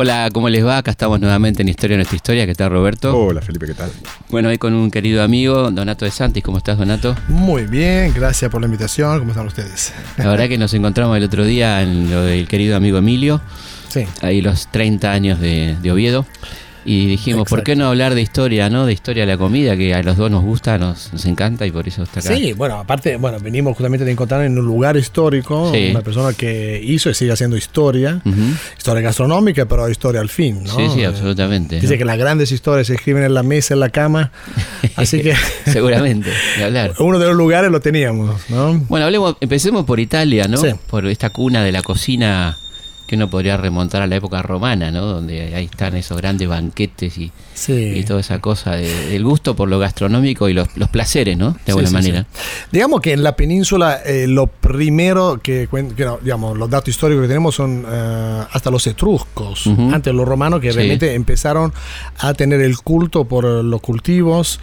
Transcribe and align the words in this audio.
Hola, 0.00 0.28
¿cómo 0.32 0.48
les 0.48 0.64
va? 0.64 0.78
Acá 0.78 0.92
estamos 0.92 1.18
nuevamente 1.18 1.62
en 1.62 1.68
Historia 1.68 1.96
Nuestra 1.96 2.14
Historia. 2.14 2.46
¿Qué 2.46 2.54
tal, 2.54 2.70
Roberto? 2.70 3.18
Hola, 3.18 3.42
Felipe, 3.42 3.66
¿qué 3.66 3.74
tal? 3.74 3.90
Bueno, 4.28 4.48
hoy 4.48 4.56
con 4.56 4.72
un 4.72 4.92
querido 4.92 5.24
amigo, 5.24 5.72
Donato 5.72 6.04
de 6.04 6.12
Santis. 6.12 6.44
¿Cómo 6.44 6.58
estás, 6.58 6.78
Donato? 6.78 7.16
Muy 7.26 7.66
bien, 7.66 8.14
gracias 8.14 8.48
por 8.48 8.60
la 8.60 8.68
invitación. 8.68 9.18
¿Cómo 9.18 9.32
están 9.32 9.48
ustedes? 9.48 9.92
La 10.16 10.28
verdad 10.28 10.46
que 10.46 10.56
nos 10.56 10.72
encontramos 10.72 11.16
el 11.16 11.24
otro 11.24 11.44
día 11.44 11.82
en 11.82 12.12
lo 12.12 12.22
del 12.22 12.46
querido 12.46 12.76
amigo 12.76 12.98
Emilio. 12.98 13.40
Sí. 13.88 14.04
Ahí 14.22 14.40
los 14.40 14.68
30 14.70 15.10
años 15.10 15.40
de, 15.40 15.76
de 15.82 15.90
Oviedo. 15.90 16.26
Y 16.90 17.06
dijimos, 17.06 17.46
¿por 17.50 17.62
qué 17.64 17.76
no 17.76 17.86
hablar 17.88 18.14
de 18.14 18.22
historia, 18.22 18.70
no? 18.70 18.86
De 18.86 18.94
historia 18.94 19.26
de 19.26 19.32
la 19.32 19.36
comida, 19.36 19.76
que 19.76 19.92
a 19.92 20.02
los 20.02 20.16
dos 20.16 20.30
nos 20.30 20.42
gusta, 20.42 20.78
nos, 20.78 21.12
nos 21.12 21.26
encanta 21.26 21.66
y 21.66 21.70
por 21.70 21.86
eso 21.86 22.02
está 22.02 22.20
acá. 22.20 22.34
Sí, 22.34 22.54
bueno, 22.54 22.78
aparte, 22.78 23.16
bueno, 23.16 23.38
venimos 23.40 23.72
justamente 23.76 24.06
de 24.06 24.12
encontrar 24.12 24.42
en 24.46 24.58
un 24.58 24.64
lugar 24.64 24.96
histórico 24.96 25.70
Sí. 25.74 25.88
una 25.90 26.00
persona 26.00 26.32
que 26.32 26.80
hizo 26.82 27.10
y 27.10 27.14
sigue 27.14 27.30
haciendo 27.32 27.58
historia, 27.58 28.22
historia 28.78 29.02
gastronómica, 29.02 29.66
pero 29.66 29.86
historia 29.90 30.22
al 30.22 30.30
fin, 30.30 30.64
¿no? 30.64 30.74
Sí, 30.74 30.86
sí, 30.94 31.00
Eh, 31.02 31.06
absolutamente. 31.06 31.78
Dice 31.78 31.92
¿no? 31.94 31.98
que 31.98 32.04
las 32.06 32.16
grandes 32.16 32.52
historias 32.52 32.86
se 32.86 32.94
escriben 32.94 33.22
en 33.22 33.34
la 33.34 33.42
mesa, 33.42 33.74
en 33.74 33.80
la 33.80 33.90
cama, 33.90 34.32
así 34.96 35.20
que 35.20 35.34
Seguramente, 35.66 36.30
de 36.56 36.64
hablar. 36.64 36.94
uno 37.00 37.18
de 37.18 37.26
los 37.26 37.36
lugares 37.36 37.70
lo 37.70 37.80
teníamos, 37.80 38.48
¿no? 38.48 38.78
Bueno, 38.88 39.04
hablemos, 39.04 39.36
empecemos 39.42 39.84
por 39.84 40.00
Italia, 40.00 40.46
¿no? 40.48 40.56
Sí. 40.56 40.68
Por 40.88 41.06
esta 41.06 41.28
cuna 41.28 41.62
de 41.62 41.72
la 41.72 41.82
cocina 41.82 42.56
que 43.08 43.16
uno 43.16 43.28
podría 43.30 43.56
remontar 43.56 44.02
a 44.02 44.06
la 44.06 44.16
época 44.16 44.42
romana, 44.42 44.90
¿no? 44.92 45.06
Donde 45.06 45.54
ahí 45.56 45.64
están 45.64 45.96
esos 45.96 46.16
grandes 46.18 46.46
banquetes 46.46 47.18
y, 47.18 47.32
Sí. 47.54 47.72
y 47.96 48.04
toda 48.04 48.20
esa 48.20 48.38
cosa 48.40 48.76
de- 48.76 49.08
del 49.08 49.24
gusto 49.24 49.56
por 49.56 49.68
lo 49.68 49.78
gastronómico 49.78 50.48
y 50.48 50.52
los, 50.52 50.68
los 50.76 50.90
placeres, 50.90 51.36
¿no? 51.36 51.52
De 51.64 51.72
alguna 51.72 51.88
sí, 51.88 51.94
manera. 51.94 52.26
Digamos 52.70 53.00
que 53.00 53.14
en 53.14 53.22
la 53.22 53.34
península 53.34 53.98
eh, 54.04 54.26
lo 54.28 54.46
primero 54.46 55.40
que, 55.42 55.68
que 55.96 56.04
no, 56.04 56.18
digamos, 56.22 56.56
los 56.58 56.68
datos 56.70 56.90
históricos 56.90 57.22
que 57.22 57.28
tenemos 57.28 57.54
son 57.54 57.84
eh, 57.90 58.42
hasta 58.52 58.70
los 58.70 58.86
etruscos, 58.86 59.66
Ujú. 59.66 59.90
antes 59.94 60.14
los 60.14 60.28
romanos 60.28 60.60
que 60.60 60.70
realmente 60.70 61.14
empezaron 61.14 61.72
a 62.18 62.34
tener 62.34 62.60
el 62.60 62.76
culto 62.76 63.24
por 63.24 63.44
los 63.44 63.80
cultivos 63.80 64.60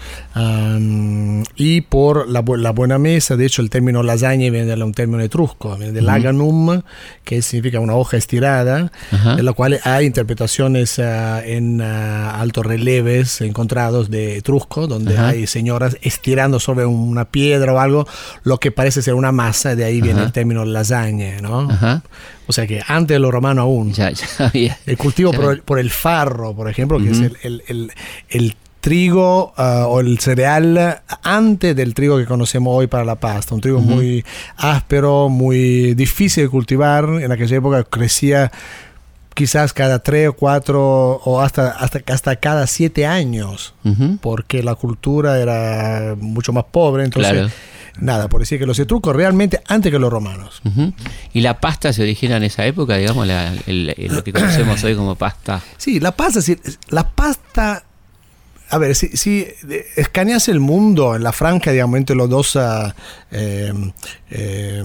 y 1.55 1.81
por 1.81 2.29
la, 2.29 2.43
bu- 2.43 2.57
la 2.57 2.71
buena 2.71 2.97
mesa. 2.99 3.35
De 3.35 3.45
hecho, 3.45 3.61
el 3.61 3.69
término 3.69 4.03
lasagne 4.03 4.51
viene 4.51 4.75
de 4.75 4.83
un 4.83 4.93
término 4.93 5.21
etrusco, 5.23 5.75
viene 5.77 5.93
de 5.93 6.01
laganum, 6.01 6.81
que 7.23 7.41
significa 7.41 7.79
una 7.79 7.95
hoja 7.95 8.17
estirada, 8.17 8.34
Ajá. 9.11 9.35
de 9.35 9.43
la 9.43 9.53
cual 9.53 9.79
hay 9.83 10.05
interpretaciones 10.05 10.99
ah, 10.99 11.41
en 11.45 11.81
ah, 11.81 12.39
altos 12.39 12.65
releves 12.65 13.41
encontrados 13.41 14.09
de 14.09 14.37
Etrusco, 14.37 14.87
donde 14.87 15.15
Ajá. 15.17 15.29
hay 15.29 15.47
señoras 15.47 15.97
estirando 16.01 16.59
sobre 16.59 16.85
una 16.85 17.25
piedra 17.25 17.73
o 17.73 17.79
algo 17.79 18.07
lo 18.43 18.57
que 18.59 18.71
parece 18.71 19.01
ser 19.01 19.13
una 19.13 19.31
masa, 19.31 19.75
de 19.75 19.83
ahí 19.85 20.01
viene 20.01 20.19
Ajá. 20.19 20.27
el 20.27 20.31
término 20.33 20.65
lasagne, 20.65 21.41
¿no? 21.41 21.67
O 22.47 22.53
sea 22.53 22.67
que 22.67 22.81
antes 22.87 23.15
de 23.15 23.19
los 23.19 23.31
romanos 23.31 23.63
aún. 23.63 23.91
Ya, 23.93 24.11
ya 24.11 24.27
había. 24.39 24.77
El 24.85 24.97
cultivo 24.97 25.31
ya 25.31 25.39
por 25.39 25.61
por 25.63 25.79
el 25.79 25.89
farro, 25.89 26.53
por 26.55 26.69
ejemplo, 26.69 26.97
que 26.99 27.09
Ujú. 27.09 27.13
es 27.13 27.19
el, 27.19 27.37
el- 27.43 27.63
el- 27.67 27.91
el 28.29 28.55
trigo 28.85 29.51
ah, 29.57 29.85
o 29.87 29.99
el 29.99 30.19
cereal 30.19 31.01
antes 31.23 31.75
del 31.75 31.95
trigo 31.95 32.19
que 32.19 32.25
conocemos 32.27 32.71
hoy 32.77 32.85
para 32.85 33.03
la 33.03 33.15
pasta. 33.15 33.55
Un 33.55 33.61
trigo 33.61 33.79
muy 33.81 34.23
áspero, 34.57 35.27
muy 35.27 35.95
difícil 35.95 36.43
de 36.43 36.49
cultivar. 36.49 37.05
En 37.19 37.31
aquella 37.31 37.57
época 37.57 37.83
crecía 37.83 38.51
quizás 39.33 39.73
cada 39.73 39.97
tres 39.99 40.29
o 40.29 40.33
cuatro 40.33 40.81
o 41.25 41.41
hasta, 41.41 41.71
hasta, 41.71 41.99
hasta 42.13 42.35
cada 42.35 42.67
siete 42.67 43.07
años 43.07 43.73
porque 44.21 44.61
la 44.61 44.75
cultura 44.75 45.39
era 45.39 46.15
mucho 46.19 46.53
más 46.53 46.65
pobre. 46.65 47.05
Entonces, 47.05 47.31
Claro. 47.31 47.49
nada, 47.99 48.29
por 48.29 48.41
decir 48.41 48.59
que 48.59 48.67
los 48.67 48.77
etruscos 48.77 49.15
realmente 49.15 49.61
antes 49.67 49.91
que 49.91 49.97
los 49.97 50.13
romanos. 50.13 50.61
¿Y 51.33 51.41
la 51.41 51.59
pasta 51.59 51.91
se 51.91 52.03
origina 52.03 52.37
en 52.37 52.43
esa 52.43 52.67
época, 52.67 52.97
digamos, 52.97 53.25
la- 53.25 53.51
el- 53.65 53.95
el- 53.97 54.13
lo 54.13 54.23
que 54.23 54.31
conocemos 54.31 54.83
hoy 54.83 54.95
como 54.95 55.15
pasta? 55.15 55.59
Sí, 55.77 55.99
la 55.99 56.11
pasta, 56.11 56.39
sí, 56.39 56.55
la 56.89 57.09
pasta. 57.09 57.83
A 58.75 58.77
ver, 58.77 58.93
si, 58.93 59.47
escaneas 59.95 60.49
el 60.49 60.59
mundo 60.59 61.15
en 61.15 61.23
la 61.23 61.31
franja, 61.31 61.71
digamos, 61.71 61.97
entre 61.97 62.13
los 62.13 62.29
dos. 62.29 62.57
eh, 63.31 63.73
eh, 64.29 64.83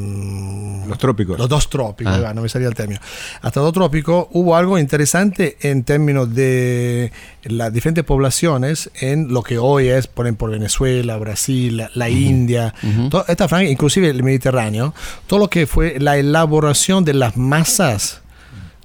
Los 0.89 0.97
trópicos. 0.99 1.37
los 1.39 1.49
dos 1.49 1.69
trópicos, 1.69 2.15
Ah. 2.25 2.33
no 2.33 2.43
me 2.43 2.49
salía 2.49 2.69
el 2.69 2.75
término. 2.75 3.01
Hasta 3.43 3.61
los 3.61 3.73
trópicos 3.73 4.27
hubo 4.31 4.55
algo 4.56 4.78
interesante 4.78 5.56
en 5.62 5.83
términos 5.83 6.33
de 6.34 7.11
las 7.45 7.73
diferentes 7.73 8.05
poblaciones 8.05 8.91
en 9.01 9.33
lo 9.33 9.43
que 9.43 9.59
hoy 9.59 9.89
es, 9.89 10.07
por 10.07 10.27
ejemplo, 10.27 10.47
Venezuela, 10.49 11.17
Brasil, 11.17 11.89
la, 11.95 12.09
India, 12.09 12.72
toda 13.11 13.25
esta 13.28 13.49
franja, 13.49 13.69
inclusive 13.69 14.09
el 14.09 14.22
Mediterráneo, 14.22 14.95
todo 15.27 15.41
lo 15.41 15.51
que 15.51 15.67
fue 15.67 15.99
la 15.99 16.17
elaboración 16.17 17.05
de 17.05 17.15
las 17.15 17.37
masas, 17.37 18.21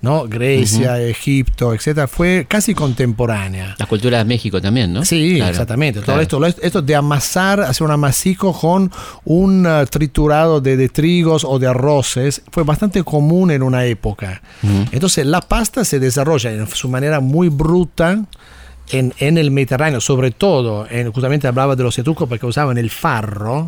¿no? 0.05 0.25
Grecia, 0.27 1.01
Egipto, 1.01 1.73
etcétera, 1.73 2.07
fue 2.07 2.45
casi 2.47 2.73
contemporánea. 2.75 3.75
La 3.79 3.87
cultura 3.87 4.19
de 4.19 4.25
México 4.25 4.61
también, 4.61 4.93
¿no? 4.93 5.03
Sí, 5.03 5.35
Claro, 5.37 5.49
exactamente. 5.49 5.99
claro. 6.01 6.25
Todo 6.27 6.45
esto, 6.45 6.61
esto 6.65 6.81
de 6.83 6.95
amasar, 6.95 7.59
hacer 7.61 7.83
un 7.85 7.91
amasijo 7.91 8.53
con 8.53 8.91
un 9.25 9.65
uh, 9.65 9.85
triturado 9.87 10.61
de, 10.61 10.77
de 10.77 10.89
trigos 10.89 11.43
o 11.43 11.57
de 11.57 11.67
arroces 11.67 12.43
fue 12.51 12.63
bastante 12.63 13.03
común 13.03 13.49
en 13.49 13.63
una 13.63 13.85
época. 13.85 14.41
Entonces 14.91 15.25
la 15.25 15.41
pasta 15.41 15.83
se 15.83 15.99
desarrolla 15.99 16.51
en 16.53 16.67
su 16.67 16.87
manera 16.87 17.19
muy 17.19 17.49
bruta 17.49 18.23
en, 18.91 19.11
en 19.17 19.39
el 19.39 19.49
Mediterráneo, 19.49 19.99
sobre 19.99 20.29
todo, 20.29 20.85
en, 20.89 21.11
justamente 21.11 21.47
hablaba 21.47 21.75
de 21.75 21.81
los 21.83 21.97
etruscos 21.97 22.29
porque 22.29 22.45
usaban 22.45 22.77
el 22.77 22.91
farro. 22.91 23.67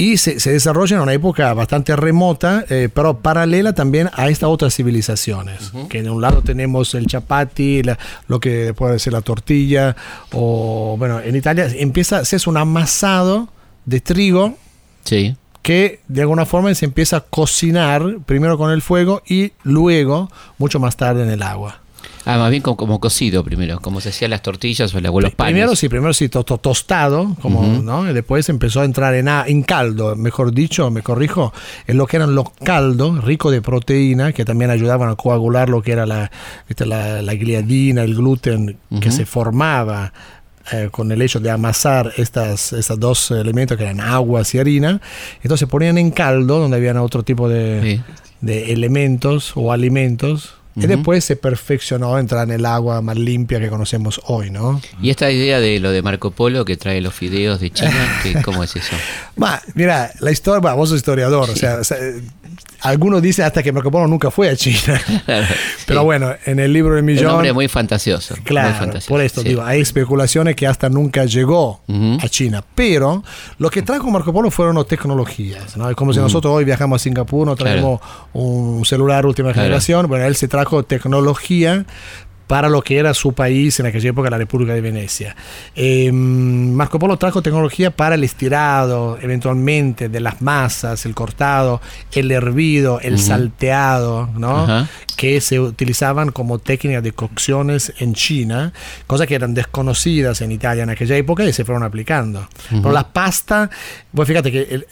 Y 0.00 0.16
se, 0.16 0.38
se 0.38 0.52
desarrolla 0.52 0.96
en 0.96 1.02
una 1.02 1.12
época 1.12 1.52
bastante 1.54 1.96
remota, 1.96 2.64
eh, 2.70 2.88
pero 2.92 3.18
paralela 3.18 3.72
también 3.72 4.08
a 4.14 4.28
estas 4.28 4.48
otras 4.48 4.72
civilizaciones. 4.74 5.72
Que 5.88 6.02
de 6.04 6.10
un 6.10 6.22
lado 6.22 6.40
tenemos 6.42 6.94
el 6.94 7.06
chapati, 7.06 7.82
la- 7.82 7.98
lo 8.28 8.38
que 8.38 8.72
puede 8.74 8.98
ser 9.00 9.12
la 9.12 9.22
tortilla, 9.22 9.96
o 10.32 10.94
bueno, 10.98 11.18
en 11.20 11.34
Italia 11.34 11.68
empieza 11.74 12.18
a 12.18 12.20
hacerse 12.20 12.48
un 12.48 12.56
amasado 12.56 13.48
de 13.86 14.00
trigo 14.00 14.54
Sí. 15.04 15.34
que 15.62 16.00
de 16.06 16.20
alguna 16.20 16.46
forma 16.46 16.72
se 16.74 16.84
empieza 16.84 17.16
a 17.16 17.20
cocinar 17.22 18.18
primero 18.24 18.56
con 18.56 18.70
el 18.70 18.82
fuego 18.82 19.22
y 19.26 19.52
luego, 19.64 20.30
mucho 20.58 20.78
más 20.78 20.96
tarde, 20.96 21.24
en 21.24 21.30
el 21.30 21.42
agua. 21.42 21.80
Ah, 22.30 22.36
más 22.38 22.50
bien 22.50 22.62
como, 22.62 22.76
como 22.76 23.00
cocido 23.00 23.42
primero, 23.42 23.80
como 23.80 24.00
se 24.02 24.10
hacían 24.10 24.30
las 24.32 24.42
tortillas 24.42 24.94
o 24.94 25.00
los 25.00 25.12
panes. 25.12 25.34
Primero 25.36 25.74
sí, 25.74 25.88
primero 25.88 26.12
sí, 26.12 26.28
to- 26.28 26.44
to- 26.44 26.58
tostado, 26.58 27.34
como. 27.40 27.62
¿no? 27.82 28.08
Y 28.08 28.12
después 28.12 28.48
empezó 28.50 28.82
a 28.82 28.84
entrar 28.84 29.14
en, 29.14 29.28
a- 29.28 29.44
en 29.46 29.62
caldo, 29.62 30.14
mejor 30.14 30.52
dicho, 30.52 30.90
me 30.90 31.02
corrijo, 31.02 31.54
en 31.86 31.96
lo 31.96 32.06
que 32.06 32.18
eran 32.18 32.34
los 32.34 32.50
caldos, 32.50 33.24
ricos 33.24 33.50
de 33.52 33.62
proteína, 33.62 34.32
que 34.32 34.44
también 34.44 34.70
ayudaban 34.70 35.08
a 35.08 35.14
coagular 35.16 35.70
lo 35.70 35.80
que 35.80 35.92
era 35.92 36.04
la, 36.04 36.30
¿viste? 36.68 36.84
la, 36.84 37.22
la 37.22 37.34
gliadina, 37.34 38.02
el 38.02 38.14
gluten 38.14 38.76
que 39.00 39.10
se 39.10 39.24
formaba 39.24 40.12
eh, 40.70 40.88
con 40.90 41.10
el 41.10 41.22
hecho 41.22 41.40
de 41.40 41.50
amasar 41.50 42.12
estas, 42.18 42.74
estos 42.74 43.00
dos 43.00 43.30
elementos 43.30 43.78
que 43.78 43.84
eran 43.84 44.02
aguas 44.02 44.54
y 44.54 44.58
harina. 44.58 45.00
Entonces 45.42 45.66
ponían 45.66 45.96
en 45.96 46.10
caldo, 46.10 46.58
donde 46.58 46.76
habían 46.76 46.98
otro 46.98 47.22
tipo 47.22 47.48
de, 47.48 47.80
Sí. 47.82 48.14
de 48.42 48.72
elementos 48.74 49.52
o 49.54 49.72
alimentos. 49.72 50.56
Y 50.80 50.86
después 50.86 51.24
se 51.24 51.36
perfeccionó 51.36 52.18
entrar 52.18 52.46
en 52.48 52.54
el 52.54 52.66
agua 52.66 53.02
más 53.02 53.16
limpia 53.16 53.60
que 53.60 53.68
conocemos 53.68 54.20
hoy, 54.26 54.50
¿no? 54.50 54.80
Y 55.02 55.10
esta 55.10 55.30
idea 55.30 55.60
de 55.60 55.80
lo 55.80 55.90
de 55.90 56.02
Marco 56.02 56.30
Polo 56.30 56.64
que 56.64 56.76
trae 56.76 57.00
los 57.00 57.14
fideos 57.14 57.60
de 57.60 57.70
China, 57.70 58.22
¿cómo 58.44 58.62
es 58.62 58.76
eso? 58.76 58.96
Ma, 59.36 59.60
mira, 59.74 60.12
la 60.20 60.30
historia, 60.30 60.60
bah, 60.60 60.74
vos 60.74 60.88
sos 60.88 60.98
historiador, 60.98 61.50
o 61.50 61.56
sea, 61.56 61.76
o 61.76 61.84
sea, 61.84 61.98
algunos 62.80 63.20
dicen 63.22 63.44
hasta 63.44 63.62
que 63.62 63.72
Marco 63.72 63.90
Polo 63.90 64.06
nunca 64.06 64.30
fue 64.30 64.48
a 64.50 64.56
China. 64.56 65.00
Claro, 65.26 65.46
Pero 65.86 66.00
sí. 66.00 66.04
bueno, 66.04 66.32
en 66.44 66.58
el 66.58 66.72
libro 66.72 66.94
de 66.94 67.00
Un 67.00 67.06
Millón, 67.06 67.26
nombre 67.32 67.52
muy 67.52 67.68
fantasioso. 67.68 68.34
muy 68.36 68.44
claro, 68.44 68.74
fantasioso, 68.74 69.08
por 69.08 69.20
esto 69.20 69.42
sí. 69.42 69.48
digo, 69.48 69.62
hay 69.62 69.80
especulaciones 69.80 70.54
que 70.56 70.66
hasta 70.66 70.88
nunca 70.88 71.24
llegó 71.24 71.80
a 72.22 72.28
China. 72.28 72.62
Pero 72.74 73.24
lo 73.58 73.70
que 73.70 73.82
trajo 73.82 74.10
Marco 74.10 74.32
Polo 74.32 74.50
fueron 74.50 74.74
tecnologías, 74.86 75.76
¿no? 75.76 75.88
Es 75.90 75.96
como 75.96 76.12
si 76.12 76.20
nosotros 76.20 76.52
hoy 76.52 76.64
viajamos 76.64 77.00
a 77.00 77.02
Singapur, 77.02 77.46
no 77.46 77.56
Claro. 77.56 77.70
traemos 77.72 78.00
un 78.32 78.84
celular 78.84 79.26
última 79.26 79.52
generación, 79.54 80.06
bueno, 80.08 80.24
él 80.26 80.36
se 80.36 80.48
trajo 80.48 80.82
tecnología 80.84 81.84
para 82.48 82.68
lo 82.68 82.82
que 82.82 82.98
era 82.98 83.14
su 83.14 83.32
país 83.34 83.78
en 83.78 83.86
aquella 83.86 84.10
época, 84.10 84.28
la 84.30 84.38
República 84.38 84.74
de 84.74 84.80
Venecia. 84.80 85.36
Eh, 85.76 86.10
Marco 86.10 86.98
Polo 86.98 87.16
trajo 87.16 87.42
tecnología 87.42 87.90
para 87.92 88.16
el 88.16 88.24
estirado, 88.24 89.16
eventualmente, 89.22 90.08
de 90.08 90.18
las 90.18 90.42
masas, 90.42 91.06
el 91.06 91.14
cortado, 91.14 91.80
el 92.12 92.30
hervido, 92.32 92.98
el 93.00 93.18
salteado, 93.18 94.28
¿no? 94.36 94.86
Que 95.16 95.40
se 95.40 95.60
utilizaban 95.60 96.30
como 96.32 96.58
técnicas 96.58 97.02
de 97.02 97.12
cocciones 97.12 97.92
en 97.98 98.14
China, 98.14 98.72
cosas 99.06 99.26
que 99.26 99.34
eran 99.34 99.52
desconocidas 99.54 100.40
en 100.40 100.50
Italia 100.52 100.82
en 100.84 100.90
aquella 100.90 101.16
época 101.16 101.44
y 101.44 101.52
se 101.52 101.64
fueron 101.64 101.82
aplicando. 101.82 102.48
Pero 102.70 102.92
la 102.92 103.06
pasta, 103.12 103.68
pues 104.14 104.26
fíjate 104.26 104.50
que 104.50 104.62
el- 104.62 104.86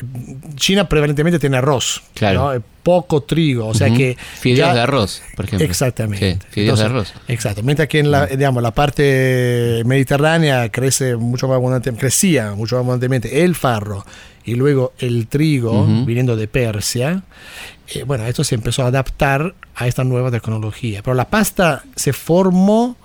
China 0.56 0.88
prevalentemente 0.88 1.38
tiene 1.38 1.56
arroz, 1.56 2.02
Claro. 2.14 2.54
¿no? 2.54 2.62
poco 2.86 3.24
trigo, 3.24 3.66
o 3.66 3.74
sea 3.74 3.90
que... 3.92 4.16
Fideos 4.38 4.68
ya- 4.68 4.72
de 4.74 4.80
arroz, 4.82 5.20
por 5.34 5.44
ejemplo. 5.46 5.66
Exactamente. 5.66 6.34
Sí, 6.34 6.38
fideos 6.50 6.78
de 6.78 6.84
arroz. 6.84 7.12
Exacto. 7.46 7.62
Mientras 7.64 7.88
que 7.88 7.98
en 8.00 8.10
la, 8.10 8.26
digamos, 8.26 8.62
la 8.62 8.72
parte 8.72 9.82
mediterránea 9.84 10.68
crece 10.70 11.16
mucho 11.16 11.48
más 11.48 11.56
abundantemente, 11.56 12.00
crecía 12.00 12.52
mucho 12.54 12.76
más 12.76 12.80
abundantemente 12.80 13.44
el 13.44 13.54
farro 13.54 14.04
y 14.44 14.54
luego 14.54 14.92
el 14.98 15.26
trigo 15.26 15.82
Ujú. 15.82 16.04
viniendo 16.04 16.36
de 16.36 16.48
Persia. 16.48 17.22
eh, 17.94 18.02
bueno, 18.04 18.26
esto 18.26 18.42
se 18.42 18.56
empezó 18.56 18.82
a 18.82 18.88
adaptar 18.88 19.54
a 19.76 19.86
esta 19.86 20.02
nueva 20.02 20.30
tecnología. 20.32 21.02
Pero 21.04 21.14
la 21.14 21.28
pasta 21.28 21.84
se 21.94 22.12
formó 22.12 22.96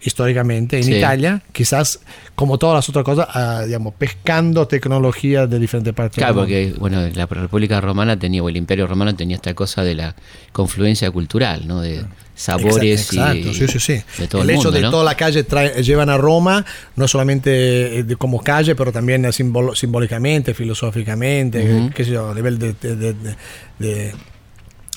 históricamente 0.00 0.78
en 0.78 0.84
Sí. 0.84 0.94
Italia, 0.96 1.42
quizás 1.52 2.00
como 2.34 2.58
todas 2.58 2.74
las 2.76 2.88
otras 2.88 3.04
cosas, 3.04 3.28
ah, 3.34 3.62
digamos, 3.66 3.94
pescando 3.94 4.66
tecnología 4.66 5.46
de 5.46 5.58
diferentes 5.60 5.92
partes 5.94 6.16
Claro, 6.16 6.34
porque 6.34 6.74
bueno, 6.78 7.06
la 7.14 7.26
República 7.26 7.80
Romana 7.80 8.18
tenía, 8.18 8.42
o 8.42 8.48
el 8.48 8.56
Imperio 8.56 8.86
Romano 8.86 9.14
tenía 9.14 9.36
esta 9.36 9.54
cosa 9.54 9.84
de 9.84 9.94
la 9.94 10.16
confluencia 10.52 11.10
cultural, 11.10 11.68
¿no? 11.68 11.80
De 11.82 12.02
sabores 12.34 13.10
Exacto, 13.12 13.48
y 13.50 13.54
sí, 13.54 13.68
sí, 13.68 13.78
sí. 13.78 14.02
de 14.18 14.26
todo 14.28 14.42
el 14.42 14.50
el, 14.50 14.56
hecho 14.56 14.70
de 14.70 14.80
¿no? 14.80 14.90
toda 14.90 15.04
la 15.04 15.14
calle 15.16 15.46
trae- 15.46 15.82
llevan 15.82 16.08
a 16.08 16.16
Roma, 16.16 16.64
no 16.96 17.06
solamente 17.06 17.98
eh, 18.00 18.04
como 18.16 18.40
calle, 18.42 18.74
pero 18.74 18.90
también 18.90 19.24
eh, 19.24 19.28
simbolo- 19.32 19.74
simbólicamente, 19.76 20.54
filosóficamente, 20.54 21.62
Ujú. 21.62 21.90
qué 21.94 22.04
sé 22.04 22.12
yo, 22.12 22.30
a 22.30 22.34
nivel 22.34 22.58
de 22.58 24.14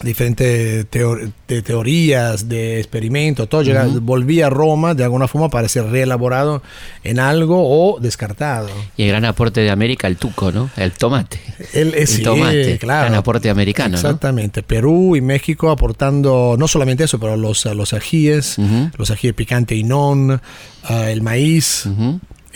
diferentes 0.03 0.85
de 0.91 1.61
teorías, 1.61 2.49
de 2.49 2.79
experimentos, 2.79 3.47
todo 3.47 3.61
llega- 3.63 3.87
volvía 4.01 4.47
a 4.47 4.49
Roma 4.49 4.93
de 4.93 5.03
alguna 5.05 5.27
forma 5.27 5.49
para 5.49 5.69
ser 5.69 5.85
reelaborado 5.85 6.61
en 7.03 7.19
algo 7.19 7.63
o 7.65 7.99
descartado. 7.99 8.67
Y 8.97 9.03
el 9.03 9.09
gran 9.09 9.25
aporte 9.25 9.61
de 9.61 9.71
América, 9.71 10.07
el 10.07 10.17
tuco, 10.17 10.51
¿no? 10.51 10.69
El 10.75 10.91
tomate. 10.91 11.39
El, 11.73 11.93
eh, 11.93 12.01
El 12.01 12.07
sí, 12.07 12.23
tomate, 12.23 12.77
claro. 12.77 13.05
gran 13.05 13.15
aporte 13.15 13.49
americano, 13.49 13.91
¿no? 13.91 13.95
Exactamente. 13.97 14.63
Perú 14.63 15.15
y 15.15 15.21
México 15.21 15.71
aportando 15.71 16.55
no 16.59 16.67
solamente 16.67 17.05
eso, 17.05 17.19
pero 17.19 17.37
los, 17.37 17.63
los 17.65 17.93
ajíes, 17.93 18.57
los 18.97 19.11
ajíes 19.11 19.33
picante 19.33 19.75
y 19.75 19.83
non, 19.83 20.41
ah, 20.83 21.09
el 21.09 21.21
maíz, 21.21 21.85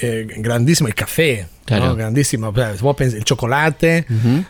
eh, 0.01 0.27
grandísimo, 0.37 0.87
el 0.87 0.95
café. 0.95 1.47
Claro. 1.77 1.85
¿no? 1.91 1.95
grandísimo, 1.95 2.49
O 2.49 2.53
sea, 2.55 2.73
vos 2.81 2.95
pens- 2.97 3.13
el 3.15 3.23
chocolate, 3.23 4.05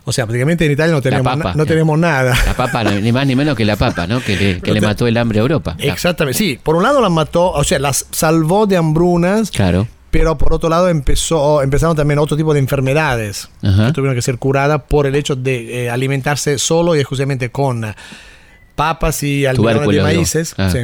o 0.06 0.12
sea, 0.12 0.26
prácticamente 0.26 0.66
en 0.66 0.72
Italia 0.72 0.94
no 0.94 1.02
tenemos, 1.02 1.26
papa, 1.26 1.54
no 1.56 1.66
tenemos 1.66 1.98
nada. 2.00 2.34
La 2.46 2.54
papa, 2.56 2.84
ni 2.84 3.12
más 3.12 3.28
ni 3.28 3.36
menos 3.36 3.56
que 3.56 3.66
la 3.66 3.76
papa, 3.76 4.08
¿no? 4.08 4.22
Que 4.22 4.36
le, 4.36 4.62
que 4.62 4.74
le 4.74 4.82
mató 4.82 5.06
el 5.08 5.16
hambre 5.18 5.40
a 5.40 5.42
Europa. 5.44 5.76
La- 5.80 5.94
Exactamente, 5.94 6.38
sí, 6.38 6.60
por 6.62 6.76
un 6.76 6.84
lado 6.84 7.02
las 7.02 7.12
mató, 7.12 7.52
o 7.52 7.64
sea, 7.64 7.80
las 7.80 8.06
salvó 8.12 8.66
de 8.68 8.78
hambrunas, 8.78 9.52
Claro. 9.52 9.88
pero 10.12 10.38
por 10.38 10.54
otro 10.54 10.70
lado 10.70 10.90
empezó, 10.90 11.62
empezaron 11.62 11.96
también 11.96 12.20
otro 12.20 12.36
tipo 12.38 12.54
de 12.54 12.60
enfermedades 12.60 13.50
Ajá. 13.62 13.88
que 13.88 13.94
tuvieron 13.94 14.16
que 14.16 14.22
ser 14.22 14.38
curadas 14.38 14.82
por 14.88 15.06
el 15.06 15.16
hecho 15.16 15.36
de 15.36 15.86
eh, 15.86 15.90
alimentarse 15.90 16.58
solo 16.58 16.96
y 16.96 17.00
exclusivamente 17.00 17.52
con 17.52 17.86
papas 18.76 19.24
y 19.24 19.46
almidones 19.46 19.88
de 19.88 20.02
maíces. 20.02 20.56
Ah. 20.58 20.70
sí. 20.72 20.80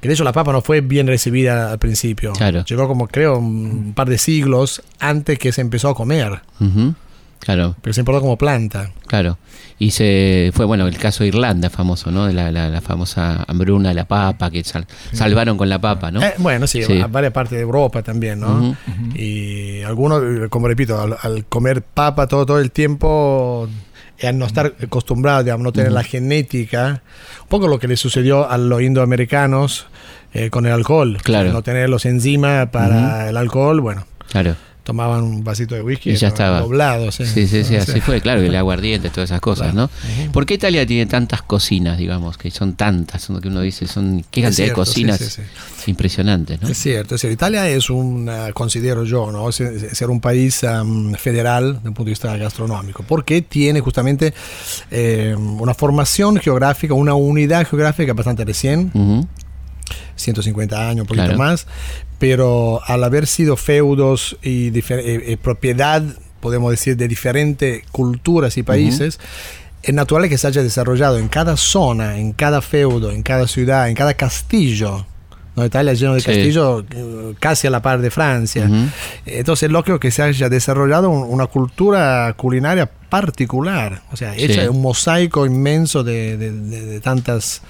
Que 0.00 0.08
de 0.08 0.14
hecho 0.14 0.24
la 0.24 0.32
papa 0.32 0.52
no 0.52 0.62
fue 0.62 0.80
bien 0.80 1.06
recibida 1.06 1.70
al 1.72 1.78
principio. 1.78 2.32
Claro. 2.32 2.64
Llegó 2.64 2.88
como 2.88 3.06
creo 3.06 3.38
un 3.38 3.92
par 3.94 4.08
de 4.08 4.16
siglos 4.18 4.82
antes 4.98 5.38
que 5.38 5.52
se 5.52 5.60
empezó 5.60 5.90
a 5.90 5.94
comer. 5.94 6.40
Claro, 7.38 7.74
pero 7.80 7.94
se 7.94 8.00
importó 8.00 8.20
como 8.20 8.36
planta. 8.36 8.90
claro. 9.06 9.38
Y 9.78 9.92
se 9.92 10.50
fue, 10.54 10.66
bueno, 10.66 10.86
el 10.86 10.98
caso 10.98 11.24
de 11.24 11.28
Irlanda 11.28 11.70
famoso, 11.70 12.10
¿no? 12.10 12.26
De 12.26 12.34
la, 12.34 12.52
la- 12.52 12.68
la 12.68 12.82
famosa 12.82 13.46
hambruna, 13.48 13.94
la 13.94 14.04
papa, 14.04 14.50
que 14.50 14.62
sal- 14.62 14.86
salvaron 15.14 15.56
con 15.56 15.70
la 15.70 15.78
papa, 15.78 16.10
¿no? 16.10 16.20
Eh, 16.22 16.34
bueno, 16.36 16.66
sí, 16.66 16.82
Sí. 16.82 17.00
a 17.00 17.06
varias 17.06 17.32
partes 17.32 17.56
de 17.56 17.62
Europa 17.62 18.02
también, 18.02 18.40
¿no? 18.40 18.76
Y 19.14 19.80
algunos, 19.80 20.22
como 20.50 20.68
repito, 20.68 21.00
al, 21.00 21.16
al 21.22 21.46
comer 21.46 21.80
papa 21.80 22.26
todo, 22.26 22.44
todo 22.44 22.58
el 22.58 22.70
tiempo 22.72 23.70
y 24.20 24.26
al 24.26 24.38
no 24.38 24.46
estar 24.46 24.74
acostumbrados, 24.82 25.44
digamos, 25.44 25.64
no 25.64 25.72
tener 25.72 25.92
la 25.92 26.02
genética, 26.02 27.02
un 27.42 27.48
poco 27.48 27.68
lo 27.68 27.78
que 27.78 27.88
le 27.88 27.96
sucedió 27.96 28.48
a 28.48 28.58
los 28.58 28.82
indoamericanos 28.82 29.86
eh, 30.32 30.50
con 30.50 30.66
el 30.66 30.72
alcohol. 30.72 31.18
Claro. 31.22 31.52
No 31.52 31.62
tener 31.62 31.88
los 31.88 32.06
enzimas 32.06 32.68
para 32.68 33.28
el 33.28 33.36
alcohol, 33.36 33.80
bueno, 33.80 34.06
Claro. 34.30 34.54
Tomaban 34.82 35.22
un 35.22 35.44
vasito 35.44 35.74
de 35.74 35.82
whisky 35.82 36.10
Y 36.10 36.16
ya 36.16 36.28
estaba. 36.28 36.60
doblado. 36.60 37.10
Sí, 37.12 37.26
Sí, 37.26 37.46
sí, 37.46 37.64
sí, 37.64 37.76
O 37.76 37.82
sea, 37.82 37.94
así 37.94 38.00
fue, 38.00 38.20
claro, 38.20 38.40
el 38.40 38.54
aguardiente, 38.54 39.10
todas 39.10 39.30
esas 39.30 39.40
cosas, 39.40 39.74
¿no? 39.74 39.90
¿Por 40.32 40.46
qué 40.46 40.54
Italia 40.54 40.86
tiene 40.86 41.06
tantas 41.06 41.42
cocinas, 41.42 41.98
digamos, 41.98 42.36
que 42.38 42.50
son 42.50 42.74
tantas, 42.74 43.22
son 43.22 43.36
lo 43.36 43.42
que 43.42 43.48
uno 43.48 43.60
dice, 43.60 43.86
son 43.86 44.24
qué 44.30 44.42
cantidad 44.42 44.64
cierto, 44.66 44.80
de 44.80 44.86
cocinas 44.86 45.18
sí, 45.18 45.42
sí. 45.84 45.90
impresionantes, 45.90 46.60
¿no? 46.62 46.68
Es 46.68 46.78
cierto, 46.78 47.14
es 47.14 47.20
cierto. 47.20 47.34
Italia 47.34 47.68
es 47.68 47.90
un, 47.90 48.28
eh, 48.28 48.50
considero 48.54 49.04
yo, 49.04 49.30
¿no? 49.30 49.50
ser, 49.52 50.08
un 50.10 50.20
país 50.20 50.60
federal 51.18 51.74
desde 51.76 51.88
un 51.88 51.94
punto 51.94 52.04
de 52.04 52.10
vista 52.10 52.36
gastronómico, 52.36 53.04
porque 53.06 53.42
tiene 53.42 53.80
justamente 53.80 54.32
eh, 54.90 55.34
una 55.36 55.74
formación 55.74 56.36
geográfica, 56.38 56.94
una 56.94 57.14
unidad 57.14 57.66
geográfica 57.66 58.12
bastante 58.12 58.44
recién, 58.44 58.90
Ujú. 58.94 59.26
150 60.16 60.88
años, 60.88 61.02
un 61.02 61.06
poquito 61.06 61.24
Claro. 61.26 61.38
más, 61.38 61.66
pero 62.20 62.82
al 62.84 63.02
haber 63.02 63.26
sido 63.26 63.56
feudos 63.56 64.36
y 64.42 64.68
eh, 64.68 64.82
eh, 64.90 65.36
propiedad, 65.42 66.02
podemos 66.40 66.70
decir, 66.70 66.98
de 66.98 67.08
diferentes 67.08 67.82
culturas 67.90 68.58
y 68.58 68.62
países, 68.62 69.18
es 69.82 69.94
natural 69.94 70.28
que 70.28 70.36
se 70.36 70.46
haya 70.46 70.62
desarrollado 70.62 71.18
en 71.18 71.28
cada 71.28 71.56
zona, 71.56 72.18
en 72.18 72.32
cada 72.32 72.60
feudo, 72.60 73.10
en 73.10 73.22
cada 73.22 73.48
ciudad, 73.48 73.88
en 73.88 73.94
cada 73.94 74.12
castillo. 74.12 75.06
¿No? 75.56 75.64
Italia 75.64 75.92
lleno 75.94 76.14
de 76.14 76.20
Sí. 76.20 76.26
castillos 76.26 76.84
eh, 76.90 77.34
casi 77.38 77.66
a 77.66 77.70
la 77.70 77.82
par 77.82 78.00
de 78.00 78.10
Francia. 78.10 78.66
Ujú. 78.66 78.86
Entonces 79.26 79.64
es 79.64 79.72
lógico 79.72 79.98
que 80.00 80.10
se 80.10 80.22
haya 80.22 80.48
desarrollado 80.48 81.10
un- 81.10 81.28
una 81.32 81.46
cultura 81.46 82.32
culinaria 82.36 82.86
particular, 82.86 84.02
o 84.12 84.16
sea, 84.16 84.36
hecha 84.36 84.62
Sí. 84.62 84.68
un 84.68 84.80
mosaico 84.82 85.44
inmenso 85.46 86.04
de, 86.04 86.36
de- 86.36 86.52
de- 86.52 86.86
de 86.86 87.00
tantas 87.00 87.62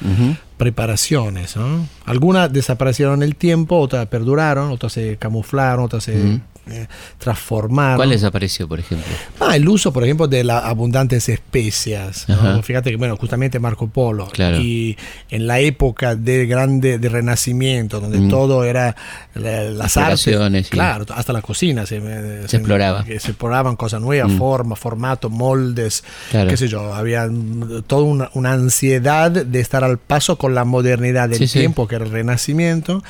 preparaciones. 0.59 1.56
¿no? 1.56 1.87
Algunas 2.05 2.53
desaparecieron 2.53 3.23
en 3.23 3.29
el 3.29 3.37
tiempo, 3.37 3.79
otras 3.79 4.06
perduraron, 4.06 4.71
otras 4.71 4.93
se 4.93 5.17
camuflaron, 5.17 5.85
otras 5.87 6.05
se. 6.05 6.41
Eh, 6.71 6.87
transformaron. 7.19 7.97
¿Cuál 7.97 8.11
desapareció, 8.11 8.67
por 8.69 8.81
ejemplo? 8.81 9.07
Ah, 9.41 9.57
el 9.57 9.69
uso, 9.69 9.93
por 9.93 10.05
ejemplo, 10.05 10.27
de 10.29 10.45
las 10.45 10.65
abundantes 10.65 11.29
especias. 11.29 12.27
¿no? 12.29 12.63
Fíjate 12.63 12.91
que, 12.91 12.97
bueno, 12.97 13.17
justamente 13.17 13.59
Marco 13.59 13.89
Polo. 13.89 14.27
Claro. 14.29 14.59
Y 14.61 14.97
en 15.31 15.47
la 15.47 15.61
época 15.61 16.15
de 16.15 16.47
grande 16.47 16.99
de 16.99 17.09
renacimiento, 17.09 18.01
donde 18.01 18.19
Mm. 18.21 18.29
todo 18.29 18.65
era 18.65 18.97
la- 19.35 19.63
las 19.71 19.97
artes. 19.97 20.21
Sí. 20.21 20.33
Claro, 20.71 21.05
hasta 21.15 21.33
la 21.33 21.43
cocina 21.43 21.87
se, 21.87 22.01
se- 22.49 22.57
exploraba. 22.57 23.05
que 23.05 23.21
Se 23.21 23.29
exploraban 23.33 23.77
cosas 23.77 24.01
nuevas, 24.01 24.33
Mm. 24.33 24.39
formas, 24.39 24.79
formatos, 24.79 25.31
moldes. 25.31 26.05
Claro. 26.31 26.50
Qué 26.50 26.57
sé 26.57 26.69
yo, 26.69 26.95
había 26.95 27.29
toda 27.87 28.03
una, 28.03 28.31
una 28.35 28.53
ansiedad 28.53 29.31
de 29.31 29.61
estar 29.61 29.85
al 29.85 29.99
paso 29.99 30.37
con 30.37 30.55
la 30.55 30.65
modernidad 30.65 31.29
del 31.29 31.39
Sí, 31.39 31.47
sí. 31.49 31.59
tiempo, 31.61 31.87
que 31.87 31.97
era 31.97 32.05
el 32.05 32.11
renacimiento. 32.11 33.03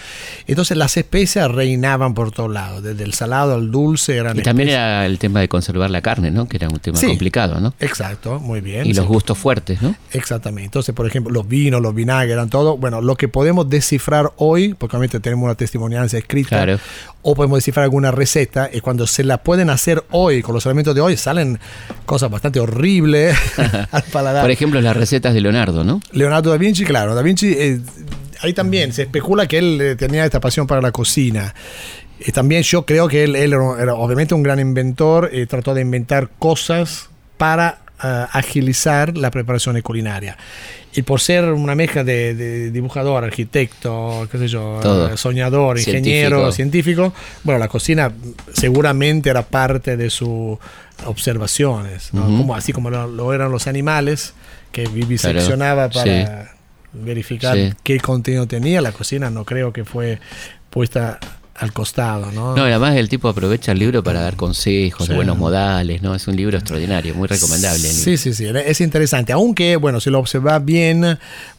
Entonces 0.47 0.77
las 0.77 0.97
especias 0.97 1.51
reinaban 1.51 2.15
por 2.15 2.33
todos 2.33 2.51
lados, 2.51 2.83
desde 2.83 3.05
el 3.05 3.15
salado 3.15 3.50
al 3.55 3.71
dulce. 3.71 4.17
Eran 4.17 4.39
Y 4.39 4.43
también 4.43 4.69
era 4.71 5.07
el 5.07 5.19
tema 5.19 5.41
de 5.41 5.49
conservar 5.49 5.91
la 5.91 6.01
carne, 6.01 6.31
¿no? 6.31 6.49
Que 6.49 6.57
era 6.57 6.69
un 6.69 6.79
tema 6.79 6.99
Sí. 6.99 7.07
complicado, 7.07 7.61
¿no? 7.61 7.75
Exacto, 7.81 8.41
muy 8.41 8.61
bien. 8.61 8.87
Y 8.87 8.93
los 8.95 9.07
sí. 9.07 9.13
gustos 9.13 9.39
fuertes, 9.39 9.81
¿no? 9.83 9.95
Exactamente. 10.13 10.67
Entonces, 10.67 10.95
por 10.95 11.07
ejemplo, 11.07 11.33
los 11.33 11.47
vinos, 11.49 11.81
los 11.81 11.95
vinagres, 11.95 12.33
eran 12.33 12.51
todo. 12.51 12.77
Bueno, 12.77 13.01
lo 13.01 13.17
que 13.17 13.29
podemos 13.29 13.69
descifrar 13.69 14.33
hoy, 14.37 14.75
porque 14.75 14.97
obviamente 14.97 15.21
tenemos 15.21 15.45
una 15.45 15.55
testimonianza 15.55 16.19
escrita, 16.19 16.51
Claro. 16.57 16.79
o 17.23 17.35
podemos 17.35 17.59
descifrar 17.59 17.85
alguna 17.85 18.11
receta, 18.11 18.71
y 18.73 18.81
cuando 18.81 19.07
se 19.07 19.25
la 19.25 19.39
pueden 19.43 19.71
hacer 19.71 20.05
hoy, 20.11 20.43
con 20.43 20.55
los 20.55 20.65
elementos 20.67 20.95
de 20.95 21.01
hoy, 21.01 21.17
salen 21.17 21.59
cosas 22.07 22.31
bastante 22.31 22.61
horribles 22.61 23.37
al 23.93 24.03
paladar. 24.13 24.43
Por 24.43 24.51
ejemplo, 24.51 24.81
las 24.81 24.97
recetas 24.97 25.35
de 25.35 25.41
Leonardo, 25.41 25.85
¿no? 25.85 26.01
Leonardo 26.13 26.51
da 26.51 26.57
Vinci, 26.57 26.85
claro, 26.85 27.15
da 27.15 27.23
Vinci, 27.23 27.53
eh, 27.53 27.81
ahí 28.43 28.53
también 28.53 28.93
se 28.93 29.03
especula 29.03 29.47
que 29.47 29.59
él 29.59 29.81
eh, 29.81 29.97
tenía 29.97 30.25
esta 30.25 30.41
pasión 30.41 30.67
para 30.67 30.81
la 30.81 30.93
cocina. 30.93 31.55
Y 32.25 32.33
también 32.33 32.63
yo 32.63 32.85
creo 32.85 33.09
que 33.09 33.25
él, 33.25 33.35
él 33.35 33.53
era, 33.79 33.95
obviamente 33.95 34.35
un 34.35 34.43
gran 34.43 34.61
inventor, 34.61 35.31
y 35.33 35.47
trató 35.47 35.73
de 35.75 35.81
inventar 35.81 36.29
cosas 36.39 37.09
para 37.39 37.79
ah, 37.99 38.29
agilizar 38.33 39.17
la 39.17 39.31
preparación 39.31 39.81
culinaria. 39.81 40.37
Y 40.93 41.03
por 41.03 41.21
ser 41.21 41.45
una 41.53 41.75
mezcla 41.75 42.03
de, 42.05 42.35
de 42.35 42.71
dibujador, 42.73 43.23
arquitecto, 43.25 44.29
qué 44.31 44.39
sé 44.39 44.49
yo, 44.49 44.81
Todo. 44.83 45.13
eh, 45.15 45.17
soñador, 45.17 45.79
ingeniero, 45.79 46.51
Científico. 46.53 47.11
científico, 47.11 47.13
bueno, 47.45 47.59
la 47.61 47.69
cocina 47.69 48.13
seguramente 48.53 49.31
era 49.31 49.43
parte 49.43 49.97
de 49.97 50.11
sus 50.11 50.59
observaciones, 51.07 52.13
¿no? 52.13 52.23
Ujú. 52.27 52.37
como, 52.39 52.55
así 52.55 52.73
como 52.73 52.91
lo, 52.91 53.07
lo 53.07 53.33
eran 53.33 53.51
los 53.53 53.67
animales 53.67 54.35
que 54.73 54.87
viviseccionaba 54.89 55.89
Claro, 55.89 56.11
para 56.11 56.51
verificar 56.93 57.57
Sí. 57.57 57.73
qué 57.83 58.01
contenido 58.01 58.47
tenía. 58.47 58.81
La 58.81 58.93
cocina 58.93 59.31
no 59.31 59.45
creo 59.45 59.73
que 59.73 59.85
fue 59.85 60.19
puesta 60.71 61.19
al 61.61 61.73
costado, 61.73 62.33
¿no? 62.33 62.57
No, 62.57 62.67
y 62.67 62.71
además 62.71 62.97
el 62.97 63.09
tipo 63.09 63.29
aprovecha 63.29 63.73
el 63.73 63.79
libro 63.79 64.03
para 64.03 64.21
dar 64.23 64.35
consejos, 64.37 65.07
Sí. 65.07 65.13
buenos 65.15 65.37
modales, 65.39 66.03
¿no? 66.03 66.15
Es 66.15 66.27
un 66.27 66.35
libro 66.37 66.57
extraordinario, 66.57 67.15
muy 67.15 67.29
recomendable. 67.29 67.89
Sí, 67.89 68.17
sí, 68.17 68.33
sí, 68.35 68.47
es 68.47 68.81
interesante. 68.81 69.33
Aunque, 69.33 69.77
bueno, 69.77 70.01
si 70.01 70.11
lo 70.11 70.19
observas 70.19 70.65
bien, 70.65 71.01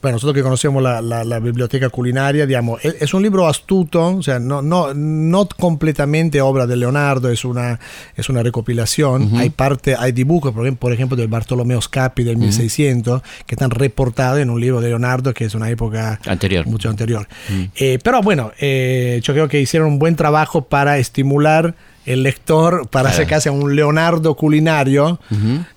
bueno, 0.02 0.16
nosotros 0.16 0.34
que 0.36 0.42
conocemos 0.44 0.82
la, 0.82 1.02
la- 1.02 1.24
la 1.24 1.40
biblioteca 1.40 1.90
culinaria, 1.90 2.46
digamos, 2.46 2.84
es, 2.84 2.96
es 3.00 3.14
un 3.14 3.22
libro 3.24 3.48
astuto, 3.48 4.08
o 4.18 4.24
sea, 4.24 4.40
no, 4.40 4.62
no, 4.62 4.94
no 4.94 5.48
completamente 5.48 6.42
obra 6.42 6.66
de 6.68 6.76
Leonardo, 6.76 7.30
es 7.30 7.46
una, 7.46 7.80
es 8.16 8.28
una 8.30 8.44
recopilación. 8.44 9.32
Hay 9.38 9.50
parte, 9.52 9.96
hay 9.98 10.12
dibujos, 10.12 10.54
por 10.80 10.94
ejemplo, 10.94 11.16
del 11.16 11.28
Bartolomeo 11.28 11.82
Scapi 11.82 12.24
del 12.24 12.38
1600, 12.38 13.22
que 13.46 13.56
están 13.56 13.70
reportados 13.72 14.40
en 14.40 14.50
un 14.50 14.60
libro 14.60 14.82
de 14.82 14.90
Leonardo, 14.90 15.34
que 15.34 15.46
es 15.46 15.56
una 15.56 15.70
época 15.70 16.20
Anterior. 16.26 16.66
mucho 16.68 16.90
anterior. 16.90 17.28
Eh, 17.76 18.00
pero 18.04 18.22
bueno, 18.22 18.52
eh, 18.60 19.20
yo 19.24 19.34
creo 19.34 19.48
que 19.48 19.60
hicieron 19.62 19.91
un 19.92 20.00
buen 20.00 20.16
trabajo 20.16 20.64
para 20.64 20.98
estimular 20.98 21.76
el 22.06 22.24
lector 22.24 22.88
para 22.90 23.04
Claro. 23.04 23.14
hacer 23.14 23.28
casi 23.28 23.50
un 23.50 23.76
Leonardo 23.76 24.34
culinario, 24.36 25.20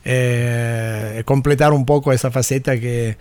eh, 0.05 1.23
completar 1.25 1.73
un 1.73 1.85
poco 1.85 2.13
esa 2.13 2.31
faceta 2.31 2.79
que... 2.79 3.17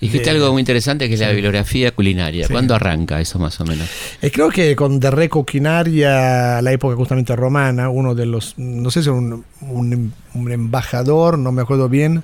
Dijiste 0.00 0.28
algo 0.30 0.52
muy 0.52 0.60
interesante 0.60 1.08
que 1.08 1.14
es 1.14 1.20
la 1.20 1.30
bibliografía 1.30 1.90
culinaria. 1.94 2.46
Sí. 2.46 2.52
¿Cuándo 2.52 2.74
arranca 2.74 3.20
eso 3.20 3.38
más 3.38 3.58
o 3.60 3.64
menos? 3.64 3.88
E 4.20 4.30
creo 4.30 4.50
que 4.50 4.76
con 4.76 5.00
De 5.00 5.10
Re 5.10 5.28
Coquinaria, 5.28 6.60
la 6.62 6.72
época 6.72 6.94
justamente 6.96 7.34
romana, 7.34 7.88
uno 7.88 8.14
de 8.14 8.26
los, 8.26 8.54
no 8.58 8.90
sé 8.90 9.02
si 9.02 9.08
era 9.08 9.16
un, 9.18 9.44
un- 9.62 10.12
un 10.34 10.52
embajador, 10.52 11.38
no 11.38 11.50
me 11.52 11.62
acuerdo 11.62 11.88
bien, 11.88 12.22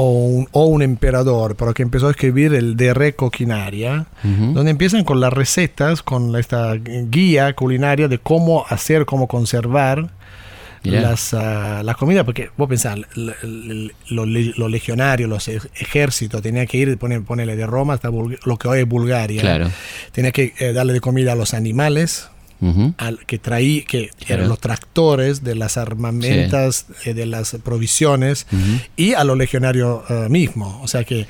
o 0.00 0.10
un, 0.12 0.48
o 0.52 0.66
un 0.66 0.80
emperador, 0.82 1.56
pero 1.56 1.74
que 1.74 1.82
empezó 1.82 2.06
a 2.06 2.12
escribir 2.12 2.54
el 2.54 2.76
De 2.76 2.94
Re 2.94 3.14
Coquinaria, 3.16 4.06
Ujú. 4.22 4.52
donde 4.54 4.70
empiezan 4.70 5.02
con 5.04 5.20
las 5.20 5.32
recetas, 5.32 6.02
con 6.02 6.36
esta 6.36 6.72
guía 6.76 7.52
culinaria 7.54 8.06
de 8.06 8.18
cómo 8.18 8.64
hacer, 8.68 9.06
cómo 9.06 9.26
conservar 9.26 10.10
Mirá. 10.84 11.00
las, 11.00 11.34
ah, 11.34 11.82
las 11.84 11.96
comidas, 11.96 12.24
porque 12.24 12.50
vos 12.56 12.68
pensás, 12.68 12.96
los 13.16 13.34
le- 14.28 14.54
los 14.56 14.70
legionarios, 14.70 15.28
los 15.28 15.48
ej- 15.48 15.68
ejércitos, 15.80 16.40
tenían 16.42 16.68
que 16.68 16.78
ir, 16.78 16.96
poner, 16.96 17.22
ponerle 17.22 17.56
de 17.56 17.66
Roma 17.66 17.94
hasta 17.94 18.08
lo 18.10 18.56
que 18.56 18.68
hoy 18.68 18.78
es 18.80 18.88
Bulgaria. 18.88 19.40
Claro. 19.40 19.68
Tenía 20.12 20.30
que 20.30 20.54
eh, 20.60 20.72
darle 20.72 20.92
de 20.92 21.00
comida 21.00 21.32
a 21.32 21.34
los 21.34 21.52
animales, 21.54 22.28
Al, 22.96 23.24
que 23.26 23.38
traí, 23.38 23.82
que 23.82 24.10
eran 24.26 24.48
los 24.48 24.58
tractores 24.58 25.44
de 25.44 25.54
las 25.54 25.76
armamentas, 25.76 26.86
eh, 27.04 27.14
de 27.14 27.26
las 27.26 27.56
provisiones, 27.62 28.46
y 28.96 29.14
a 29.14 29.24
los 29.24 29.36
legionarios 29.36 30.02
eh, 30.10 30.26
mismos. 30.28 30.76
O 30.82 30.88
sea 30.88 31.04
que 31.04 31.26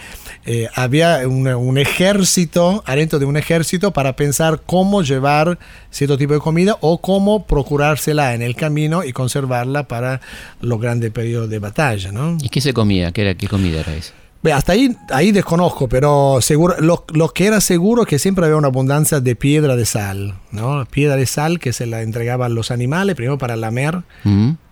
eh, 0.47 0.69
había 0.75 1.29
un, 1.29 1.47
un 1.47 1.79
ejército, 1.79 2.83
adentro 2.87 3.19
de 3.19 3.27
un 3.27 3.37
ejército, 3.37 3.93
para 3.93 4.17
pensar 4.17 4.63
cómo 4.65 5.03
llevar 5.03 5.59
cierto 5.91 6.17
tipo 6.17 6.35
de 6.35 6.41
comida 6.41 6.77
o 6.81 6.99
cómo 6.99 7.47
procurársela 7.47 8.35
en 8.35 8.43
el 8.43 8.57
camino 8.57 9.05
y 9.05 9.13
conservarla 9.13 9.89
para 9.89 10.21
los 10.61 10.81
grandes 10.81 11.11
periodos 11.11 11.51
de 11.51 11.59
batalla, 11.59 12.13
¿no? 12.13 12.39
¿Y 12.41 12.49
qué 12.49 12.61
se 12.61 12.73
comía? 12.73 13.13
¿Qué, 13.13 13.23
era, 13.23 13.35
qué 13.35 13.49
comida 13.49 13.81
era 13.81 13.95
esa? 13.95 14.13
Hasta 14.53 14.73
ahí, 14.73 14.97
ahí 15.11 15.33
desconozco, 15.33 15.89
pero 15.89 16.39
seguro, 16.41 16.77
lo, 16.79 17.05
lo 17.13 17.29
que 17.31 17.47
era 17.47 17.61
seguro 17.61 18.05
que 18.07 18.19
siempre 18.21 18.45
había 18.45 18.57
una 18.57 18.69
abundancia 18.69 19.21
de 19.21 19.35
piedra 19.35 19.75
de 19.75 19.85
sal, 19.85 20.35
¿no? 20.53 20.87
Piedra 20.91 21.17
de 21.17 21.27
sal 21.27 21.59
que 21.59 21.73
se 21.73 21.87
la 21.87 22.03
entregaban 22.03 22.55
los 22.55 22.71
animales, 22.71 23.17
primero 23.17 23.37
para 23.37 23.57
lamer, 23.57 24.03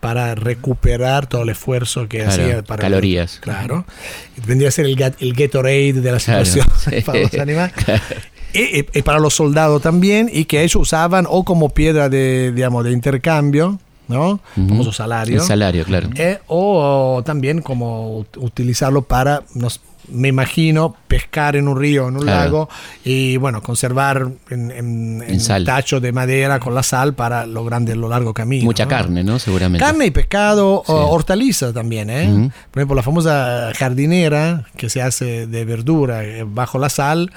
para 0.01 0.35
recuperar 0.37 1.27
todo 1.27 1.43
el 1.43 1.49
esfuerzo 1.49 2.09
que 2.09 2.19
Claro, 2.19 2.31
hacía 2.33 2.63
para 2.63 2.81
calorías. 2.83 3.39
Claro. 3.41 3.85
Vendría 4.47 4.69
a 4.69 4.73
ser 4.73 4.87
el, 4.87 5.03
el 5.19 5.33
Gatorade 5.35 5.95
de 5.95 6.13
la 6.13 6.21
situación 6.21 6.67
para 7.05 7.21
los 7.23 7.35
animales. 7.35 7.73
Y, 8.53 8.79
y- 8.81 8.87
y 8.95 9.03
para 9.03 9.19
los 9.19 9.35
soldados 9.35 9.83
también, 9.83 10.31
y 10.33 10.45
que 10.45 10.61
ellos 10.63 10.77
usaban 10.77 11.27
o 11.29 11.45
como 11.45 11.71
piedra 11.71 12.09
de, 12.09 12.53
digamos, 12.55 12.85
de 12.85 12.93
intercambio, 12.93 13.81
¿no? 14.09 14.41
Ujú. 14.57 14.69
Famoso 14.69 14.93
salario. 14.93 15.37
El 15.37 15.41
salario, 15.47 15.85
claro. 15.85 16.09
Eh, 16.17 16.39
o 16.47 17.23
también 17.25 17.61
como 17.63 18.21
ut- 18.21 18.37
utilizarlo 18.39 19.03
para, 19.03 19.43
nos- 19.55 19.81
me 20.09 20.29
imagino, 20.29 20.95
pescar 21.09 21.57
en 21.57 21.69
un 21.69 21.79
río, 21.79 22.09
en 22.09 22.17
un 22.17 22.23
Claro. 22.23 22.41
lago 22.45 22.69
y 23.05 23.37
bueno, 23.37 23.63
conservar 23.63 24.29
en, 24.51 24.71
en, 24.71 25.25
En 25.27 25.65
tacho 25.65 26.01
de 26.01 26.13
madera 26.13 26.59
con 26.61 26.75
la 26.75 26.83
sal 26.83 27.15
para 27.15 27.47
lo 27.47 27.65
grande, 27.65 27.95
lo 27.97 28.09
largo 28.09 28.33
camino. 28.35 28.65
Mucha 28.65 28.85
¿no? 28.85 28.91
carne, 28.91 29.25
¿no? 29.25 29.39
Seguramente. 29.39 29.85
Carne 29.85 30.07
y 30.07 30.11
pescado, 30.11 30.83
Sí. 30.87 30.93
hortaliza 30.95 31.73
también, 31.73 32.11
¿eh? 32.11 32.51
Por 32.71 32.81
ejemplo, 32.81 32.97
la 32.97 33.03
famosa 33.03 33.73
jardinera 33.77 34.65
que 34.77 34.89
se 34.91 35.03
hace 35.03 35.47
de 35.47 35.65
verdura 35.65 36.25
eh, 36.25 36.45
bajo 36.47 36.79
la 36.79 36.89
sal, 36.89 37.31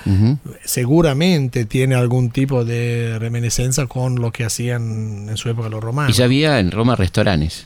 seguramente 0.63 1.65
tiene 1.65 1.95
algún 1.95 2.29
tipo 2.29 2.63
de 2.65 3.17
reminiscencia 3.19 3.85
con 3.87 4.15
lo 4.15 4.31
que 4.31 4.45
hacían 4.45 5.27
en 5.29 5.37
su 5.37 5.49
época 5.49 5.69
los 5.69 5.83
romanos. 5.83 6.15
Y 6.15 6.17
ya 6.19 6.25
había 6.25 6.59
en 6.59 6.71
Roma 6.71 6.95
restaurantes. 6.95 7.65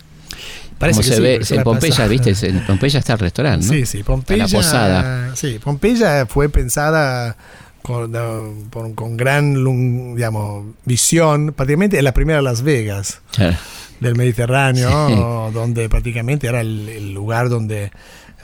Parece 0.84 0.98
Como 0.98 1.04
que 1.04 1.10
se 1.10 1.16
sí, 1.16 1.22
ve, 1.22 1.46
se 1.46 1.56
en 1.56 1.64
Pompeya, 1.64 2.08
¿viste? 2.08 2.48
En 2.48 2.66
Pompeya 2.66 3.00
está 3.00 3.14
el 3.14 3.20
restaurante, 3.20 3.66
¿no? 3.66 3.72
Sí, 3.74 3.86
sí, 3.86 4.04
Pompeya. 4.04 4.44
Está 4.46 4.58
la 4.58 4.62
posada. 4.64 5.36
Sí, 5.36 5.60
Pompeya 5.64 6.26
fue 6.26 6.50
pensada 6.50 7.38
con, 7.82 8.12
con 8.96 9.18
gran 9.18 9.56
digamos, 10.16 10.66
visión, 10.84 11.54
prácticamente 11.56 11.98
es 11.98 12.04
la 12.04 12.14
primera 12.14 12.42
Las 12.42 12.64
Vegas 12.64 13.22
Claro. 13.32 13.56
del 14.02 14.16
Mediterráneo, 14.16 15.52
donde 15.54 15.88
prácticamente 15.88 16.48
era 16.48 16.60
el, 16.62 16.90
el 16.90 17.14
lugar 17.14 17.48
donde 17.48 17.92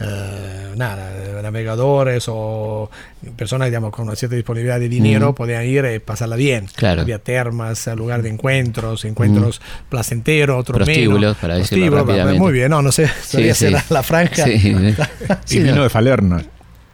eh, 0.01 0.74
nada, 0.75 1.41
navegadores 1.41 2.25
o 2.27 2.89
personas 3.36 3.68
digamos, 3.68 3.91
con 3.91 4.06
una 4.08 4.15
cierta 4.15 4.36
disponibilidad 4.36 4.79
de 4.79 4.88
dinero 4.89 5.34
podían 5.36 5.65
ir 5.65 5.86
y 5.94 6.00
pasarla 6.00 6.36
bien. 6.36 6.68
Claro. 6.75 7.01
Había 7.01 7.20
termas, 7.20 7.86
eh, 7.88 7.96
lugar 7.96 8.22
de 8.22 8.29
encuentros, 8.29 9.03
encuentros 9.06 9.62
placenteros, 9.89 10.60
otros 10.60 10.88
menos. 10.88 11.38
para 11.38 11.56
decirlo. 11.58 12.06
Muy 12.38 12.53
bien, 12.53 12.70
no, 12.70 12.82
no 12.82 12.91
sé, 12.91 13.08
Sí, 13.08 13.38
debería 13.38 13.53
sí. 13.56 13.60
ser 13.65 13.72
la, 13.74 13.84
la 13.89 14.03
franja. 14.03 14.46
Sí. 14.46 14.75
Y 15.50 15.60
vino 15.60 15.75
no. 15.77 15.84
de 15.84 15.89
Falerna. 15.89 16.44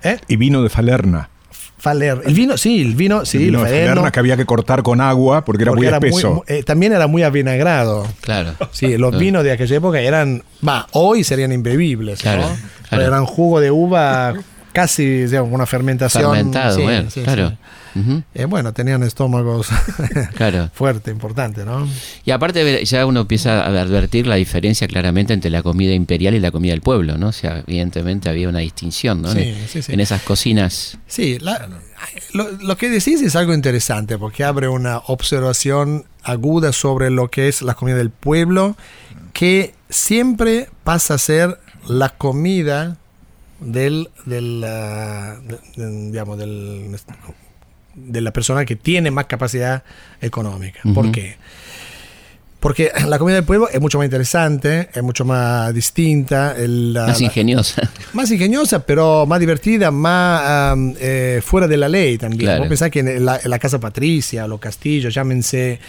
¿Eh? 0.04 0.18
Y 0.28 0.36
vino 0.36 0.62
de 0.64 0.70
Falerna. 0.70 1.30
Faler. 1.78 2.22
El 2.26 2.34
vino, 2.34 2.58
sí, 2.58 2.82
el 2.82 2.96
vino, 2.96 3.26
sí, 3.26 3.38
el 3.38 3.44
el 3.44 3.50
vino 3.52 3.60
Falerno, 3.60 3.88
Falerna 3.90 4.12
que 4.12 4.20
había 4.20 4.38
que 4.38 4.46
cortar 4.46 4.82
con 4.82 5.02
agua 5.02 5.46
porque 5.46 5.64
era 5.64 5.72
porque 5.72 5.80
muy 5.82 5.88
era 5.88 6.00
muy- 6.00 6.10
espeso. 6.10 6.44
eh, 6.48 6.64
también 6.64 6.94
era 6.94 7.06
muy 7.06 7.22
avinagrado. 7.22 8.08
Claro. 8.22 8.54
Sí, 8.72 8.98
los 8.98 9.16
vinos 9.20 9.44
de 9.44 9.52
aquella 9.52 9.76
época 9.76 10.00
eran, 10.00 10.42
va, 10.68 10.88
hoy 10.94 11.24
serían 11.24 11.52
imbebibles, 11.52 12.22
Claro, 12.22 12.42
¿no? 12.44 12.58
Claro. 12.90 13.04
Eran 13.06 13.26
jugo 13.26 13.60
de 13.60 13.72
uva 13.72 14.34
casi, 14.74 15.06
digamos, 15.26 15.54
una 15.54 15.66
fermentación. 15.66 16.24
Fermentado, 16.32 16.76
sí, 16.76 16.82
bueno, 16.84 17.10
sí, 17.10 17.22
claro. 17.22 17.50
sí. 17.50 17.56
Eh, 18.34 18.44
bueno, 18.44 18.74
tenían 18.74 19.04
estómagos 19.04 19.70
Claro. 20.36 20.70
fuerte, 20.74 21.12
importante, 21.12 21.64
¿no? 21.64 21.88
Y 22.26 22.32
aparte 22.32 22.84
ya 22.84 23.06
uno 23.06 23.22
empieza 23.22 23.62
a 23.64 23.68
advertir 23.68 24.28
la 24.28 24.36
diferencia 24.36 24.86
claramente 24.90 25.32
entre 25.34 25.50
la 25.50 25.64
comida 25.64 25.94
imperial 25.94 26.36
y 26.36 26.42
la 26.42 26.52
comida 26.52 26.74
del 26.74 26.82
pueblo, 26.82 27.18
¿no? 27.18 27.28
O 27.30 27.32
sea, 27.32 27.64
evidentemente 27.66 28.28
había 28.28 28.50
una 28.50 28.60
distinción, 28.60 29.22
¿no? 29.22 29.32
Sí, 29.32 29.40
en, 29.44 29.68
sí, 29.70 29.82
sí. 29.82 29.94
en 29.94 30.02
esas 30.02 30.24
cocinas. 30.24 30.98
Sí, 31.08 31.38
la- 31.40 31.70
lo, 32.34 32.52
lo 32.52 32.76
que 32.76 32.90
decís 32.90 33.22
es 33.22 33.38
algo 33.38 33.54
interesante 33.54 34.18
porque 34.18 34.44
abre 34.44 34.68
una 34.68 34.98
observación 35.08 36.04
aguda 36.22 36.74
sobre 36.74 37.12
lo 37.12 37.30
que 37.30 37.48
es 37.48 37.62
la 37.62 37.76
comida 37.76 37.96
del 37.96 38.10
pueblo, 38.10 38.76
que 39.32 39.74
siempre 39.90 40.68
pasa 40.84 41.14
a 41.14 41.18
ser 41.18 41.60
la 41.88 42.10
comida 42.10 42.98
del, 43.60 44.10
del, 44.26 44.64
ah, 44.66 45.38
de- 45.76 45.92
digamos, 46.12 46.38
del, 46.38 46.96
de 47.96 48.22
la 48.22 48.32
persona 48.32 48.66
que 48.66 48.76
tiene 48.76 49.12
más 49.12 49.26
capacidad 49.26 49.84
económica. 50.22 50.80
¿Por 50.94 51.12
qué? 51.12 51.38
Porque 51.38 51.38
la 53.08 53.20
comida 53.20 53.36
del 53.36 53.44
pueblo 53.44 53.70
es 53.70 53.80
mucho 53.80 53.98
más 54.00 54.06
interesante, 54.06 54.90
es 54.94 55.04
mucho 55.04 55.24
más 55.24 55.74
distinta, 55.74 56.56
el, 56.58 56.94
Más 56.94 57.20
la- 57.20 57.26
ingeniosa. 57.26 57.90
más 58.14 58.32
ingeniosa, 58.32 58.80
pero 58.86 59.26
más 59.26 59.40
divertida, 59.40 59.92
más 59.92 60.42
am, 60.72 60.96
eh, 61.00 61.42
fuera 61.44 61.68
de 61.68 61.78
la 61.78 61.88
ley 61.90 62.18
también. 62.18 62.42
Claro. 62.46 62.60
Vos 62.62 62.70
pensás 62.70 62.90
que 62.90 63.00
en 63.02 63.24
la, 63.26 63.40
en 63.44 63.50
la 63.50 63.60
Casa 63.60 63.80
Patricia, 63.80 64.48
los 64.48 64.60
castillos, 64.60 65.14
llámense 65.14 65.80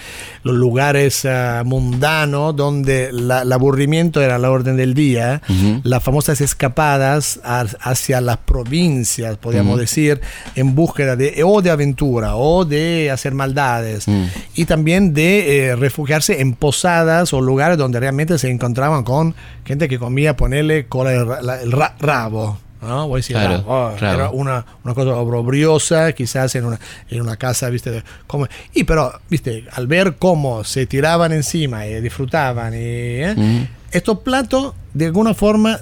los 0.42 0.54
lugares 0.54 1.25
ah, 1.25 1.62
mundanos 1.64 2.54
donde 2.54 3.11
la- 3.12 3.42
el 3.42 3.52
aburrimiento 3.52 4.21
era 4.21 4.38
la 4.38 4.50
orden 4.50 4.76
del 4.76 4.92
día, 4.95 5.40
Ujú. 5.49 5.80
las 5.85 6.02
famosas 6.02 6.40
escapadas 6.42 7.40
a- 7.42 7.64
hacia 7.80 8.21
las 8.21 8.37
provincias, 8.38 9.37
podríamos 9.38 9.73
Ujú. 9.73 9.80
decir, 9.80 10.21
en 10.54 10.75
búsqueda 10.75 11.16
de 11.16 11.42
o 11.45 11.62
de 11.62 11.71
aventura 11.71 12.37
o 12.37 12.64
de 12.64 13.11
hacer 13.11 13.33
maldades 13.33 14.06
Mm. 14.09 14.25
y 14.56 14.64
también 14.66 15.14
de 15.14 15.68
eh, 15.68 15.76
refugiarse 15.76 16.40
en 16.40 16.54
posadas 16.67 17.33
o 17.33 17.41
lugares 17.41 17.79
donde 17.79 18.01
realmente 18.01 18.39
se 18.39 18.51
encontraban 18.51 19.05
con 19.05 19.37
gente 19.65 19.89
que 19.89 20.01
comía 20.01 20.37
ponerle 20.37 20.87
cola 20.87 21.11
de 21.11 21.25
ra- 21.25 21.61
el 21.63 21.71
ra- 21.71 21.95
rabo. 22.01 22.59
¿no? 22.83 23.07
Voy 23.07 23.19
a 23.19 23.21
decir, 23.21 23.37
Claro. 23.37 23.65
Oh, 23.69 23.93
rabo. 23.99 24.15
Era 24.15 24.31
una, 24.31 24.67
una 24.85 24.95
cosa 24.95 25.11
obrobiosa, 25.15 26.13
quizás 26.13 26.55
en 26.57 26.65
una, 26.65 26.81
en 27.09 27.21
una 27.21 27.37
casa, 27.37 27.71
¿viste? 27.71 27.91
de- 27.93 28.03
como- 28.27 28.49
y 28.75 28.83
pero, 28.83 29.13
¿viste? 29.31 29.65
Al 29.73 29.87
ver 29.87 30.17
cómo 30.19 30.65
se 30.65 30.87
tiraban 30.87 31.31
encima 31.33 31.87
y 31.87 32.01
disfrutaban, 32.01 32.75
y, 32.75 32.79
¿eh? 32.79 33.35
Ujú. 33.37 33.67
estos 33.93 34.19
platos 34.21 34.75
de 34.93 35.07
alguna 35.07 35.35
forma 35.35 35.79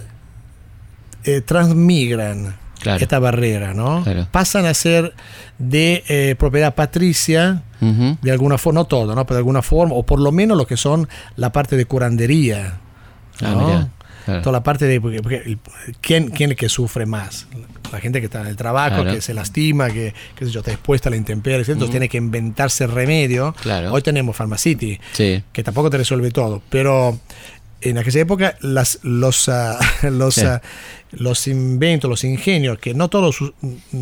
eh, 1.25 1.41
transmigran. 1.41 2.57
Claro. 2.85 3.03
esta 3.03 3.19
barrera, 3.19 3.75
¿no? 3.75 4.03
Claro. 4.05 4.29
Pasan 4.31 4.67
a 4.67 4.75
ser 4.75 5.13
de 5.59 6.05
eh, 6.09 6.37
propiedad 6.39 6.75
patricia, 6.75 7.63
de 7.81 8.31
alguna 8.31 8.57
forma, 8.57 8.81
no 8.81 8.85
todo, 8.87 9.15
¿no? 9.15 9.27
Pero 9.27 9.35
de 9.37 9.41
alguna 9.41 9.61
forma, 9.63 9.95
o 9.95 10.05
por 10.05 10.21
lo 10.21 10.31
menos 10.33 10.57
lo 10.57 10.67
que 10.67 10.77
son 10.77 11.09
la 11.37 11.51
parte 11.53 11.77
de 11.77 11.85
curandería. 11.85 12.75
Ah, 13.43 13.89
claro. 14.25 14.41
Toda 14.43 14.53
la 14.53 14.63
parte 14.63 14.87
de 14.87 15.01
porque, 15.03 15.21
porque 15.21 15.37
el- 15.45 15.59
¿quién, 16.01 16.29
quién 16.31 16.49
es 16.51 16.53
el 16.53 16.57
que 16.57 16.69
sufre 16.71 17.05
más 17.05 17.47
la 17.93 18.01
gente 18.01 18.21
que 18.21 18.25
está 18.27 18.41
en 18.41 18.47
el 18.47 18.57
trabajo 18.57 19.03
Claro. 19.03 19.13
que 19.13 19.21
se 19.21 19.35
lastima 19.35 19.91
que 19.91 20.15
qué 20.35 20.47
sé 20.47 20.51
yo 20.51 20.61
está 20.61 20.73
expuesta 20.73 21.09
a 21.09 21.11
la 21.11 21.17
intemperie 21.17 21.59
entonces 21.61 21.91
tiene 21.91 22.09
que 22.09 22.17
inventarse 22.17 22.87
remedio 22.87 23.55
Claro. 23.61 23.93
hoy 23.93 24.01
tenemos 24.01 24.35
Pharmacity 24.35 24.99
Sí. 25.13 25.43
que 25.53 25.63
tampoco 25.63 25.91
te 25.91 25.99
resuelve 25.99 26.31
todo 26.31 26.63
pero 26.71 27.19
en 27.81 27.99
aquella 27.99 28.21
época 28.21 28.57
las, 28.61 28.99
los, 29.03 29.49
ah, 29.49 29.79
los, 30.03 30.35
Sí. 30.35 30.43
ah, 30.47 30.61
los 31.13 31.47
inventos, 31.47 32.09
los 32.11 32.25
ingenios, 32.25 32.79
que 32.79 32.95
no 32.95 33.09
todos 33.09 33.39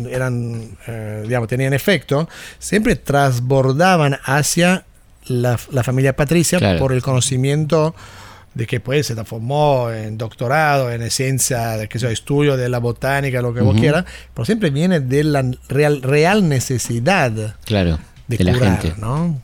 eran, 0.09 0.77
eh, 0.87 1.23
digamos, 1.27 1.47
tenían 1.47 1.73
efecto, 1.73 2.27
siempre 2.59 2.95
transbordaban 2.95 4.19
hacia 4.23 4.85
la, 5.27 5.59
la 5.71 5.83
familia 5.83 6.15
Patricia 6.15 6.57
Claro. 6.59 6.79
por 6.79 6.91
el 6.93 7.01
conocimiento 7.01 7.93
de 8.53 8.67
que 8.67 8.79
pues 8.79 9.07
se 9.07 9.15
transformó 9.15 9.89
en 9.91 10.17
doctorado, 10.17 10.91
en 10.91 11.09
ciencia, 11.09 11.75
de 11.77 11.87
que 11.89 11.97
sea 11.97 12.11
estudio 12.11 12.55
de 12.55 12.69
la 12.69 12.77
botánica, 12.77 13.41
lo 13.41 13.53
que 13.53 13.61
vos 13.61 13.75
quieras, 13.79 14.05
pero 14.33 14.45
siempre 14.45 14.69
viene 14.69 14.99
de 14.99 15.23
la 15.23 15.43
real, 15.69 16.01
real 16.03 16.47
necesidad 16.47 17.55
Claro. 17.65 17.97
De, 18.27 18.37
De, 18.37 18.43
la 18.45 18.53
gente. 18.53 18.93
¿no? 18.99 19.41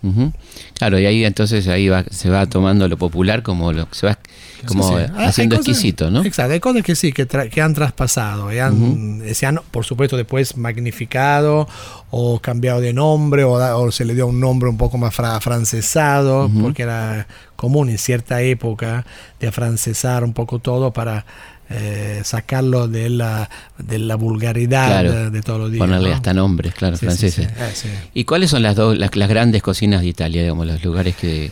Claro, 0.77 0.99
y 0.99 1.05
ahí 1.05 1.25
entonces 1.25 1.67
ahí 1.67 1.89
va, 1.89 2.03
se 2.09 2.29
va 2.29 2.45
tomando 2.45 2.87
lo 2.87 2.97
popular 2.97 3.43
como 3.43 3.73
lo 3.73 3.87
se 3.91 4.07
va 4.07 4.17
como 4.65 4.83
Sí, 4.89 4.93
sí. 5.05 5.11
Ah, 5.15 5.25
haciendo 5.27 5.55
cosas- 5.57 5.69
exquisito, 5.69 6.11
¿no? 6.11 6.23
Exacto, 6.25 6.51
hay 6.53 6.59
cosas 6.59 6.83
que 6.83 6.95
sí, 6.95 7.13
que, 7.13 7.25
tra- 7.27 7.49
que 7.49 7.61
han 7.61 7.73
traspasado, 7.73 8.51
y 8.51 8.59
han, 8.59 9.21
se 9.33 9.45
han, 9.45 9.59
por 9.71 9.85
supuesto, 9.85 10.17
después 10.17 10.57
magnificado 10.57 11.67
o 12.11 12.39
cambiado 12.41 12.81
de 12.81 12.91
nombre 12.93 13.43
o, 13.45 13.57
da- 13.57 13.77
o 13.77 13.89
se 13.91 14.03
le 14.05 14.15
dio 14.15 14.27
un 14.27 14.39
nombre 14.41 14.69
un 14.69 14.77
poco 14.77 14.97
más 14.97 15.13
fra- 15.15 15.39
francesado, 15.39 16.49
porque 16.61 16.83
era 16.83 17.27
común 17.55 17.89
en 17.89 17.97
cierta 17.97 18.41
época 18.41 19.05
de 19.39 19.47
afrancesar 19.47 20.23
un 20.23 20.33
poco 20.33 20.59
todo 20.59 20.91
para 20.91 21.25
eh, 21.69 22.21
sacarlo 22.23 22.87
de 22.87 23.09
la, 23.09 23.49
de 23.77 23.99
la 23.99 24.15
vulgaridad 24.15 24.87
Claro. 24.87 25.11
de, 25.11 25.29
de 25.29 25.41
todos 25.41 25.59
los 25.59 25.71
días. 25.71 25.79
Ponerle 25.79 26.09
¿no? 26.09 26.15
hasta 26.15 26.33
nombres, 26.33 26.73
claro, 26.73 26.97
Sí, 26.97 27.05
franceses. 27.05 27.47
sí. 27.47 27.53
Eh, 27.57 27.69
sí. 27.73 27.89
¿Y 28.13 28.23
cuáles 28.25 28.49
son 28.49 28.63
las 28.63 28.75
dos 28.75 28.97
las, 28.97 29.15
las 29.15 29.29
grandes 29.29 29.61
cocinas 29.61 30.01
de 30.01 30.07
Italia, 30.07 30.41
digamos, 30.41 30.65
los 30.67 30.83
lugares 30.83 31.15
que, 31.15 31.51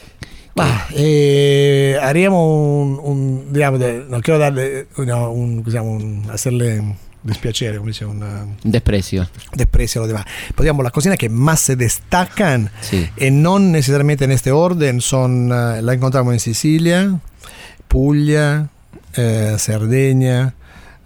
Bah, 0.55 0.87
eh, 0.95 1.97
haríamos 2.01 2.41
un, 2.43 2.99
un, 3.03 3.53
digamos, 3.53 3.79
de- 3.79 4.05
no 4.09 4.21
quiero 4.21 4.39
darle 4.39 4.87
una- 4.97 5.27
un, 5.27 5.63
diciamo, 5.63 5.91
un- 5.91 6.27
hacerle 6.31 6.95
dispiacere, 7.21 7.77
come 7.77 7.91
dice, 7.91 8.05
una, 8.05 8.45
desprecio? 8.63 9.27
desprecio 9.53 10.01
a 10.01 10.03
los 10.03 10.07
demás. 10.07 10.25
Pero 10.49 10.63
digamos, 10.63 10.83
las 10.83 10.93
cocinas 10.93 11.17
que 11.19 11.29
más 11.29 11.59
se 11.59 11.75
destacan, 11.75 12.71
Sí. 12.81 13.07
eh, 13.17 13.29
no 13.29 13.59
necesariamente 13.59 14.25
en 14.25 14.31
este 14.31 14.51
orden, 14.51 14.99
son, 15.01 15.51
eh, 15.51 15.81
la 15.83 15.93
encontramos 15.93 16.33
en 16.33 16.39
Sicilia, 16.39 17.19
Puglia, 17.87 18.69
eh, 19.15 19.55
Cerdeña, 19.57 20.53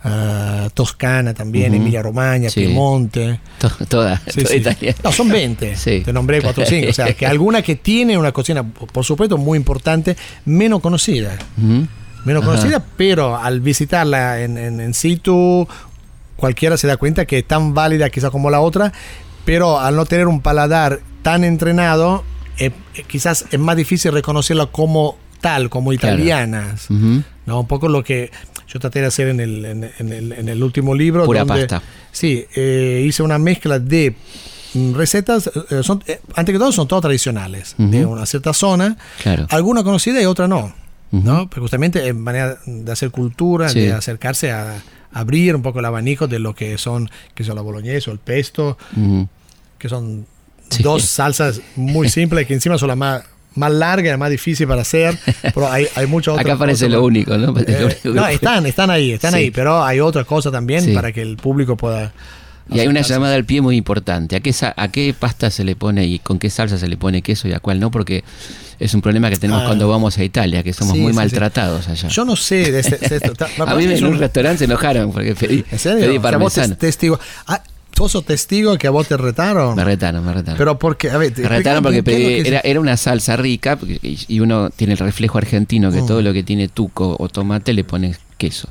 eh, 0.04 0.70
Toscana 0.74 1.34
también. 1.34 1.74
Emilia 1.74 2.02
Romagna, 2.02 2.50
Sí. 2.50 2.62
Piemonte. 2.66 3.40
To- 3.60 3.70
toda, 3.88 4.22
Sí, 4.28 4.42
toda 4.44 4.50
sí. 4.50 4.58
Italia. 4.58 4.96
No, 5.04 5.12
son 5.12 5.30
20. 5.30 5.76
Sí. 5.76 6.02
Te 6.04 6.12
nombré 6.14 6.42
4 6.42 6.64
o 6.64 6.66
5. 6.66 6.90
O 6.90 6.94
sea, 6.94 7.14
que 7.14 7.26
alguna 7.28 7.62
que 7.62 7.76
tiene 7.76 8.18
una 8.18 8.32
cocina, 8.32 8.64
por 8.64 9.06
supuesto, 9.06 9.38
muy 9.38 9.58
importante, 9.58 10.18
menos 10.46 10.82
conocida. 10.82 11.38
Menos 11.58 12.44
Ajá. 12.44 12.52
conocida, 12.52 12.84
pero 12.98 13.38
al 13.38 13.62
visitarla 13.62 14.42
en, 14.42 14.58
en, 14.58 14.80
en 14.80 14.94
situ, 14.94 15.68
cualquiera 16.36 16.78
se 16.78 16.88
da 16.88 16.98
cuenta 16.98 17.26
que 17.26 17.40
es 17.40 17.48
tan 17.48 17.74
válida 17.74 18.10
quizás 18.10 18.30
como 18.32 18.50
la 18.52 18.60
otra, 18.62 18.92
pero 19.46 19.80
al 19.80 19.96
no 19.96 20.06
tener 20.06 20.28
un 20.28 20.40
paladar 20.42 21.00
tan 21.24 21.44
entrenado, 21.44 22.24
eh, 22.60 22.72
eh, 22.96 23.04
quizás 23.08 23.46
es 23.52 23.60
más 23.60 23.76
difícil 23.76 24.12
reconocerla 24.12 24.68
como 24.68 25.18
tal, 25.40 25.70
como 25.72 25.92
Claro. 25.92 26.16
italianas. 26.16 26.88
¿No? 27.46 27.60
Un 27.62 27.68
poco 27.68 27.88
lo 27.88 28.04
que 28.04 28.32
yo 28.68 28.80
traté 28.80 29.02
de 29.02 29.08
hacer 29.08 29.28
en 29.30 29.40
el, 29.40 29.66
en, 29.66 29.90
en 30.00 30.12
el, 30.14 30.32
en 30.34 30.50
el 30.50 30.64
último 30.64 30.96
libro. 30.96 31.26
Pura 31.26 31.44
donde- 31.46 31.68
pasta. 31.68 31.82
Sí, 32.12 32.46
eh, 32.56 33.04
hice 33.06 33.24
una 33.24 33.38
mezcla 33.40 33.80
de 33.80 34.16
mm, 34.74 34.94
recetas, 34.94 35.50
eh, 35.70 35.82
son, 35.84 36.04
eh, 36.08 36.20
antes 36.36 36.54
que 36.54 36.60
todo 36.60 36.72
son 36.72 36.88
todas 36.88 37.02
tradicionales, 37.04 37.76
Ujú. 37.78 37.90
de 37.90 38.06
una 38.06 38.26
cierta 38.26 38.54
zona, 38.54 38.98
Claro. 39.24 39.48
alguna 39.50 39.84
conocida 39.84 40.22
y 40.22 40.26
otra 40.26 40.48
no. 40.48 40.74
¿no? 41.12 41.50
Pero 41.50 41.64
justamente 41.64 42.08
en 42.08 42.22
manera 42.22 42.58
de 42.66 42.90
hacer 42.90 43.12
cultura, 43.12 43.68
Sí. 43.68 43.82
de 43.82 43.92
acercarse 43.92 44.52
a 44.52 44.82
abrir 45.12 45.54
un 45.58 45.62
poco 45.62 45.80
el 45.80 45.86
abanico 45.86 46.26
de 46.30 46.40
lo 46.40 46.56
que 46.56 46.78
son, 46.78 47.10
que 47.36 47.44
son 47.44 47.56
la 47.58 47.62
boloñesa 47.62 48.12
o 48.12 48.14
el 48.14 48.20
pesto, 48.20 48.78
que 49.78 49.90
son 49.90 50.26
Sí. 50.70 50.84
dos 50.84 51.04
salsas 51.04 51.60
muy 51.76 52.08
simples 52.18 52.48
que 52.48 52.54
encima 52.54 52.78
son 52.78 52.88
las 52.88 52.98
más, 52.98 53.24
más 53.56 53.72
largas 53.72 54.16
y 54.16 54.18
más 54.18 54.30
difíciles 54.30 54.68
para 54.68 54.82
hacer, 54.82 55.18
pero 55.54 55.70
hay, 55.72 55.88
hay 55.96 56.08
muchas 56.08 56.34
otras 56.36 56.46
Acá 56.46 56.58
parece 56.58 56.86
cosas. 56.86 56.92
lo 57.00 57.04
único, 57.06 57.38
¿no? 57.38 57.54
Eh, 57.60 57.98
no, 58.06 58.28
están, 58.28 58.66
están 58.66 58.90
ahí, 58.90 59.12
están 59.12 59.32
Sí. 59.34 59.38
ahí, 59.40 59.52
pero 59.52 59.84
hay 59.84 60.00
otra 60.00 60.24
cosa 60.24 60.52
también 60.52 60.84
Sí. 60.84 60.94
para 60.94 61.12
que 61.12 61.22
el 61.22 61.38
público 61.38 61.76
pueda... 61.78 62.14
Y 62.74 62.80
hay 62.80 62.88
una 62.88 63.02
llamada 63.02 63.36
al 63.36 63.44
pie 63.44 63.60
muy 63.60 63.76
importante. 63.76 64.38
¿A 64.38 64.40
qué, 64.40 64.56
¿A 64.78 64.88
qué 64.88 65.14
pasta 65.18 65.52
se 65.52 65.66
le 65.66 65.76
pone 65.76 66.06
y 66.06 66.20
con 66.20 66.40
qué 66.40 66.50
salsa 66.50 66.78
se 66.78 66.88
le 66.88 66.96
pone 66.96 67.22
queso 67.22 67.50
y 67.50 67.54
a 67.54 67.60
cuál 67.60 67.82
no? 67.82 67.92
Porque 67.92 68.24
es 68.80 68.94
un 68.94 69.02
problema 69.02 69.30
que 69.30 69.36
tenemos 69.36 69.64
Ah. 69.64 69.66
cuando 69.66 69.90
vamos 69.90 70.18
a 70.18 70.24
Italia, 70.24 70.64
que 70.64 70.72
somos 70.72 70.94
Sí, 70.94 71.00
muy 71.02 71.10
sí, 71.12 71.14
sí. 71.14 71.18
maltratados 71.18 71.90
allá. 71.90 72.08
Yo 72.08 72.24
no 72.24 72.38
sé 72.38 72.72
de 72.72 72.80
este- 72.80 72.98
de 73.10 73.16
esto. 73.18 73.34
Ta- 73.36 73.50
a 73.68 73.76
mí 73.76 73.84
en 73.84 74.06
un 74.06 74.18
restaurante 74.18 74.60
se 74.60 74.66
enojaron 74.66 75.12
porque 75.12 75.36
pedí, 75.36 75.66
¿En 75.70 75.80
serio? 75.80 76.00
pedí 76.08 76.20
Que 76.20 76.28
a 76.28 76.38
vos 76.38 76.54
te- 76.54 76.62
parmesano. 76.62 76.78
testigo. 76.78 77.20
Ah, 77.48 77.62
¿Vos 77.98 78.12
sos 78.14 78.26
testigo 78.26 78.78
que 78.78 78.88
a 78.88 78.90
vos 78.92 79.08
te 79.08 79.16
retaron? 79.18 79.76
Me 79.76 79.84
retaron, 79.84 80.26
me 80.26 80.34
retaron. 80.34 80.58
Pero 80.58 80.80
porque, 80.80 81.10
a 81.12 81.18
ver, 81.18 81.34
me 81.38 81.48
retaron 81.48 81.84
porque 81.84 82.02
¿qué 82.04 82.12
es 82.12 82.20
lo 82.20 82.28
pedí, 82.44 82.48
era, 82.48 82.60
era 82.62 82.80
una 82.80 82.98
salsa 82.98 83.36
rica 83.36 83.78
y 84.02 84.40
uno 84.40 84.70
tiene 84.72 84.94
el 84.94 85.00
reflejo 85.00 85.38
argentino 85.38 85.92
que 85.92 86.02
Mm. 86.02 86.08
todo 86.08 86.22
lo 86.22 86.34
que 86.34 86.42
tiene 86.44 86.68
tuco 86.68 87.16
o 87.20 87.30
tomate 87.30 87.74
le 87.74 87.84
pones 87.84 88.20
queso. 88.38 88.68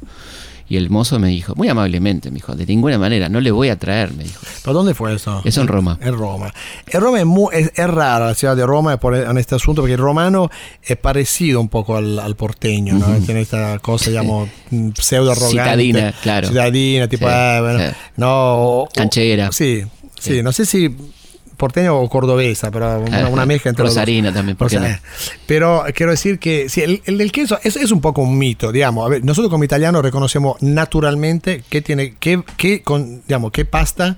Y 0.71 0.77
el 0.77 0.89
mozo 0.89 1.19
me 1.19 1.29
dijo, 1.29 1.53
muy 1.57 1.69
amablemente, 1.69 2.31
me 2.31 2.37
dijo, 2.37 2.55
de 2.55 2.65
ninguna 2.65 2.97
manera, 2.97 3.29
no 3.29 3.41
le 3.41 3.51
voy 3.51 3.71
a 3.71 3.77
traer, 3.79 4.13
me 4.15 4.23
dijo. 4.23 4.41
¿Pero 4.63 4.73
dónde 4.73 4.95
fue 4.95 5.13
eso? 5.15 5.43
Eso 5.45 5.61
en 5.63 5.67
Roma. 5.67 5.99
En 6.01 6.15
Roma. 6.17 6.55
En 6.87 7.01
Roma 7.01 7.19
es, 7.19 7.27
muy, 7.27 7.49
es, 7.53 7.73
es 7.75 7.91
raro 7.91 8.27
la 8.27 8.35
ciudad 8.35 8.55
de 8.55 8.65
Roma 8.65 8.97
por, 8.99 9.17
en 9.17 9.37
este 9.37 9.57
asunto, 9.57 9.83
porque 9.83 9.95
el 9.95 9.99
romano 10.01 10.49
es 10.85 10.97
parecido 10.97 11.61
un 11.61 11.69
poco 11.69 11.97
al, 11.97 12.21
al 12.21 12.37
porteño, 12.37 12.95
¿no? 12.95 13.07
Tiene 13.27 13.41
esta 13.41 13.81
cosa, 13.81 14.11
digamos, 14.11 14.49
mm, 14.71 14.91
pseudo 14.95 15.33
arrogante. 15.33 15.51
Citadina, 15.61 16.15
claro. 16.23 16.47
Citadina, 16.49 17.09
tipo, 17.09 17.27
Sí, 17.27 17.33
ah, 17.37 17.59
bueno, 17.61 17.79
sí. 17.81 17.97
no. 18.17 18.29
o- 18.31 18.83
o- 18.85 18.89
Canchera. 18.95 19.51
Sí, 19.51 19.83
sí, 20.21 20.35
Sí. 20.37 20.43
no 20.45 20.53
sé 20.53 20.67
si 20.67 20.95
porteño 21.61 21.97
o 21.97 22.09
cordobesa, 22.09 22.73
pero 22.73 22.99
una, 23.01 23.29
una 23.29 23.47
mezcla 23.47 23.69
entre 23.69 23.85
los 23.85 23.95
dos. 23.95 24.01
Rosarina 24.03 24.33
también, 24.33 24.57
¿por 24.57 24.69
qué 24.69 24.79
Rosa- 24.79 24.89
no? 24.89 24.97
Pero 25.47 25.85
quiero 25.95 26.11
decir 26.11 26.41
que 26.41 26.69
sí, 26.69 26.81
el, 26.83 27.03
el 27.05 27.19
del 27.19 27.31
queso 27.31 27.59
es, 27.63 27.77
es 27.77 27.93
un 27.93 28.01
poco 28.01 28.23
un 28.23 28.37
mito, 28.37 28.73
digamos. 28.73 29.07
A 29.07 29.09
ver, 29.09 29.25
nosotros 29.25 29.51
como 29.51 29.63
italianos 29.63 30.03
reconocemos 30.03 30.57
naturalmente 30.61 31.63
qué 31.71 31.81
tiene, 31.83 32.17
qué, 32.19 32.43
qué 32.57 32.83
con, 32.83 33.23
digamos, 33.29 33.53
qué 33.53 33.65
pasta 33.65 34.17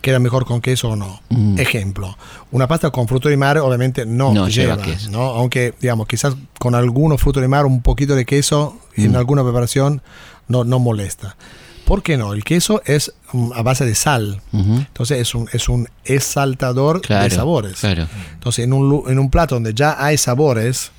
queda 0.00 0.18
mejor 0.20 0.46
con 0.46 0.60
queso 0.60 0.90
o 0.90 0.96
no. 0.96 1.20
Mm. 1.28 1.58
Ejemplo, 1.58 2.16
una 2.52 2.68
pasta 2.68 2.90
con 2.90 3.08
fruto 3.08 3.28
de 3.28 3.36
mar 3.36 3.58
obviamente 3.58 4.06
no, 4.06 4.32
No 4.32 4.48
lleva, 4.48 4.76
lleva 4.76 4.86
queso. 4.86 5.10
¿no? 5.10 5.20
Aunque, 5.22 5.74
digamos, 5.80 6.06
quizás 6.06 6.34
con 6.58 6.74
algunos 6.74 7.20
frutos 7.20 7.40
de 7.42 7.48
mar 7.48 7.66
un 7.66 7.82
poquito 7.82 8.14
de 8.14 8.24
queso 8.24 8.78
en 8.96 9.12
Mm. 9.12 9.16
alguna 9.16 9.42
preparación 9.42 10.00
no, 10.46 10.64
no 10.64 10.78
molesta. 10.78 11.36
¿Por 11.88 12.02
qué 12.02 12.18
no? 12.18 12.34
El 12.34 12.44
queso 12.44 12.82
es 12.84 13.14
mm, 13.32 13.52
a 13.54 13.62
base 13.62 13.86
de 13.86 13.94
sal. 13.94 14.42
Entonces 14.52 15.18
es 15.20 15.34
un, 15.34 15.48
es 15.52 15.70
un 15.70 15.88
exaltador 16.04 17.00
Claro, 17.00 17.24
de 17.24 17.30
sabores. 17.30 17.80
Claro. 17.80 18.06
Entonces 18.34 18.66
en 18.66 18.74
un, 18.74 19.10
en 19.10 19.18
un 19.18 19.30
plato 19.30 19.54
donde 19.54 19.72
ya 19.72 19.96
hay 19.98 20.18
sabores, 20.18 20.90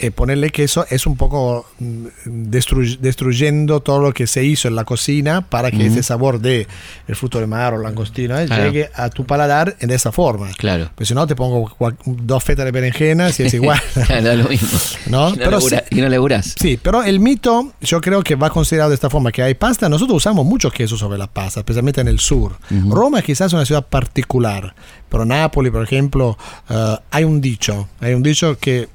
eh, 0.00 0.10
ponerle 0.10 0.50
queso 0.50 0.86
es 0.90 1.06
un 1.06 1.16
poco 1.16 1.66
mm, 1.78 2.06
destru- 2.50 2.98
destruyendo 2.98 3.80
todo 3.80 4.00
lo 4.00 4.12
que 4.12 4.26
se 4.26 4.44
hizo 4.44 4.68
en 4.68 4.74
la 4.76 4.84
cocina 4.84 5.42
para 5.42 5.70
que 5.70 5.76
Ujú. 5.76 5.86
ese 5.86 6.02
sabor 6.02 6.40
de 6.40 6.66
el 7.08 7.16
fruto 7.16 7.38
de 7.40 7.46
mar 7.46 7.74
o 7.74 7.78
langostino 7.78 8.38
eh, 8.38 8.46
Claro. 8.46 8.64
llegue 8.64 8.90
a 8.94 9.10
tu 9.10 9.24
paladar 9.26 9.76
en 9.80 9.90
esa 9.90 10.10
forma. 10.12 10.48
Claro. 10.56 10.90
Pues 10.94 11.08
si 11.08 11.14
no 11.14 11.26
te 11.26 11.36
pongo 11.36 11.70
dos 12.04 12.42
fetas 12.44 12.64
de 12.64 12.72
berenjenas 12.72 13.38
y 13.40 13.44
es 13.44 13.54
igual. 13.54 13.80
Claro, 14.06 14.42
lo 14.42 14.48
mismo. 14.48 14.78
¿No? 15.06 15.28
Y 15.28 15.32
no, 15.32 15.36
Pero 15.38 15.50
labura- 15.58 15.84
y 15.90 16.00
no 16.00 16.08
laburás. 16.08 16.54
Sí, 16.58 16.78
pero 16.82 17.02
el 17.02 17.20
mito 17.20 17.72
yo 17.80 18.00
creo 18.00 18.22
que 18.22 18.34
va 18.34 18.50
considerado 18.50 18.90
de 18.90 18.94
esta 18.94 19.10
forma, 19.10 19.30
que 19.32 19.42
hay 19.42 19.54
pasta, 19.54 19.88
nosotros 19.88 20.16
usamos 20.16 20.44
mucho 20.46 20.70
queso 20.70 20.96
sobre 20.96 21.18
la 21.18 21.26
pasta, 21.26 21.60
especialmente 21.60 22.00
en 22.00 22.08
el 22.08 22.18
sur. 22.18 22.56
Ujú. 22.70 22.94
Roma 22.94 23.22
quizás 23.22 23.48
es 23.48 23.52
una 23.52 23.64
ciudad 23.66 23.84
particular, 23.86 24.74
pero 25.08 25.24
Nápoles, 25.24 25.72
por 25.72 25.82
ejemplo, 25.82 26.38
eh, 26.68 26.96
hay 27.10 27.24
un 27.24 27.40
dicho, 27.40 27.88
hay 28.00 28.14
un 28.14 28.22
dicho 28.22 28.58
que, 28.58 28.88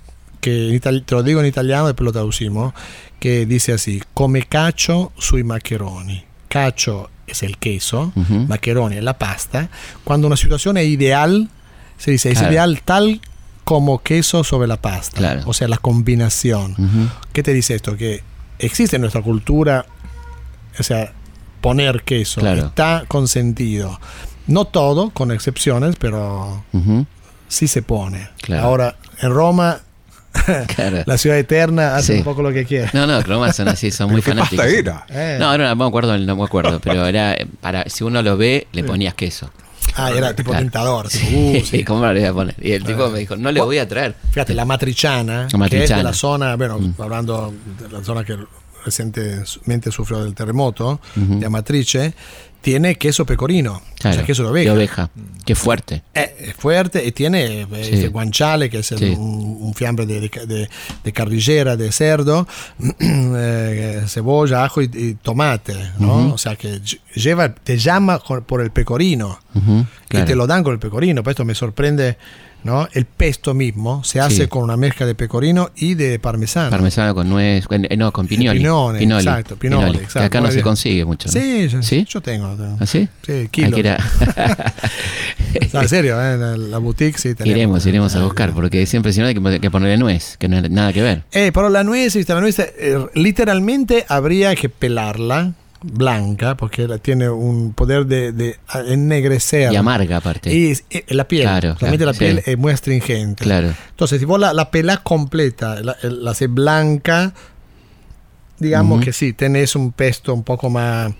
que 0.46 0.80
te 0.80 1.16
lo 1.16 1.24
digo 1.24 1.40
en 1.40 1.48
italiano, 1.48 1.88
después 1.88 2.06
lo 2.06 2.12
traducimos, 2.12 2.74
que 3.20 3.46
dice 3.46 3.74
así, 3.74 4.02
come 4.14 4.44
cacio 4.44 5.12
sui 5.18 5.44
maccheroni. 5.44 6.24
Cacio 6.48 7.10
es 7.26 7.42
el 7.44 7.58
queso, 7.58 8.12
Ujú. 8.16 8.46
maccheroni 8.48 8.98
es 8.98 9.04
la 9.04 9.18
pasta. 9.18 9.70
Cuando 10.04 10.28
una 10.28 10.38
situación 10.38 10.78
es 10.78 10.86
ideal, 10.86 11.50
se 11.98 12.12
dice, 12.12 12.32
es 12.32 12.38
Claro. 12.38 12.54
ideal 12.54 12.82
tal 12.86 13.22
como 13.64 14.04
queso 14.04 14.44
sobre 14.44 14.68
la 14.68 14.80
pasta. 14.80 15.18
Claro. 15.18 15.42
O 15.48 15.54
sea, 15.54 15.68
la 15.68 15.78
combinación. 15.78 16.74
Ujú. 16.74 17.10
¿Qué 17.34 17.42
te 17.42 17.52
dice 17.54 17.74
esto? 17.74 17.98
Que 17.98 18.22
existe 18.60 18.98
en 18.98 19.02
nuestra 19.02 19.24
cultura, 19.24 19.86
o 20.80 20.84
sea, 20.84 21.12
poner 21.62 22.04
queso, 22.04 22.42
Claro. 22.42 22.68
está 22.68 23.06
consentido. 23.08 24.00
No 24.46 24.66
todo, 24.66 25.10
con 25.10 25.32
excepciones, 25.32 25.96
pero 25.98 26.64
Ujú, 26.72 27.08
sí 27.48 27.68
se 27.68 27.82
pone. 27.82 28.30
Ahora, 28.62 28.98
en 29.20 29.32
Roma, 29.34 29.80
claro. 30.76 31.04
la 31.06 31.18
ciudad 31.18 31.38
eterna 31.38 31.96
hace 31.96 32.14
Sí. 32.14 32.20
un 32.20 32.24
poco 32.26 32.42
lo 32.42 32.52
que 32.54 32.66
quiere. 32.66 32.90
No, 32.94 33.06
no, 33.08 33.22
Roma 33.22 33.52
son 33.54 33.68
así, 33.68 33.92
son 33.92 34.12
muy 34.12 34.22
¿Qué 34.22 34.32
fanáticos. 34.32 34.66
era? 34.66 35.06
Eh. 35.10 35.38
No, 35.40 35.58
no, 35.58 35.66
no 35.68 35.76
me 35.76 35.86
acuerdo, 35.86 36.18
no 36.18 36.36
me 36.36 36.44
acuerdo, 36.44 36.80
pero 36.80 37.06
era 37.08 37.36
para 37.62 37.88
si 37.90 38.04
uno 38.04 38.22
lo 38.22 38.38
ve, 38.38 38.68
le 38.72 38.84
ponías 38.84 39.14
queso. 39.14 39.50
Ah, 39.98 40.12
era 40.12 40.36
tipo 40.36 40.52
Claro. 40.52 40.64
tentador. 40.66 41.08
tipo, 41.10 41.26
Sí, 41.26 41.62
uh, 41.62 41.66
sí. 41.66 41.84
¿cómo 41.86 42.06
lo 42.06 42.14
voy 42.14 42.24
a 42.26 42.34
poner? 42.34 42.56
Y 42.62 42.72
el 42.74 42.84
tipo 42.84 43.08
me 43.10 43.20
dijo, 43.20 43.38
no 43.38 43.52
le 43.52 43.62
voy 43.62 43.78
a 43.78 43.88
traer. 43.88 44.16
Fíjate, 44.32 44.54
la 44.54 44.66
matriciana, 44.66 45.48
La 45.58 45.70
que 45.70 45.84
es 45.84 45.90
de 45.90 46.04
la 46.04 46.14
zona, 46.14 46.56
bueno, 46.56 46.80
Mm. 46.80 47.02
hablando 47.02 47.54
de 47.80 47.90
la 47.90 48.04
zona 48.04 48.24
que 48.26 48.36
recientemente 48.84 49.92
sufrió 49.92 50.24
del 50.24 50.34
terremoto, 50.36 51.00
de 51.16 51.46
Amatrice, 51.46 52.14
tiene 52.66 52.96
queso 52.96 53.28
pecorino, 53.28 53.80
Claro, 54.00 54.16
o 54.16 54.18
sea, 54.18 54.26
queso 54.26 54.42
de 54.42 54.50
oveja. 54.50 54.72
De 54.72 54.76
oveja. 54.76 55.10
Qué 55.46 55.54
fuerte. 55.54 56.02
Eh, 56.16 56.36
es 56.50 56.54
fuerte 56.56 57.06
y 57.06 57.12
tiene 57.12 57.62
eh, 57.62 57.68
Sí. 57.84 57.94
ese 57.94 58.08
guanciale, 58.08 58.72
que 58.72 58.80
es 58.80 58.92
el- 58.92 58.98
Sí. 58.98 59.06
un, 59.16 59.58
un 59.62 59.74
fiambre 59.76 60.08
de, 60.08 60.20
de, 60.48 60.68
de- 61.04 61.14
carrillera, 61.14 61.78
de 61.78 61.92
cerdo, 61.92 62.48
eh, 63.00 64.02
cebolla, 64.08 64.66
ajo 64.66 64.82
y, 64.82 64.90
y 64.94 65.14
tomate, 65.14 65.76
¿no? 66.00 66.18
Ujú. 66.26 66.34
O 66.34 66.38
sea 66.40 66.56
que 66.56 66.82
ll- 66.82 67.00
lleva, 67.14 67.54
te 67.54 67.78
llama 67.78 68.18
por 68.18 68.62
el 68.62 68.72
pecorino 68.72 69.40
Ujú, 69.54 69.86
claro. 70.08 70.26
y 70.26 70.28
te 70.28 70.36
lo 70.36 70.48
dan 70.48 70.64
con 70.64 70.74
el 70.74 70.80
pecorino. 70.80 71.22
Por 71.22 71.32
esto 71.32 71.46
me 71.46 71.54
sorprende, 71.54 72.18
¿no? 72.66 72.90
El 72.94 73.06
pesto 73.06 73.54
mismo 73.54 74.04
se 74.04 74.20
hace 74.20 74.44
Sí. 74.44 74.48
con 74.48 74.64
una 74.64 74.76
mezcla 74.76 75.06
de 75.06 75.14
pecorino 75.16 75.70
y 75.76 75.94
de 75.94 76.18
parmesano. 76.20 76.72
Parmesano 76.72 77.14
con 77.14 77.30
nuez, 77.30 77.66
eh, 77.70 77.96
no, 77.96 78.12
con 78.12 78.28
piñoli. 78.28 78.58
Pinole, 78.60 79.04
exacto, 79.04 79.56
pinole, 79.56 80.00
Que 80.00 80.04
exacto, 80.04 80.26
acá 80.26 80.42
no 80.42 80.50
se 80.52 80.62
consigue 80.64 81.06
mucho. 81.06 81.28
¿no? 81.28 81.32
Sí, 81.32 81.70
sí, 81.70 81.78
¿Sí? 81.84 82.06
yo 82.10 82.22
tengo. 82.22 82.56
tengo. 82.56 82.78
¿Ah, 82.80 82.86
sí? 82.88 83.08
Sí, 83.26 83.32
Hay 83.32 83.48
kilo. 83.50 83.72
que 83.76 83.80
ir 83.80 83.90
a- 83.90 83.98
No, 85.74 85.82
en 85.82 85.90
serio, 85.90 86.16
¿eh? 86.22 86.38
la- 86.38 86.58
la 86.58 86.78
boutique 86.80 87.18
sí 87.18 87.34
tenemos. 87.36 87.56
iremos, 87.58 87.86
iremos 87.86 88.16
a 88.16 88.20
Ah, 88.20 88.24
buscar, 88.24 88.52
porque 88.54 88.82
es 88.82 88.94
impresionante 88.94 89.40
que, 89.40 89.60
que 89.60 89.72
ponerle 89.72 89.98
nuez, 89.98 90.36
que 90.38 90.48
no 90.50 90.58
hay 90.58 90.70
nada 90.70 90.92
que 90.92 91.02
ver. 91.02 91.24
Eh, 91.32 91.52
pero 91.54 91.70
la 91.70 91.84
nuez, 91.84 92.16
la 92.28 92.42
nuez 92.42 92.60
eh, 92.60 93.06
literalmente 93.14 94.06
habría 94.10 94.56
que 94.56 94.70
pelarla 94.70 95.54
blanca 95.94 96.56
porque 96.58 96.88
tiene 97.02 97.30
un 97.30 97.74
poder 97.74 98.06
de, 98.06 98.32
de 98.32 98.58
ennegrecer. 98.88 99.72
Y 99.72 99.76
amarga 99.76 100.18
aparte. 100.18 100.54
Y 100.54 100.74
eh, 100.90 101.06
la 101.10 101.28
piel, 101.28 101.44
Claro, 101.44 101.76
realmente 101.80 102.04
claro, 102.06 102.12
la 102.14 102.18
piel 102.20 102.42
sí. 102.44 102.52
es 102.52 102.58
muy 102.58 102.72
astringente. 102.74 103.44
Claro. 103.44 103.74
Entonces, 103.92 104.20
si 104.20 104.26
vos 104.26 104.40
la, 104.40 104.54
la 104.54 104.72
pelás 104.72 105.00
completa, 105.02 105.82
la, 105.82 105.96
la 106.02 106.32
haces 106.32 106.52
blanca, 106.52 107.34
digamos 108.58 109.04
que 109.04 109.12
sí, 109.12 109.34
tenés 109.34 109.76
un 109.76 109.92
pesto 109.92 110.34
un 110.34 110.44
poco 110.44 110.70
más 110.70 111.12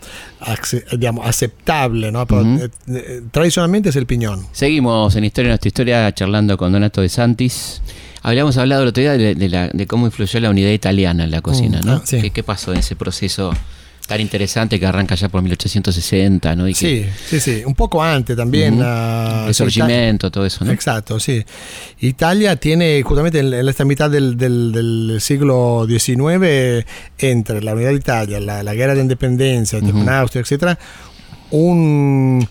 digamos, 0.98 1.28
aceptable, 1.28 2.12
¿no? 2.12 2.26
Pero 2.26 2.42
eh, 2.46 2.70
eh, 2.88 3.22
tradicionalmente 3.32 3.90
es 3.90 3.96
el 3.98 4.06
piñón. 4.06 4.46
Seguimos 4.54 5.16
en 5.16 5.26
Historia 5.26 5.50
de 5.50 5.52
nuestra 5.54 5.68
historia 5.68 6.14
charlando 6.14 6.58
con 6.58 6.72
Donato 6.72 7.02
de 7.02 7.10
Santis. 7.10 7.82
Habíamos 8.22 8.58
hablado 8.58 8.84
el 8.84 8.88
otro 8.90 9.02
día 9.02 9.14
de, 9.18 9.36
de 9.36 9.50
la- 9.50 9.68
de 9.68 9.86
cómo 9.86 10.06
influyó 10.08 10.40
la 10.40 10.50
unidad 10.50 10.72
italiana 10.72 11.26
en 11.26 11.32
la 11.32 11.42
cocina, 11.42 11.82
Mm, 11.84 11.86
¿no? 11.86 11.94
ah, 11.94 12.02
sí. 12.06 12.22
¿Qué, 12.22 12.32
qué 12.32 12.42
pasó 12.42 12.72
en 12.74 12.80
ese 12.80 12.96
proceso 12.96 13.52
tan 14.08 14.22
interesante 14.22 14.80
que 14.80 14.86
arranca 14.86 15.16
ya 15.16 15.30
por 15.30 15.42
1860, 15.42 16.56
¿no? 16.56 16.68
Y 16.68 16.74
que 16.74 16.80
Sí, 16.80 17.06
sí, 17.28 17.40
sí. 17.40 17.64
Un 17.66 17.74
poco 17.76 18.04
antes 18.04 18.36
también. 18.36 18.76
Ujú. 18.76 18.84
ah, 18.86 19.44
Resurgimiento, 19.48 20.30
todo 20.32 20.46
eso, 20.46 20.64
¿no? 20.66 20.72
Exacto, 20.72 21.20
sí. 21.20 21.44
Italia 22.00 22.56
tiene 22.58 23.02
justamente 23.04 23.40
en, 23.40 23.54
en 23.54 23.68
esta 23.68 23.86
mitad 23.86 24.10
del, 24.10 24.38
del- 24.38 24.72
del 24.72 25.18
siglo 25.22 25.86
XIX, 25.90 26.86
entre 27.20 27.62
la 27.62 27.74
unidad 27.74 27.90
de 27.90 27.96
Italia, 27.96 28.40
la, 28.40 28.64
la 28.64 28.74
guerra 28.74 28.96
de 28.96 29.02
independencia, 29.02 29.80
con 29.82 30.08
Austria, 30.10 30.42
etcétera, 30.42 30.78
un, 31.52 32.48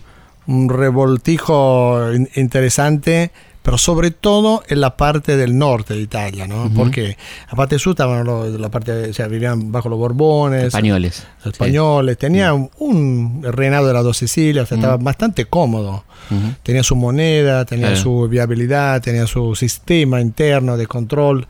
un 0.47 0.69
revoltijo 0.69 2.13
in- 2.13 2.29
interesante, 2.35 3.31
pero 3.65 3.79
sobre 3.79 4.11
todo 4.11 4.61
en 4.67 4.79
la 4.79 4.95
parte 4.95 5.35
del 5.37 5.57
norte 5.57 5.95
de 5.95 6.01
Italia, 6.01 6.45
¿no? 6.47 6.65
Ujú. 6.65 6.73
Porque 6.75 7.17
la 7.49 7.55
parte 7.55 7.79
sur 7.79 7.93
estaban 7.93 8.23
los- 8.23 8.59
la 8.59 8.69
parte, 8.69 9.09
o 9.09 9.13
sea, 9.13 9.27
vivían 9.27 9.71
bajo 9.71 9.89
los 9.89 9.97
Borbones, 9.97 10.65
Españoles. 10.65 11.25
los 11.43 11.53
españoles, 11.53 12.15
tenía 12.19 12.53
un, 12.53 12.69
un 12.77 13.41
reinado 13.43 13.87
de 13.87 13.93
las 13.93 14.03
dos 14.03 14.17
Sicilias, 14.17 14.65
o 14.65 14.67
sea, 14.67 14.77
estaba 14.77 14.97
bastante 14.97 15.45
cómodo 15.45 16.03
Sí. 16.29 16.35
Tenía 16.63 16.81
su 16.83 16.95
moneda, 16.95 17.65
tenía 17.65 17.87
Claro. 17.87 18.01
su 18.01 18.27
viabilidad, 18.29 19.01
tenía 19.01 19.27
su 19.27 19.53
sistema 19.55 20.21
interno 20.21 20.77
de 20.77 20.87
control. 20.87 21.47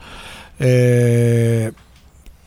Eh, 0.59 1.71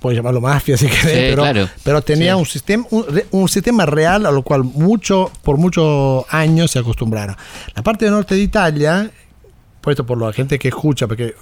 puedes 0.01 0.17
llamarlo 0.17 0.41
mafia 0.41 0.77
si 0.77 0.87
querés, 0.87 1.03
Sí, 1.03 1.09
pero, 1.31 1.43
claro. 1.43 1.69
pero 1.83 2.03
tenía 2.03 2.35
Sí. 2.35 2.39
un, 2.41 2.47
sistema, 2.47 2.85
un, 2.91 3.05
un 3.33 3.49
sistema 3.49 3.87
real 3.87 4.27
a 4.27 4.31
lo 4.31 4.43
cual 4.43 4.65
mucho, 4.65 5.31
por 5.43 5.57
muchos 5.59 6.25
años 6.31 6.71
se 6.71 6.79
acostumbraron. 6.79 7.37
La 7.75 7.83
parte 7.83 8.05
del 8.05 8.15
norte 8.15 8.35
de 8.35 8.41
Italia, 8.43 9.11
puesto 9.81 10.05
por 10.07 10.21
la 10.21 10.33
gente 10.33 10.59
que 10.59 10.69
escucha, 10.69 11.07
porque 11.07 11.35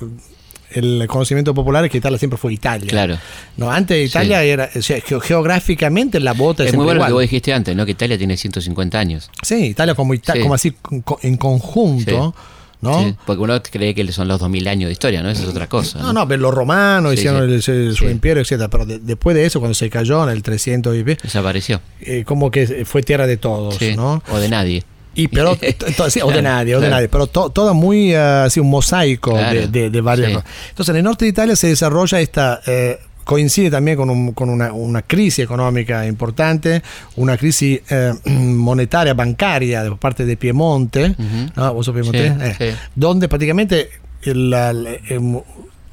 el 0.71 1.07
conocimiento 1.07 1.55
popular 1.55 1.85
es 1.85 1.91
que 1.91 1.99
Italia 1.99 2.19
siempre 2.19 2.37
fue 2.37 2.53
Italia. 2.53 2.89
Claro. 2.89 3.17
No, 3.57 3.71
antes 3.71 4.11
Italia 4.11 4.43
era, 4.43 4.69
o 4.75 4.83
sea, 4.83 5.01
ge- 5.01 5.21
geográficamente 5.21 6.19
la 6.21 6.33
bota 6.33 6.65
es, 6.65 6.71
Es 6.71 6.77
muy 6.77 6.85
bueno 6.85 7.01
lo 7.01 7.07
que 7.07 7.13
vos 7.13 7.23
dijiste 7.23 7.53
antes, 7.55 7.75
¿no? 7.77 7.87
Que 7.87 7.93
Italia 7.93 8.19
tiene 8.19 8.37
150 8.37 8.99
años. 8.99 9.31
Sí, 9.43 9.55
Italia 9.67 9.95
como, 9.95 10.13
Ita- 10.15 10.33
Sí. 10.35 10.41
como 10.41 10.55
así 10.55 10.75
en 11.23 11.37
conjunto, 11.37 12.35
¿no? 12.83 13.03
Sí, 13.05 13.15
porque 13.25 13.43
uno 13.43 13.63
cree 13.63 13.95
que 13.95 14.11
son 14.13 14.27
los 14.29 14.41
2000 14.41 14.67
años 14.69 14.89
de 14.89 14.93
historia, 14.93 15.23
¿no? 15.23 15.31
Eso 15.31 15.45
es 15.45 15.49
otra 15.49 15.69
cosa. 15.69 16.01
No, 16.01 16.13
no, 16.13 16.27
pero 16.29 16.43
los 16.43 16.53
romanos 16.55 17.13
Sí, 17.13 17.21
hicieron 17.21 17.63
sí. 17.63 17.71
el- 17.71 17.95
su 17.97 18.09
imperio, 18.09 18.43
etcétera. 18.43 18.69
Pero 18.69 18.85
de- 18.87 18.99
después 18.99 19.35
de 19.37 19.47
eso, 19.47 19.61
cuando 19.61 19.75
se 19.75 19.89
cayó 19.89 20.25
en 20.25 20.31
el 20.31 20.43
300 20.43 20.95
y 20.97 21.03
Desapareció. 21.05 21.81
eh, 22.01 22.25
como 22.27 22.51
que 22.51 22.85
fue 22.85 23.03
tierra 23.03 23.27
de 23.29 23.37
todos. 23.37 23.81
¿no? 23.97 24.23
O 24.31 24.39
de 24.39 24.49
nadie. 24.49 24.83
Y 25.17 25.29
pero 25.29 25.57
sí, 26.11 26.21
o 26.23 26.31
de 26.31 26.43
nadie, 26.43 26.77
o 26.77 26.81
de 26.81 26.89
nadie, 26.91 27.09
pero 27.09 27.27
to- 27.27 27.51
todo 27.51 27.75
muy 27.75 28.15
ah, 28.15 28.45
así 28.45 28.61
un 28.61 28.71
mosaico 28.71 29.33
Claro, 29.33 29.61
de, 29.63 29.67
de, 29.69 29.91
de 29.91 30.01
varias 30.01 30.29
sí. 30.29 30.35
cosas. 30.35 30.51
Entonces, 30.69 30.91
en 30.93 30.97
el 30.99 31.03
norte 31.05 31.25
de 31.25 31.31
Italia 31.31 31.57
se 31.57 31.67
desarrolla 31.69 32.21
esta 32.21 32.61
eh, 32.67 32.99
coincide 33.25 33.71
también 33.71 33.97
con, 33.97 34.09
un- 34.11 34.33
con 34.33 34.49
una, 34.51 34.73
una 34.73 35.03
crisis 35.03 35.41
económica 35.41 36.07
importante, 36.07 36.83
una 37.17 37.37
crisis 37.37 37.81
eh, 37.91 38.13
monetaria, 38.27 39.15
bancaria 39.15 39.83
de 39.83 39.91
parte 39.97 40.25
de 40.27 40.37
Piemonte, 40.37 41.07
Ujú. 41.19 41.51
¿no? 41.57 41.75
¿Vos 41.75 41.87
sos 41.87 41.95
piemontés? 41.95 42.33
Sí, 42.33 42.39
Eh, 42.63 42.71
sí. 42.73 42.79
donde 42.95 43.29
prácticamente 43.29 43.89
el, 44.23 44.53
el- 44.53 45.01
em, 45.09 45.41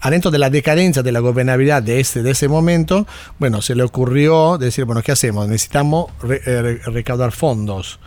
adentro 0.02 0.30
de 0.32 0.38
la 0.38 0.50
decadencia 0.50 1.02
de 1.02 1.12
la 1.14 1.22
gobernabilidad 1.22 1.82
de 1.82 2.02
ese, 2.02 2.22
de 2.24 2.32
ese 2.32 2.50
momento, 2.50 3.08
bueno, 3.40 3.62
se 3.62 3.74
le 3.74 3.84
ocurrió 3.84 4.58
decir, 4.58 4.84
bueno, 4.84 5.02
¿qué 5.02 5.14
hacemos? 5.14 5.48
Necesitamos 5.48 6.12
re- 6.22 6.42
eh, 6.46 6.62
re- 6.62 6.82
recaudar 6.88 7.32
fondos. 7.32 8.00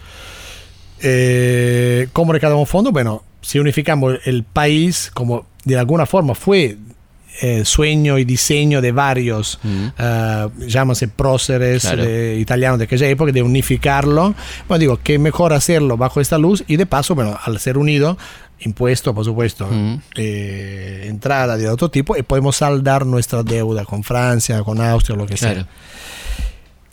Eh, 1.02 2.08
¿Cómo 2.12 2.32
recaudamos 2.32 2.68
fondos? 2.68 2.92
Bueno, 2.92 3.22
si 3.42 3.58
unificamos 3.58 4.14
el 4.24 4.44
país, 4.44 5.10
como 5.14 5.46
de 5.64 5.78
alguna 5.78 6.06
forma 6.06 6.34
fue 6.34 6.76
eh, 7.42 7.66
sueño 7.66 8.16
y 8.18 8.24
diseño 8.24 8.80
de 8.80 8.92
varios, 8.92 9.58
Ujú. 9.62 9.92
eh, 9.98 10.48
llámase 10.68 11.08
próceres 11.08 11.82
Claro. 11.82 12.02
de- 12.04 12.38
italianos 12.38 12.78
de 12.78 12.84
aquella 12.86 13.08
época, 13.08 13.30
de 13.30 13.42
unificarlo. 13.42 14.34
Bueno, 14.68 14.78
digo, 14.78 14.98
que 15.02 15.18
mejor 15.18 15.52
hacerlo 15.52 15.98
bajo 15.98 16.20
esta 16.22 16.38
luz 16.38 16.64
y 16.66 16.76
de 16.76 16.86
paso, 16.86 17.14
bueno, 17.14 17.38
al 17.44 17.58
ser 17.58 17.76
unido, 17.76 18.16
impuesto, 18.60 19.14
por 19.14 19.26
supuesto, 19.26 19.66
Ujú. 19.66 20.00
eh, 20.16 21.04
entrada 21.08 21.58
de 21.58 21.68
otro 21.68 21.90
tipo, 21.90 22.16
y 22.16 22.22
podemos 22.22 22.56
saldar 22.56 23.04
nuestra 23.04 23.42
deuda 23.42 23.84
con 23.84 24.02
Francia, 24.02 24.62
con 24.62 24.80
Austria, 24.80 25.14
lo 25.18 25.26
que 25.26 25.36
sea. 25.36 25.52
Claro. 25.52 25.68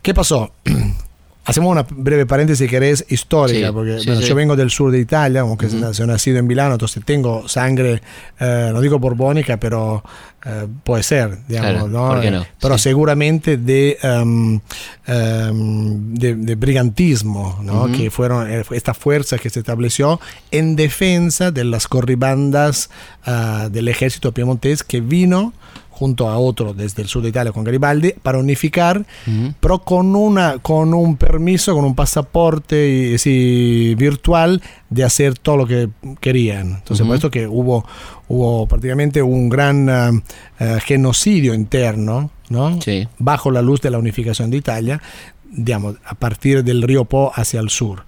¿Qué 0.02 0.14
pasó? 0.14 0.52
Hacemos 1.46 1.72
una 1.72 1.84
breve 1.90 2.26
paréntesis 2.26 2.66
si 2.66 2.70
querés 2.70 3.06
histórica, 3.10 3.68
Sí, 3.68 3.74
porque 3.74 4.00
sí, 4.00 4.06
bueno, 4.08 4.22
sí. 4.22 4.28
yo 4.28 4.36
vengo 4.36 4.56
del 4.56 4.70
sur 4.70 4.92
de 4.92 5.00
Italia, 5.00 5.42
aunque 5.42 5.66
Ujú. 5.66 5.94
soy 5.94 6.08
nacido 6.08 6.38
en 6.40 6.48
Milano, 6.48 6.76
entonces 6.76 7.04
tengo 7.04 7.48
sangre, 7.50 8.02
eh, 8.40 8.70
no 8.74 8.80
digo 8.80 8.98
borbónica, 8.98 9.58
pero 9.58 10.04
eh, 10.46 10.68
puede 10.86 11.04
ser, 11.04 11.40
digamos, 11.48 11.72
Claro, 11.72 11.88
¿no? 11.90 12.08
¿por 12.10 12.22
qué 12.22 12.32
no? 12.32 12.42
Eh, 12.44 12.48
Pero 12.62 12.78
seguramente 12.78 13.58
de, 13.58 13.98
em, 14.02 14.60
em, 15.06 16.14
de, 16.16 16.36
de 16.36 16.56
brigantismo, 16.56 17.60
¿no? 17.64 17.84
Ujú. 17.86 17.94
Que 17.94 18.10
fueron 18.12 18.50
eh, 18.50 18.64
esta 18.72 18.94
fuerza 18.94 19.38
que 19.38 19.50
se 19.50 19.60
estableció 19.60 20.20
en 20.52 20.76
defensa 20.76 21.52
de 21.52 21.64
las 21.66 21.88
corribandas 21.88 22.90
ah, 23.26 23.68
del 23.72 23.88
ejército 23.90 24.32
piemontés 24.32 24.84
que 24.84 25.02
vino 25.02 25.54
junto 26.04 26.28
a 26.28 26.38
otro 26.38 26.74
desde 26.74 27.02
el 27.02 27.08
sur 27.08 27.24
de 27.24 27.30
Italia 27.30 27.54
con 27.54 27.64
Garibaldi 27.64 28.12
para 28.22 28.38
unificar 28.38 29.06
pero 29.62 29.80
con 29.80 30.18
una 30.18 30.58
con 30.58 30.94
un 30.94 31.16
permiso, 31.16 31.74
con 31.74 31.86
un 31.86 31.96
pasaporte 31.96 32.90
y, 32.90 33.18
sí, 33.18 33.96
virtual 33.98 34.62
de 34.90 35.06
hacer 35.06 35.38
todo 35.40 35.56
lo 35.56 35.66
que 35.66 35.88
querían. 36.20 36.68
Entonces, 36.80 37.00
Ujú. 37.00 37.08
por 37.08 37.16
esto 37.16 37.32
que 37.32 37.48
hubo 37.48 37.86
hubo 38.28 38.68
prácticamente 38.68 39.22
un 39.22 39.48
gran 39.48 39.90
ah, 39.90 40.12
genocidio 40.84 41.54
interno, 41.54 42.32
¿no? 42.50 42.82
Sí. 42.82 43.08
Bajo 43.18 43.50
la 43.50 43.62
luz 43.62 43.80
de 43.80 43.90
la 43.90 43.98
unificación 43.98 44.52
de 44.52 44.58
Italia, 44.58 45.02
digamos, 45.50 45.96
a 46.06 46.16
partir 46.16 46.66
del 46.66 46.82
río 46.82 47.06
Po 47.06 47.32
hacia 47.34 47.62
el 47.62 47.70
sur. 47.70 48.04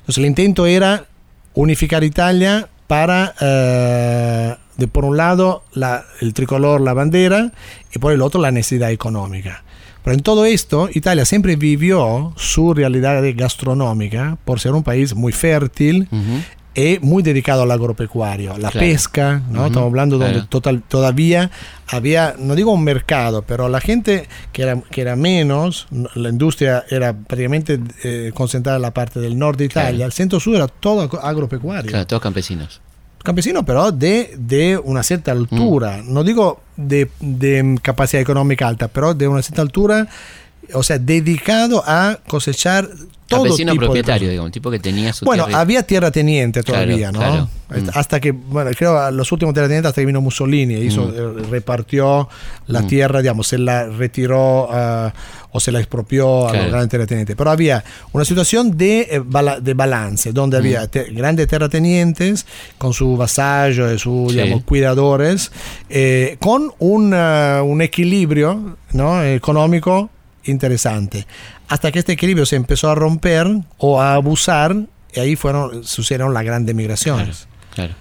Entonces, 0.00 0.18
el 0.18 0.26
intento 0.26 0.66
era 0.66 1.06
unificar 1.54 2.04
Italia 2.04 2.68
para 2.86 3.34
eh, 3.40 4.56
de 4.76 4.88
por 4.88 5.04
un 5.04 5.16
lado 5.16 5.62
la- 5.72 6.04
el 6.20 6.32
tricolor, 6.34 6.80
la 6.80 6.92
bandera, 6.94 7.52
y 7.94 7.98
por 7.98 8.12
el 8.12 8.22
otro 8.22 8.40
la 8.40 8.50
necesidad 8.50 8.90
económica. 8.90 9.62
Pero 10.02 10.14
en 10.16 10.22
todo 10.22 10.46
esto, 10.46 10.88
Italia 10.94 11.24
siempre 11.26 11.56
vivió 11.56 12.32
su 12.36 12.72
realidad 12.72 13.22
gastronómica 13.36 14.38
por 14.44 14.58
ser 14.60 14.72
un 14.72 14.82
país 14.82 15.14
muy 15.14 15.32
fértil 15.32 16.08
Ujú. 16.10 16.40
y 16.74 16.98
muy 17.02 17.22
dedicado 17.22 17.64
al 17.64 17.70
agropecuario, 17.70 18.52
la 18.56 18.70
Claro. 18.70 18.80
pesca, 18.80 19.42
¿no? 19.50 19.58
Ujú, 19.60 19.66
Estamos 19.66 19.86
hablando 19.88 20.16
donde 20.16 20.32
claro. 20.34 20.48
total, 20.48 20.82
todavía 20.88 21.50
había, 21.88 22.34
no 22.38 22.54
digo 22.54 22.72
un 22.72 22.82
mercado, 22.84 23.42
pero 23.42 23.68
la 23.68 23.80
gente 23.80 24.26
que 24.52 24.62
era, 24.62 24.80
que 24.90 25.02
era 25.02 25.16
menos, 25.16 25.86
no- 25.90 26.08
la 26.14 26.30
industria 26.30 26.84
era 26.88 27.12
prácticamente 27.12 27.78
eh, 28.04 28.30
concentrada 28.32 28.76
en 28.76 28.82
la 28.82 28.94
parte 28.94 29.20
del 29.20 29.38
norte 29.38 29.64
de 29.64 29.66
Italia, 29.66 29.90
Claro. 29.90 30.06
el 30.06 30.12
centro-sur 30.12 30.56
era 30.56 30.68
todo 30.68 31.02
agro- 31.02 31.20
agropecuario. 31.22 31.90
Claro, 31.90 32.06
todos 32.06 32.22
campesinos. 32.22 32.80
Campesino 33.22 33.64
però 33.64 33.90
de, 33.92 34.34
de 34.38 34.78
una 34.78 35.02
cierta 35.02 35.30
altura, 35.32 35.98
Mm. 35.98 36.12
no 36.12 36.24
digo 36.24 36.60
de, 36.76 37.10
de 37.20 37.78
capacidad 37.82 38.22
económica 38.22 38.66
alta, 38.66 38.88
pero 38.88 39.12
de 39.14 39.28
una 39.28 39.42
cierta 39.42 39.62
altura, 39.62 40.08
o 40.74 40.82
sea, 40.82 40.98
dedicado 40.98 41.82
a 41.86 42.18
cosechar 42.28 42.88
todo 43.26 43.44
Campesino 43.44 43.70
tipo 43.72 43.82
de 43.82 43.86
propietario, 43.86 44.20
cosas. 44.26 44.30
digamos, 44.32 44.46
un 44.48 44.52
tipo 44.52 44.70
que 44.72 44.78
tenía 44.80 45.12
su 45.12 45.24
Bueno, 45.24 45.44
tierra. 45.46 45.60
había 45.60 45.82
tierrateniente 45.84 46.64
Claro, 46.64 46.84
todavía, 46.84 47.12
¿no? 47.12 47.18
claro. 47.20 47.48
Hasta- 47.68 47.92
Mm. 47.92 47.98
Hasta 47.98 48.20
que, 48.20 48.32
bueno, 48.32 48.72
creo 48.76 48.98
a 48.98 49.12
los 49.12 49.30
últimos 49.30 49.54
terratenientes 49.54 49.88
hasta 49.90 50.00
que 50.02 50.06
vino 50.06 50.20
Mussolini, 50.20 50.74
e 50.74 50.80
hizo, 50.84 51.08
eh, 51.14 51.44
repartió 51.48 52.28
la 52.66 52.82
Mm. 52.82 52.86
tierra, 52.88 53.22
digamos, 53.22 53.46
se 53.46 53.58
la 53.58 53.86
retiró 53.86 54.68
ah, 54.72 55.12
o 55.52 55.60
se 55.60 55.70
la 55.70 55.78
expropió 55.78 56.48
a 56.48 56.50
Claro. 56.50 56.64
los 56.64 56.72
grandes 56.72 56.90
terratenientes. 56.90 57.36
Pero 57.36 57.50
había 57.52 57.84
una 58.10 58.24
situación 58.24 58.76
de, 58.76 59.02
eh, 59.02 59.22
de 59.62 59.74
balance, 59.74 60.32
donde 60.32 60.56
Mm. 60.56 60.60
había 60.60 60.86
te- 60.88 61.04
grandes 61.12 61.46
terratenientes 61.46 62.46
con 62.78 62.92
su 62.92 63.16
vasallo 63.16 63.92
y 63.92 63.98
sus 64.00 64.32
Sí. 64.32 64.38
digamos, 64.38 64.64
cuidadores, 64.64 65.52
eh, 65.88 66.36
con 66.40 66.72
un, 66.80 67.12
ah, 67.14 67.62
un 67.64 67.80
equilibrio 67.80 68.76
¿no? 68.92 69.22
económico 69.22 70.10
interesante. 70.44 71.26
Hasta 71.68 71.92
que 71.92 71.98
este 71.98 72.12
equilibrio 72.12 72.46
se 72.46 72.56
empezó 72.56 72.90
a 72.90 72.94
romper 72.94 73.46
o 73.78 74.00
a 74.00 74.14
abusar, 74.14 74.76
y 75.14 75.20
ahí 75.20 75.36
fueron, 75.36 75.84
sucedieron 75.84 76.32
las 76.34 76.44
grandes 76.44 76.74
Claro, 76.74 76.82
migraciones. 76.82 77.48
claro. 77.74 77.94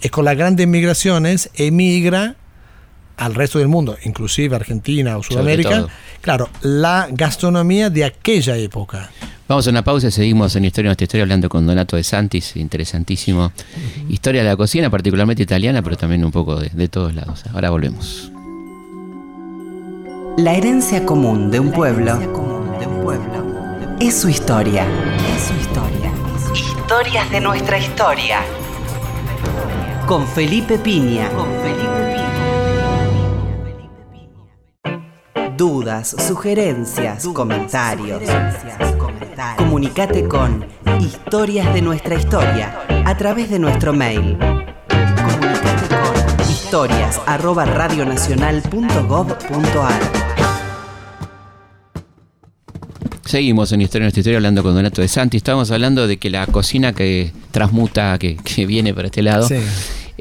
Y 0.00 0.08
con 0.08 0.24
las 0.24 0.36
grandes 0.36 0.66
migraciones 0.66 1.50
emigra 1.54 2.36
al 3.18 3.34
resto 3.34 3.58
del 3.58 3.68
mundo, 3.68 3.96
inclusive 4.04 4.56
Argentina 4.56 5.18
o 5.18 5.22
Sudamérica, 5.22 5.86
claro, 6.22 6.48
la 6.62 7.06
gastronomía 7.10 7.90
de 7.90 8.04
aquella 8.04 8.56
época. 8.56 9.10
Vamos 9.48 9.66
a 9.66 9.70
una 9.70 9.84
pausa 9.84 10.08
y 10.08 10.10
seguimos 10.10 10.56
en 10.56 10.64
Historia 10.64 10.84
de 10.84 10.90
nuestra 10.90 11.04
historia 11.04 11.22
hablando 11.24 11.50
con 11.50 11.66
Donato 11.66 11.96
de 11.96 12.02
Santis, 12.04 12.56
interesantísimo. 12.56 13.52
Historia 14.08 14.42
de 14.42 14.48
la 14.48 14.56
cocina, 14.56 14.88
particularmente 14.88 15.42
italiana, 15.42 15.82
pero 15.82 15.96
también 15.98 16.24
un 16.24 16.32
poco 16.32 16.58
de, 16.58 16.70
de 16.70 16.88
todos 16.88 17.14
lados. 17.14 17.44
Ahora 17.52 17.68
volvemos. 17.68 18.32
La 20.38 20.54
herencia 20.54 21.04
común 21.04 21.50
de 21.50 21.60
un 21.60 21.70
pueblo 21.70 22.18
es 24.00 24.18
su 24.18 24.30
historia. 24.30 24.86
Es 25.36 25.42
su 25.42 25.54
historia. 25.54 26.10
Historias 26.54 27.30
de 27.30 27.40
nuestra 27.40 27.76
historia. 27.78 28.40
Con 30.06 30.26
Felipe 30.26 30.78
Piña. 30.78 31.28
Con 31.30 31.48
Felipe 31.60 32.14
Piña. 34.82 35.54
Dudas, 35.54 36.16
sugerencias, 36.26 37.26
comentarios. 37.28 38.22
Comunicate 39.58 40.26
con 40.26 40.64
Historias 40.98 41.74
de 41.74 41.82
nuestra 41.82 42.14
historia 42.14 42.80
a 43.04 43.16
través 43.18 43.50
de 43.50 43.58
nuestro 43.58 43.92
mail. 43.92 44.38
Comunicate 46.72 46.72
con 46.72 46.72
historias 46.72 47.20
arroba 47.26 47.66
radionacional.gov.ar. 47.66 50.00
Seguimos 53.24 53.72
en 53.72 53.82
Historia 53.82 54.02
de 54.02 54.06
nuestra 54.06 54.20
historia 54.20 54.38
hablando 54.38 54.62
con 54.62 54.74
Donato 54.74 55.02
de 55.02 55.08
Santis. 55.08 55.38
Estábamos 55.38 55.70
hablando 55.70 56.06
de 56.06 56.16
que 56.16 56.30
la 56.30 56.46
cocina 56.46 56.94
que 56.94 57.32
transmuta, 57.50 58.18
que, 58.18 58.36
que 58.36 58.64
viene 58.66 58.94
para 58.94 59.08
este 59.08 59.22
lado, 59.22 59.46
Sí. 59.46 59.56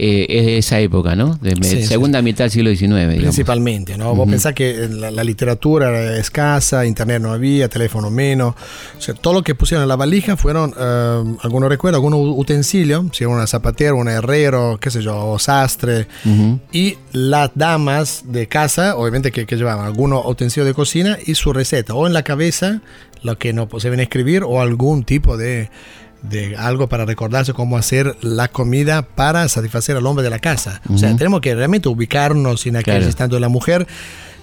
Eh, 0.03 0.25
es 0.29 0.45
de 0.47 0.57
esa 0.57 0.79
época, 0.79 1.15
¿no? 1.15 1.35
De 1.35 1.55
Sí, 1.61 1.81
sí. 1.81 1.83
segunda 1.83 2.23
mitad 2.23 2.45
del 2.45 2.51
siglo 2.51 2.71
XIX, 2.71 2.79
digamos. 2.89 3.17
Principalmente, 3.17 3.99
¿no? 3.99 4.15
Vos 4.15 4.27
pensás 4.27 4.53
que 4.55 4.87
la, 4.89 5.11
la 5.11 5.23
literatura 5.23 5.89
era 5.89 6.17
escasa, 6.17 6.87
internet 6.87 7.21
no 7.21 7.31
había, 7.31 7.69
teléfono 7.69 8.09
menos. 8.09 8.55
O 8.97 9.01
sea, 9.01 9.13
todo 9.13 9.35
lo 9.35 9.43
que 9.43 9.53
pusieron 9.53 9.83
en 9.83 9.89
la 9.89 9.95
valija 9.95 10.35
fueron, 10.37 10.73
eh, 10.75 11.35
algunos 11.43 11.69
recuerdos, 11.69 11.97
algunos 11.99 12.19
utensilios, 12.35 13.05
si 13.11 13.25
era 13.25 13.31
una 13.31 13.45
zapatera, 13.45 13.93
un 13.93 14.07
herrero, 14.07 14.79
qué 14.81 14.89
sé 14.89 15.03
yo, 15.03 15.15
o 15.29 15.37
sastre. 15.37 16.07
Ujú. 16.25 16.59
Y 16.71 16.97
las 17.11 17.51
damas 17.53 18.23
de 18.25 18.47
casa, 18.47 18.95
obviamente 18.95 19.31
que, 19.31 19.45
que 19.45 19.55
llevaban 19.55 19.85
algunos 19.85 20.25
utensilios 20.25 20.65
de 20.65 20.73
cocina 20.73 21.19
y 21.23 21.35
su 21.35 21.53
receta, 21.53 21.93
o 21.93 22.07
en 22.07 22.13
la 22.13 22.23
cabeza, 22.23 22.81
lo 23.21 23.37
que 23.37 23.53
no 23.53 23.69
se 23.77 23.91
ven 23.91 23.99
escribir, 23.99 24.41
o 24.43 24.61
algún 24.61 25.03
tipo 25.03 25.37
de, 25.37 25.69
de 26.21 26.55
algo 26.55 26.87
para 26.87 27.05
recordarse 27.05 27.53
cómo 27.53 27.77
hacer 27.77 28.15
la 28.21 28.47
comida 28.47 29.01
para 29.01 29.47
satisfacer 29.49 29.97
al 29.97 30.05
hombre 30.05 30.23
de 30.23 30.29
la 30.29 30.39
casa. 30.39 30.81
O 30.93 30.97
sea, 30.97 31.15
tenemos 31.15 31.41
que 31.41 31.55
realmente 31.55 31.89
ubicarnos 31.89 32.65
en 32.67 32.75
aquel 32.75 32.93
Claro. 32.95 33.05
instante 33.05 33.35
de 33.35 33.39
la 33.41 33.49
mujer. 33.49 33.87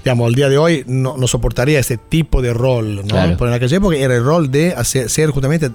Digamos, 0.04 0.28
el 0.28 0.34
día 0.34 0.48
de 0.48 0.58
hoy 0.58 0.84
no, 0.86 1.16
no 1.16 1.26
soportaría 1.26 1.78
ese 1.80 1.96
tipo 1.98 2.40
de 2.42 2.52
rol, 2.54 2.96
¿no? 2.96 3.02
Claro. 3.02 3.36
Pero 3.38 3.48
en 3.48 3.54
aquella 3.54 3.76
época 3.76 3.96
era 3.96 4.14
el 4.16 4.24
rol 4.24 4.50
de 4.50 4.72
hacer, 4.74 5.08
ser 5.10 5.30
justamente 5.30 5.70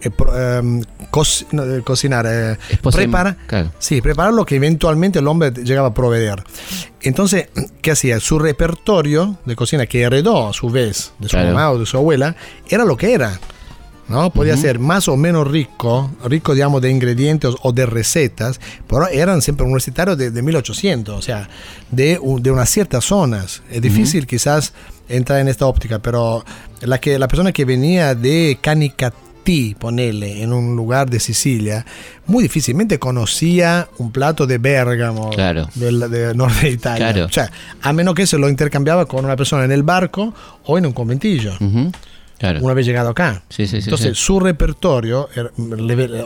eh, 0.00 0.10
em, 0.58 0.82
co- 1.10 1.22
no, 1.52 1.62
eh, 1.64 1.82
cocinar, 1.82 2.26
eh, 2.28 2.56
Esposa 2.70 2.98
y- 2.98 3.04
prepara, 3.04 3.36
claro. 3.46 3.70
Sí, 3.78 4.00
preparar 4.00 4.34
lo 4.34 4.44
que 4.44 4.56
eventualmente 4.56 5.20
el 5.20 5.28
hombre 5.28 5.52
llegaba 5.52 5.88
a 5.88 5.94
proveer. 5.94 6.42
Entonces, 7.02 7.48
¿qué 7.82 7.92
hacía? 7.92 8.18
Su 8.20 8.38
repertorio 8.38 9.36
de 9.44 9.54
cocina 9.54 9.86
que 9.86 10.02
heredó 10.02 10.48
a 10.48 10.52
su 10.52 10.68
vez 10.70 11.12
de 11.20 11.28
su 11.28 11.36
Claro. 11.36 11.50
mamá 11.50 11.70
o 11.70 11.78
de 11.78 11.86
su 11.86 11.96
abuela, 11.96 12.34
era 12.68 12.84
lo 12.84 12.96
que 12.96 13.12
era. 13.14 13.38
¿No? 14.12 14.30
Podía 14.30 14.56
ser 14.56 14.78
más 14.78 15.08
o 15.08 15.16
menos 15.16 15.50
rico, 15.50 16.10
rico, 16.24 16.54
digamos, 16.54 16.80
de 16.82 16.90
ingredientes 16.90 17.54
o 17.62 17.72
de 17.72 17.86
recetas, 17.86 18.60
pero 18.86 19.08
eran 19.08 19.42
siempre 19.42 19.64
universitarios 19.64 20.16
de, 20.18 20.30
de 20.30 20.42
1800, 20.42 21.18
o 21.18 21.22
sea, 21.22 21.48
de, 21.90 22.20
de 22.40 22.50
unas 22.50 22.68
ciertas 22.70 23.04
zonas. 23.06 23.62
Es 23.70 23.80
difícil 23.82 24.26
quizás 24.26 24.74
entrar 25.08 25.40
en 25.40 25.48
esta 25.48 25.66
óptica, 25.66 25.98
pero 25.98 26.44
la, 26.82 26.98
que, 27.00 27.18
la 27.18 27.26
persona 27.26 27.52
que 27.52 27.64
venía 27.64 28.14
de 28.14 28.58
Canicattì, 28.60 29.74
ponele, 29.78 30.42
en 30.42 30.52
un 30.52 30.76
lugar 30.76 31.10
de 31.10 31.18
Sicilia, 31.18 31.84
muy 32.26 32.44
difícilmente 32.44 32.98
conocía 32.98 33.88
un 33.98 34.12
plato 34.12 34.46
de 34.46 34.58
Bérgamo, 34.58 35.30
Claro. 35.30 35.68
del 35.74 35.98
de 36.10 36.34
norte 36.34 36.66
de 36.66 36.70
Italia. 36.72 37.12
Claro. 37.12 37.26
O 37.26 37.32
sea, 37.32 37.50
a 37.82 37.92
menos 37.92 38.14
que 38.14 38.26
se 38.26 38.38
lo 38.38 38.48
intercambiaba 38.48 39.06
con 39.06 39.24
una 39.24 39.34
persona 39.36 39.64
en 39.64 39.72
el 39.72 39.82
barco 39.82 40.32
o 40.64 40.78
en 40.78 40.86
un 40.86 40.92
conventillo 40.92 41.54
Ujú. 41.60 41.90
Claro. 42.42 42.60
una 42.62 42.74
vez 42.74 42.84
llegado 42.84 43.08
acá. 43.08 43.42
Sí, 43.48 43.66
sí, 43.66 43.80
sí, 43.80 43.84
Entonces, 43.88 44.18
sí. 44.18 44.24
su 44.24 44.40
repertorio 44.40 45.28
era 45.34 45.50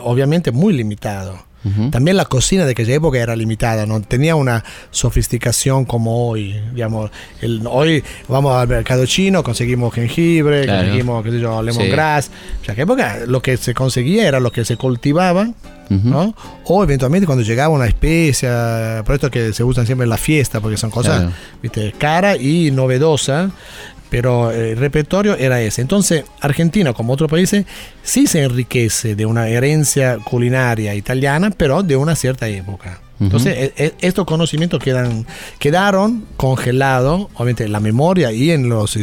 obviamente 0.03 0.51
muy 0.51 0.73
limitado. 0.73 1.45
Ujú. 1.63 1.89
También 1.89 2.17
la 2.17 2.25
cocina 2.25 2.65
de 2.65 2.71
aquella 2.71 2.95
época 2.95 3.17
era 3.19 3.35
limitada, 3.35 3.85
no 3.85 3.99
tenía 4.01 4.35
una 4.35 4.63
sofisticación 4.91 5.85
como 5.85 6.27
hoy. 6.29 6.55
Digamos, 6.73 7.11
el- 7.41 7.61
hoy 7.69 8.03
vamos 8.29 8.55
al 8.55 8.67
mercado 8.67 9.05
chino, 9.05 9.43
conseguimos 9.43 9.93
jengibre, 9.93 10.63
Claro. 10.63 10.79
conseguimos, 10.83 11.23
qué 11.23 11.31
sé 11.31 11.39
yo, 11.39 11.59
Sí. 11.59 11.65
lemongrass. 11.65 12.31
O 12.61 12.65
sea, 12.65 12.73
aquella 12.73 12.83
época 12.83 13.17
lo 13.27 13.41
que 13.41 13.57
se 13.57 13.73
conseguía 13.73 14.27
era 14.27 14.39
lo 14.39 14.51
que 14.51 14.65
se 14.65 14.75
cultivaba. 14.77 15.49
¿no? 15.89 16.35
O 16.65 16.83
eventualmente 16.83 17.25
cuando 17.25 17.45
llegaba 17.45 17.69
una 17.73 17.87
especia, 17.87 19.03
por 19.05 19.15
esto 19.15 19.31
que 19.31 19.53
se 19.53 19.63
usan 19.63 19.85
siempre 19.85 20.03
en 20.03 20.09
la 20.09 20.17
fiesta, 20.17 20.59
porque 20.59 20.75
son 20.75 20.89
cosas, 20.91 21.21
Claro. 21.21 21.31
viste, 21.63 21.93
cara 21.97 22.35
y 22.35 22.71
novedosa, 22.71 23.51
pero 24.09 24.51
el 24.51 24.77
repertorio 24.77 25.35
era 25.35 25.61
ese. 25.61 25.81
Entonces, 25.81 26.23
Argentina, 26.41 26.93
como 26.93 27.13
otros 27.13 27.29
países, 27.29 27.65
sí 28.03 28.27
se 28.27 28.43
enriquece 28.43 29.15
de 29.15 29.25
una 29.25 29.47
herencia 29.47 30.17
culinaria 30.23 30.95
italiana, 30.95 31.49
pero 31.51 31.83
de 31.83 31.95
una 31.95 32.15
cierta 32.15 32.47
época. 32.47 33.01
Entonces, 33.19 33.57
e- 33.57 33.73
e- 33.83 33.93
estos 34.01 34.25
conocimientos 34.27 34.79
quedan, 34.79 35.25
quedaron 35.57 36.25
congelados, 36.37 37.27
obviamente, 37.33 37.63
en 37.63 37.71
la 37.71 37.79
memoria 37.79 38.31
y 38.31 38.51
en 38.51 38.69
los, 38.69 38.95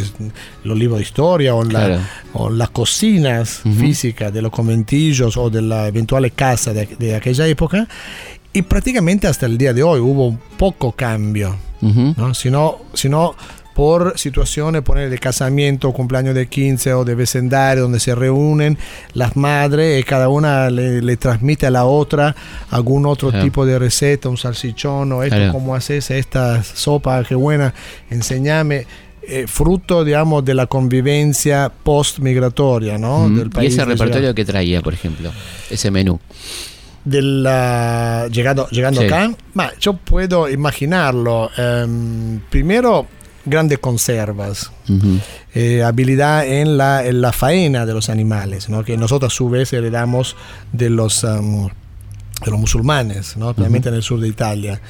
los 0.62 0.79
libros 0.79 0.99
de 0.99 1.03
historia 1.05 1.53
o 1.55 1.62
en, 1.64 1.73
la- 1.73 1.87
Claro. 1.87 2.01
o 2.33 2.49
en 2.49 2.59
las 2.59 2.71
cocinas 2.71 3.62
Ujú. 3.64 3.75
físicas 3.75 4.33
de 4.33 4.40
los 4.40 4.53
conventillos 4.53 5.37
o 5.37 5.51
de 5.51 5.62
la 5.62 5.88
eventual 5.88 6.31
casa 6.33 6.73
de, 6.73 6.87
de 6.97 7.17
aquella 7.17 7.47
época. 7.49 7.88
Y 8.53 8.62
prácticamente 8.62 9.27
hasta 9.27 9.47
el 9.47 9.59
día 9.59 9.73
de 9.75 9.83
hoy 9.83 9.99
hubo 9.99 10.29
un 10.29 10.38
poco 10.57 10.93
cambio. 10.93 11.57
Ujú. 11.83 12.14
¿no? 12.17 12.35
Sino, 12.35 12.79
sino 12.95 13.35
por 13.74 14.16
situaciones, 14.18 14.82
poner 14.82 15.10
de 15.10 15.18
casamiento, 15.18 15.92
cumpleaños 15.92 16.34
de 16.34 16.46
15 16.46 16.94
o 16.94 17.04
de 17.04 17.14
vecindario, 17.14 17.82
donde 17.82 17.98
se 18.00 18.14
reúnen 18.14 18.78
las 19.14 19.37
madres 19.37 20.00
y 20.00 20.04
cada 20.04 20.28
una 20.28 20.70
le, 20.70 21.02
le 21.02 21.16
transmite 21.16 21.66
a 21.66 21.70
la 21.70 21.84
otra 21.84 22.34
algún 22.70 23.04
otro 23.06 23.30
Claro. 23.30 23.44
tipo 23.44 23.66
de 23.66 23.78
receta, 23.78 24.28
un 24.28 24.37
salchichón 24.37 25.10
o 25.12 25.22
esto, 25.22 25.37
Claro. 25.37 25.52
cómo 25.52 25.74
haces 25.74 26.10
esta 26.10 26.62
sopa, 26.62 27.22
qué 27.24 27.34
buena, 27.34 27.74
enséñame. 28.10 28.87
eh, 29.26 29.46
fruto, 29.48 30.04
digamos, 30.04 30.44
de 30.44 30.52
la 30.52 30.66
convivencia 30.66 31.72
post-migratoria, 31.82 32.98
¿no? 32.98 33.30
Del 33.30 33.46
¿Y 33.46 33.48
país 33.50 33.72
ese 33.72 33.80
de 33.80 33.87
repertorio 33.87 34.34
que 34.34 34.44
traía, 34.44 34.82
por 34.82 34.92
ejemplo? 34.92 35.32
Ese 35.70 35.90
menú. 35.90 36.20
llegando, 38.30 38.68
llegando 38.70 39.00
Sí. 39.00 39.06
acá, 39.06 39.30
yo 39.80 39.94
puedo 39.94 40.48
imaginarlo. 40.48 41.50
ehm, 41.56 42.40
primero, 42.50 43.06
grandes 43.44 43.78
conservas. 43.78 44.70
Eh, 45.54 45.83
habilidad 45.83 46.46
en 46.46 46.76
la, 46.76 47.04
en 47.04 47.20
la 47.20 47.33
faena 47.33 47.87
de 47.87 47.94
los 47.94 48.09
animales, 48.09 48.68
¿no? 48.68 48.85
que 48.85 48.96
nosotros 48.96 49.33
a 49.33 49.37
su 49.37 49.48
vez 49.48 49.72
heredamos 49.72 50.37
de 50.72 50.90
los, 50.90 51.24
um, 51.24 51.68
de 52.44 52.50
los 52.50 52.59
musulmanes, 52.59 53.37
¿no? 53.37 53.54
en 53.57 53.94
el 53.94 54.02
sur 54.02 54.20
de 54.20 54.28
Italia. 54.28 54.80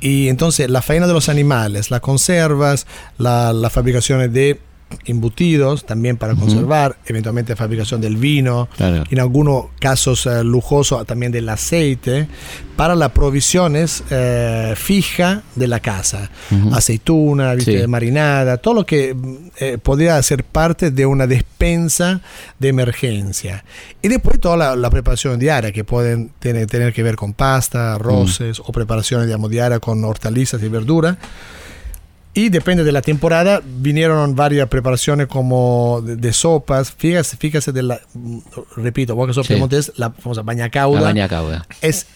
Y 0.00 0.28
entonces 0.28 0.70
la 0.70 0.82
faena 0.82 1.06
de 1.06 1.12
los 1.12 1.28
animales, 1.28 1.90
las 1.90 2.00
conservas, 2.00 2.86
la, 3.18 3.52
la 3.52 3.68
fabricación 3.70 4.32
de 4.32 4.60
embutidos 5.04 5.84
también 5.86 6.16
para 6.16 6.34
conservar, 6.34 6.96
eventualmente 7.06 7.56
fabricación 7.56 8.00
del 8.00 8.16
vino, 8.16 8.68
Claro. 8.76 9.04
en 9.10 9.20
algunos 9.20 9.66
casos 9.80 10.26
eh, 10.26 10.42
lujosos 10.44 11.06
también 11.06 11.32
del 11.32 11.48
aceite, 11.48 12.26
para 12.76 12.94
las 12.94 13.10
provisiones 13.10 14.02
eh, 14.10 14.74
fija 14.76 15.42
de 15.54 15.68
la 15.68 15.80
casa. 15.80 16.30
Aceituna, 16.72 17.54
¿viste? 17.54 17.82
Sí. 17.82 17.86
marinada, 17.86 18.56
todo 18.56 18.74
lo 18.74 18.86
que 18.86 19.14
mm, 19.14 19.36
eh, 19.58 19.78
podría 19.78 20.20
ser 20.22 20.44
parte 20.44 20.90
de 20.90 21.04
una 21.06 21.26
despensa 21.26 22.20
de 22.58 22.68
emergencia. 22.68 23.64
Y 24.02 24.08
después 24.08 24.40
toda 24.40 24.56
la, 24.56 24.76
la 24.76 24.90
preparación 24.90 25.38
diaria 25.38 25.72
que 25.72 25.84
pueden 25.84 26.30
tener, 26.38 26.66
tener 26.66 26.92
que 26.92 27.02
ver 27.02 27.16
con 27.16 27.32
pasta, 27.34 27.94
arroces 27.94 28.60
o 28.60 28.72
preparaciones 28.72 29.26
digamos, 29.26 29.50
diarias 29.50 29.80
con 29.80 30.02
hortalizas 30.04 30.62
y 30.62 30.68
verduras. 30.68 31.16
Y 32.32 32.48
depende 32.48 32.84
de 32.84 32.92
la 32.92 33.02
temporada, 33.02 33.60
vinieron 33.64 34.36
varias 34.36 34.68
preparaciones 34.68 35.26
como 35.26 36.00
de, 36.04 36.14
de 36.16 36.32
sopas. 36.32 36.92
Fíjese, 36.92 37.36
fíjese 37.36 37.72
de 37.72 37.82
la, 37.82 38.00
repito, 38.76 39.16
sos 39.32 39.46
Sí. 39.46 39.54
piemontés, 39.54 39.92
la 39.96 40.10
famosa 40.10 40.42
baña 40.42 40.64
La 40.64 40.70
cauda. 40.70 41.00
baña 41.00 41.28
cauda. 41.28 41.66
Es 41.80 42.06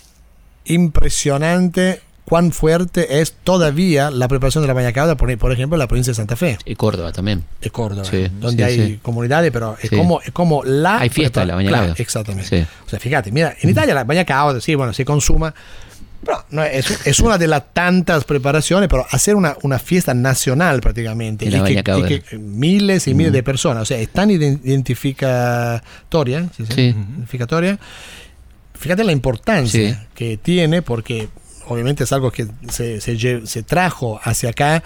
impresionante 0.66 2.00
cuán 2.24 2.52
fuerte 2.52 3.20
es 3.20 3.32
todavía 3.44 4.10
la 4.10 4.28
preparación 4.28 4.62
de 4.62 4.68
la 4.68 4.74
baña 4.74 4.92
cauda, 4.92 5.16
por, 5.16 5.36
por 5.36 5.52
ejemplo, 5.52 5.76
en 5.76 5.80
la 5.80 5.86
provincia 5.88 6.12
de 6.12 6.14
Santa 6.14 6.36
Fe, 6.36 6.56
Y 6.64 6.74
Córdoba 6.74 7.12
también. 7.12 7.44
de 7.60 7.70
Córdoba, 7.70 8.04
Sí, 8.04 8.28
donde 8.40 8.64
sí, 8.64 8.70
hay 8.80 8.86
sí. 8.92 8.98
comunidades, 9.02 9.50
pero 9.52 9.76
es, 9.82 9.90
como, 9.90 10.20
es 10.22 10.30
como 10.30 10.64
la... 10.64 11.00
Hay 11.00 11.10
fiesta 11.10 11.40
de 11.40 11.46
la 11.46 11.54
baña 11.56 11.68
Claro, 11.68 11.84
cauda. 11.88 11.96
Exactamente. 11.98 12.66
O 12.86 12.88
sea, 12.88 12.98
fíjate, 12.98 13.30
mira, 13.30 13.54
en 13.60 13.68
Italia 13.70 13.92
la 13.94 14.04
baña 14.04 14.24
cauda, 14.24 14.60
sí, 14.60 14.74
bueno, 14.74 14.92
se 14.94 15.04
consuma, 15.04 15.54
pero 16.24 16.44
no, 16.50 16.62
es, 16.64 17.06
es 17.06 17.20
una 17.20 17.38
de 17.38 17.46
las 17.46 17.72
tantas 17.72 18.24
preparaciones, 18.24 18.88
pero 18.88 19.06
hacer 19.10 19.34
una, 19.36 19.56
una 19.62 19.78
fiesta 19.78 20.14
nacional 20.14 20.80
prácticamente. 20.80 21.44
Y 21.44 21.48
y 21.54 21.62
que, 21.74 21.82
cauda. 21.82 22.10
y 22.10 22.20
que 22.20 22.38
miles 22.38 23.06
y 23.06 23.14
miles 23.14 23.32
de 23.32 23.42
personas, 23.42 23.82
o 23.82 23.86
sea, 23.86 23.98
es 23.98 24.08
tan 24.10 24.30
ident- 24.30 24.60
identificatoria, 24.64 26.48
¿sí, 26.56 26.64
sí? 26.66 26.72
Sí. 26.74 26.82
identificatoria. 26.82 27.78
Fíjate 28.74 29.04
la 29.04 29.12
importancia 29.12 30.06
que 30.14 30.36
tiene, 30.36 30.82
porque 30.82 31.28
obviamente 31.68 32.04
es 32.04 32.12
algo 32.12 32.30
que 32.30 32.46
se, 32.70 33.00
se 33.00 33.62
trajo 33.62 34.20
hacia 34.22 34.50
acá 34.50 34.82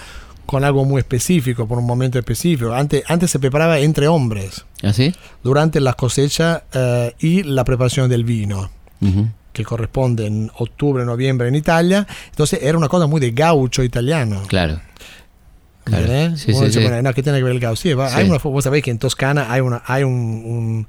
con 0.47 0.65
algo 0.65 0.85
muy 0.85 1.01
específico, 1.01 1.67
por 1.69 1.79
un 1.79 1.85
momento 1.87 2.19
específico. 2.19 2.73
Antes, 2.73 3.03
antes 3.09 3.31
se 3.31 3.39
preparaba 3.39 3.79
entre 3.81 4.09
hombres, 4.09 4.65
¿Así? 4.83 5.15
durante 5.43 5.81
la 5.81 5.93
cosecha 5.95 6.65
eh, 6.73 7.15
y 7.19 7.43
la 7.43 7.65
preparación 7.65 8.09
del 8.09 8.25
vino 8.25 8.71
Ujú. 9.01 9.29
Que 9.59 9.65
corresponde 9.65 10.27
en 10.27 10.51
octubre, 10.59 11.05
noviembre 11.05 11.49
en 11.49 11.55
Italia. 11.55 12.07
Entonces 12.31 12.61
era 12.63 12.79
una 12.79 12.89
cosa 12.89 13.07
muy 13.07 13.21
de 13.21 13.33
gaucho 13.33 13.83
italiano. 13.83 14.43
Claro. 14.49 14.81
Claro. 15.85 16.05
¿entendés? 16.05 16.41
Sí, 16.41 16.51
Uno 16.53 16.61
sí, 16.61 16.67
dice, 16.67 16.81
sí. 16.81 16.87
bueno, 16.87 17.03
no, 17.03 17.15
¿qué 17.15 17.23
tiene 17.23 17.39
que 17.39 17.45
ver 17.45 17.53
el 17.53 17.61
gaucho? 17.61 17.83
Sí, 17.83 17.91
hay 17.99 18.29
una, 18.29 18.39
vos 18.39 18.65
sabéis 18.65 18.85
que 18.85 18.91
en 18.91 18.99
Toscana 18.99 19.51
hay, 19.53 19.61
una, 19.61 19.83
hay 19.87 20.03
un, 20.05 20.13
un, 20.15 20.87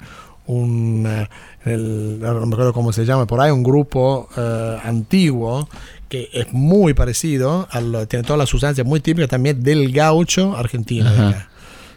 un, 0.56 1.06
eh, 1.08 1.30
el- 1.66 2.20
no 2.20 2.46
me 2.46 2.54
acuerdo 2.54 2.74
cómo 2.74 2.92
se 2.94 3.06
llama, 3.06 3.26
por 3.26 3.40
ahí 3.42 3.52
un 3.52 3.64
grupo 3.64 4.28
eh, 4.38 4.78
antiguo 4.84 5.70
que 6.10 6.30
es 6.34 6.52
muy 6.52 6.94
parecido, 6.96 7.68
al, 7.72 8.08
tiene 8.08 8.24
todas 8.24 8.40
las 8.40 8.50
sustancias 8.50 8.86
muy 8.86 9.00
típicas 9.00 9.30
también 9.30 9.62
del 9.64 9.92
gaucho 9.92 10.56
argentino. 10.58 11.10
de 11.14 11.28
acá. 11.28 11.50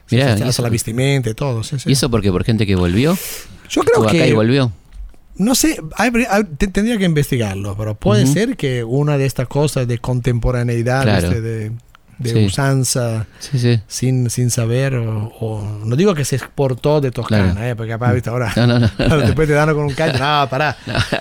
Sí, 0.07 0.17
Mirá, 0.17 0.39
y 0.39 0.43
eso- 0.49 0.63
la 0.63 0.69
vestimenta 0.69 1.31
y 1.31 1.35
todo. 1.35 1.63
¿Y 1.87 1.93
eso 1.93 2.11
porque 2.11 2.31
por 2.31 2.45
gente 2.45 2.67
que 2.67 2.77
volvió? 2.77 3.17
Yo 3.71 3.81
creo 3.83 3.95
Estuvo 4.05 4.09
acá 4.09 4.17
y 4.27 4.29
que 4.29 4.35
volvió. 4.35 4.71
No 5.37 5.55
sé, 5.55 5.81
hay- 5.97 6.11
hay- 6.29 6.45
te- 6.59 6.68
tendría 6.68 6.99
que 6.99 7.05
investigarlo, 7.05 7.77
pero 7.77 7.95
puede 7.95 8.25
Ujú. 8.25 8.33
ser 8.33 8.57
que 8.57 8.85
una 8.85 9.16
de 9.18 9.27
estas 9.27 9.49
cosas 9.49 9.88
de 9.88 9.99
contemporaneidad, 9.99 11.03
Claro. 11.03 11.29
¿viste? 11.29 11.40
de, 11.40 11.73
de 12.18 12.31
Sí. 12.31 12.45
usanza, 12.47 13.27
Sí, 13.40 13.59
sí. 13.59 13.81
sin, 13.88 14.31
sin 14.31 14.51
saber, 14.51 14.95
o, 14.95 15.33
o- 15.40 15.81
no 15.85 15.97
digo 15.97 16.14
que 16.14 16.25
se 16.25 16.37
exportó 16.37 17.01
de 17.01 17.11
Toscana, 17.11 17.53
Claro. 17.53 17.66
¿eh? 17.66 17.75
porque 17.75 17.90
capaz, 17.92 18.12
¿viste? 18.12 18.31
ahora 18.31 18.53
No, 18.55 18.66
no, 18.66 18.79
no. 18.79 18.90
ahora 18.99 19.16
después 19.27 19.49
te 19.49 19.55
dan 19.55 19.75
con 19.75 19.85
un 19.87 19.95
caño, 19.95 20.12
no, 20.18 20.49
pará, 20.49 20.77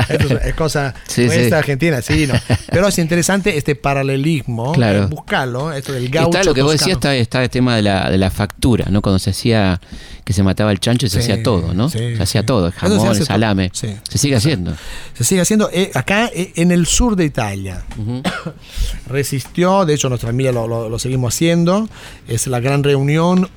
esto 0.10 0.38
es, 0.38 0.46
es 0.46 0.54
cosa 0.54 0.94
nuestra 1.18 1.58
argentina, 1.60 2.02
sí, 2.04 2.28
no. 2.28 2.34
Pero 2.70 2.88
es 2.90 3.00
interesante 3.00 3.58
este 3.58 3.76
paralelismo, 3.76 4.74
Claro. 4.74 5.04
eh, 5.04 5.08
buscarlo, 5.08 5.72
esto 5.74 5.94
del 5.94 6.10
gaucho 6.10 6.38
Está 6.38 6.44
lo 6.44 6.54
que 6.54 6.62
vos 6.62 6.74
decías, 6.74 7.00
toscano. 7.00 7.14
está, 7.14 7.40
está 7.40 7.44
el 7.44 7.50
tema 7.50 7.76
de 7.78 7.82
la, 7.82 8.12
de 8.12 8.18
la 8.20 8.30
factura, 8.30 8.86
¿no? 8.92 9.02
Cuando 9.02 9.18
se 9.18 9.32
hacía, 9.32 9.80
que 10.24 10.34
se 10.34 10.44
mataba 10.44 10.72
el 10.72 10.80
chancho 10.80 11.06
y 11.08 11.10
se 11.10 11.22
Sí, 11.22 11.32
hacía 11.32 11.44
todo, 11.44 11.74
¿no? 11.74 11.90
sí, 11.90 11.98
se 12.16 12.22
hacía 12.24 12.42
sí. 12.42 12.48
todo, 12.48 12.72
jamón, 12.72 13.00
hace 13.08 13.20
todo. 13.20 13.26
salame. 13.26 13.72
Se 13.74 13.98
sigue 14.18 14.36
haciendo. 14.36 14.74
Se 15.14 15.24
sigue 15.24 15.42
haciendo 15.42 15.70
eh, 15.74 15.92
acá 15.94 16.30
eh, 16.34 16.54
en 16.56 16.72
el 16.72 16.86
sur 16.86 17.16
de 17.16 17.26
Italia. 17.26 17.84
Resistió, 19.08 19.86
de 19.86 19.94
hecho 19.94 20.10
nuestra 20.10 20.28
familia 20.30 20.52
lo, 20.52 20.68
lo- 20.68 20.90
lo 20.90 21.00
seguimos 21.00 21.34
haciendo. 21.34 21.88
Es 22.28 22.48
la 22.48 22.60
gran 22.60 22.84
reunión 22.84 23.50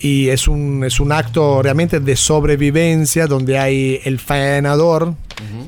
y 0.00 0.28
es 0.28 0.48
un, 0.48 0.82
es 0.84 0.98
un 1.00 1.12
acto 1.12 1.62
realmente 1.62 2.00
de 2.00 2.16
sobrevivencia 2.16 3.26
donde 3.26 3.58
hay 3.58 4.00
el 4.04 4.18
faenador, 4.18 5.14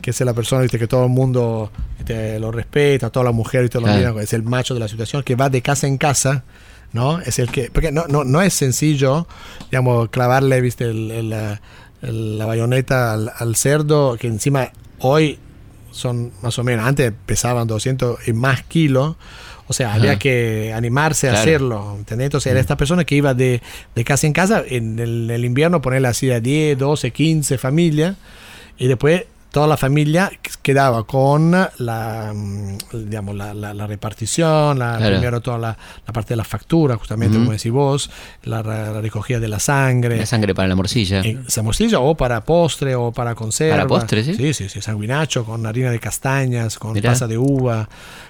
que 0.02 0.10
es 0.10 0.20
la 0.20 0.34
persona 0.34 0.62
¿viste? 0.62 0.78
que 0.78 0.86
todo 0.88 1.04
el 1.04 1.10
mundo 1.10 1.70
¿viste? 1.98 2.38
lo 2.40 2.50
respeta, 2.50 3.10
toda 3.10 3.24
la 3.24 3.32
mujer 3.32 3.62
¿viste? 3.62 3.78
lo 3.80 3.86
Claro. 3.86 4.20
es 4.20 4.32
el 4.32 4.42
macho 4.42 4.74
de 4.74 4.80
la 4.80 4.88
situación, 4.88 5.22
que 5.22 5.36
va 5.36 5.48
de 5.48 5.62
casa 5.62 5.86
en 5.86 5.96
casa. 5.98 6.42
¿No? 6.94 7.18
Es 7.20 7.38
el 7.38 7.50
que. 7.50 7.68
Porque 7.70 7.92
no, 7.92 8.06
no, 8.08 8.24
no 8.24 8.40
es 8.40 8.54
sencillo, 8.54 9.26
digamos, 9.70 10.08
clavarle, 10.08 10.62
viste, 10.62 10.84
el- 10.84 11.10
el, 11.10 11.28
la- 11.30 11.60
el- 12.00 12.38
la 12.38 12.46
bayoneta 12.46 13.12
al, 13.12 13.30
al 13.36 13.56
cerdo, 13.56 14.16
que 14.18 14.26
encima 14.28 14.70
hoy 15.00 15.38
son 15.90 16.32
más 16.42 16.58
o 16.58 16.64
menos, 16.64 16.86
antes 16.86 17.12
pesaban 17.26 17.66
200 17.68 18.26
y 18.26 18.32
más 18.32 18.62
kilos. 18.62 19.16
O 19.66 19.72
sea, 19.72 19.88
Ajá. 19.88 19.96
había 19.96 20.18
que 20.18 20.72
animarse 20.74 21.30
a 21.30 21.34
hacerlo. 21.40 21.94
¿entendés? 21.98 22.26
Entonces, 22.26 22.50
era 22.50 22.60
esta 22.60 22.76
persona 22.76 23.04
que 23.04 23.14
iba 23.14 23.32
de, 23.32 23.62
de 23.94 24.04
casa 24.04 24.26
en 24.26 24.32
casa, 24.34 24.62
en 24.66 24.98
el, 24.98 25.30
el 25.30 25.44
invierno 25.44 25.80
ponerle 25.80 26.08
así 26.08 26.30
a 26.30 26.38
10, 26.40 26.76
12, 26.78 27.10
15 27.12 27.56
familias, 27.58 28.16
y 28.76 28.88
después 28.88 29.24
toda 29.54 29.68
la 29.68 29.76
familia 29.76 30.32
quedaba 30.62 31.04
con 31.06 31.52
la, 31.52 32.32
mm, 32.34 32.78
digamos, 33.04 33.36
la, 33.36 33.54
la- 33.54 33.72
la 33.72 33.86
repartición, 33.86 34.80
la, 34.80 34.96
Claro. 34.96 35.14
primero 35.14 35.40
toda 35.40 35.58
la, 35.58 35.78
parte 36.12 36.30
de 36.30 36.36
la 36.36 36.42
factura, 36.44 36.96
justamente 36.96 37.36
Ujú. 37.36 37.44
como 37.44 37.52
decís 37.52 37.70
vos, 37.70 38.10
la, 38.42 38.62
recogida 39.00 39.38
de 39.38 39.46
la 39.46 39.60
sangre. 39.60 40.16
La 40.16 40.26
sangre 40.26 40.54
para 40.56 40.66
la 40.66 40.74
morcilla. 40.74 41.20
En 41.22 41.44
morcilla 41.62 42.00
o 42.00 42.16
para 42.16 42.40
postre 42.44 42.96
o 42.96 43.12
para 43.12 43.36
conserva. 43.36 43.76
¿Para 43.76 43.86
postre, 43.86 44.24
sí? 44.24 44.34
Sí, 44.34 44.54
sí, 44.54 44.68
sí, 44.68 44.80
sanguinacho 44.82 45.44
con 45.44 45.64
harina 45.66 45.92
de 45.92 46.00
castañas, 46.00 46.76
con 46.76 46.92
Mirá. 46.94 47.10
pasa 47.10 47.28
de 47.28 47.38
uva, 47.38 47.88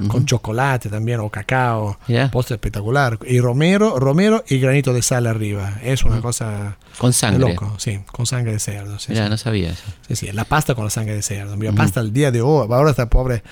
con 0.09 0.27
chocolate 0.27 0.91
también 0.91 1.21
o 1.21 1.31
cacao. 1.31 1.99
Mirá. 2.07 2.31
Postre 2.31 2.57
espectacular. 2.57 3.19
Y 3.27 3.41
romero, 3.41 3.99
romero 3.99 4.45
y 4.47 4.59
granito 4.59 4.93
de 4.93 5.01
sal 5.01 5.27
arriba. 5.27 5.75
Es 5.83 6.05
una 6.05 6.21
cosa 6.21 6.77
Con 6.99 7.15
sangre. 7.15 7.49
loco, 7.49 7.75
sí, 7.79 8.01
con 8.13 8.27
sangre 8.27 8.53
de 8.53 8.59
cerdo. 8.59 8.99
Sí, 8.99 9.13
Mirá, 9.13 9.25
sí. 9.25 9.31
no 9.31 9.37
sabía 9.39 9.71
eso. 9.71 9.85
Sí, 10.07 10.17
sí, 10.17 10.33
la 10.33 10.45
pasta 10.45 10.75
con 10.75 10.85
la 10.85 10.91
sangre 10.91 11.14
de 11.15 11.23
cerdo. 11.23 11.57
Mi 11.57 11.71
pasta 11.73 12.01
al 12.01 12.13
día 12.13 12.31
de 12.31 12.43
hoy, 12.43 12.67
ahora 12.71 12.91
está 12.91 13.09
pobre, 13.09 13.43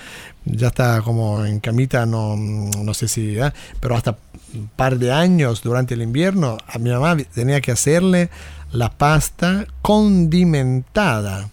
ya 0.45 0.67
está 0.67 1.01
como 1.01 1.45
en 1.45 1.59
camita, 1.59 2.05
no, 2.05 2.35
no 2.35 2.93
sé 2.93 3.07
si, 3.07 3.39
¿eh? 3.39 3.51
pero 3.79 3.95
hasta 3.95 4.17
un 4.53 4.69
par 4.75 4.99
de 4.99 5.11
años 5.11 5.63
durante 5.63 5.93
el 5.93 6.01
invierno, 6.01 6.57
a 6.67 6.77
mi 6.77 6.89
mamá 6.89 7.17
tenía 7.33 7.61
que 7.61 7.71
hacerle 7.71 8.29
la 8.71 8.89
pasta 8.89 9.65
condimentada 9.81 11.49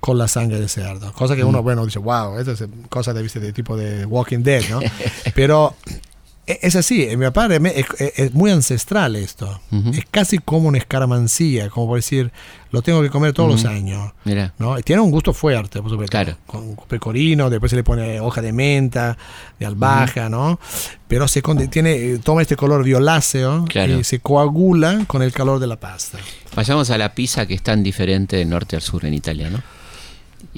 con 0.00 0.18
la 0.18 0.28
sangre 0.28 0.60
de 0.60 0.68
cerdo. 0.68 1.12
Cosa 1.12 1.34
que 1.34 1.44
uno, 1.44 1.62
bueno, 1.62 1.84
dice, 1.84 1.98
wow, 1.98 2.38
esto 2.38 2.52
es 2.52 2.64
cosa 2.88 3.12
de, 3.12 3.22
¿viste? 3.22 3.40
de 3.40 3.52
tipo 3.52 3.76
de 3.76 4.06
Walking 4.06 4.42
Dead, 4.42 4.62
¿no? 4.70 4.80
pero 5.34 5.74
es 6.46 6.76
así, 6.76 7.02
en 7.04 7.18
mi 7.18 7.26
papá 7.26 7.46
es, 7.46 7.60
es- 7.98 8.18
es 8.18 8.34
muy 8.34 8.50
ancestral 8.50 9.16
esto. 9.16 9.60
Es 9.92 10.04
casi 10.10 10.38
como 10.38 10.68
una 10.68 10.78
escaramancía, 10.78 11.68
como 11.70 11.88
por 11.88 11.98
decir, 11.98 12.30
lo 12.70 12.82
tengo 12.82 13.02
que 13.02 13.10
comer 13.10 13.32
todos 13.32 13.50
los 13.50 13.64
años. 13.64 14.12
¿no? 14.58 14.76
Tiene 14.82 15.02
un 15.02 15.10
gusto 15.10 15.32
fuerte, 15.32 15.80
por 15.80 15.90
supuesto. 15.90 16.10
Claro. 16.10 16.36
Con 16.46 16.76
pecorino, 16.88 17.50
después 17.50 17.70
se 17.70 17.76
le 17.76 17.82
pone 17.84 18.20
hoja 18.20 18.42
de 18.42 18.52
menta, 18.52 19.16
de 19.58 19.66
albahaca, 19.66 20.28
¿no? 20.28 20.60
Pero 21.08 21.26
se 21.28 21.42
tiene, 21.70 21.92
eh, 21.94 22.18
toma 22.22 22.42
este 22.42 22.56
color 22.56 22.84
violáceo 22.84 23.64
Claro. 23.68 23.98
y 23.98 24.04
se 24.04 24.20
coagula 24.20 25.04
con 25.06 25.22
el 25.22 25.32
calor 25.32 25.58
de 25.60 25.66
la 25.66 25.76
pasta. 25.80 26.18
Vayamos 26.54 26.90
a 26.90 26.98
la 26.98 27.14
pizza 27.14 27.46
que 27.46 27.54
es 27.54 27.62
tan 27.62 27.82
diferente 27.82 28.36
del 28.36 28.48
norte 28.48 28.76
al 28.76 28.82
sur 28.82 29.04
en 29.04 29.14
Italia, 29.14 29.50
¿no? 29.50 29.62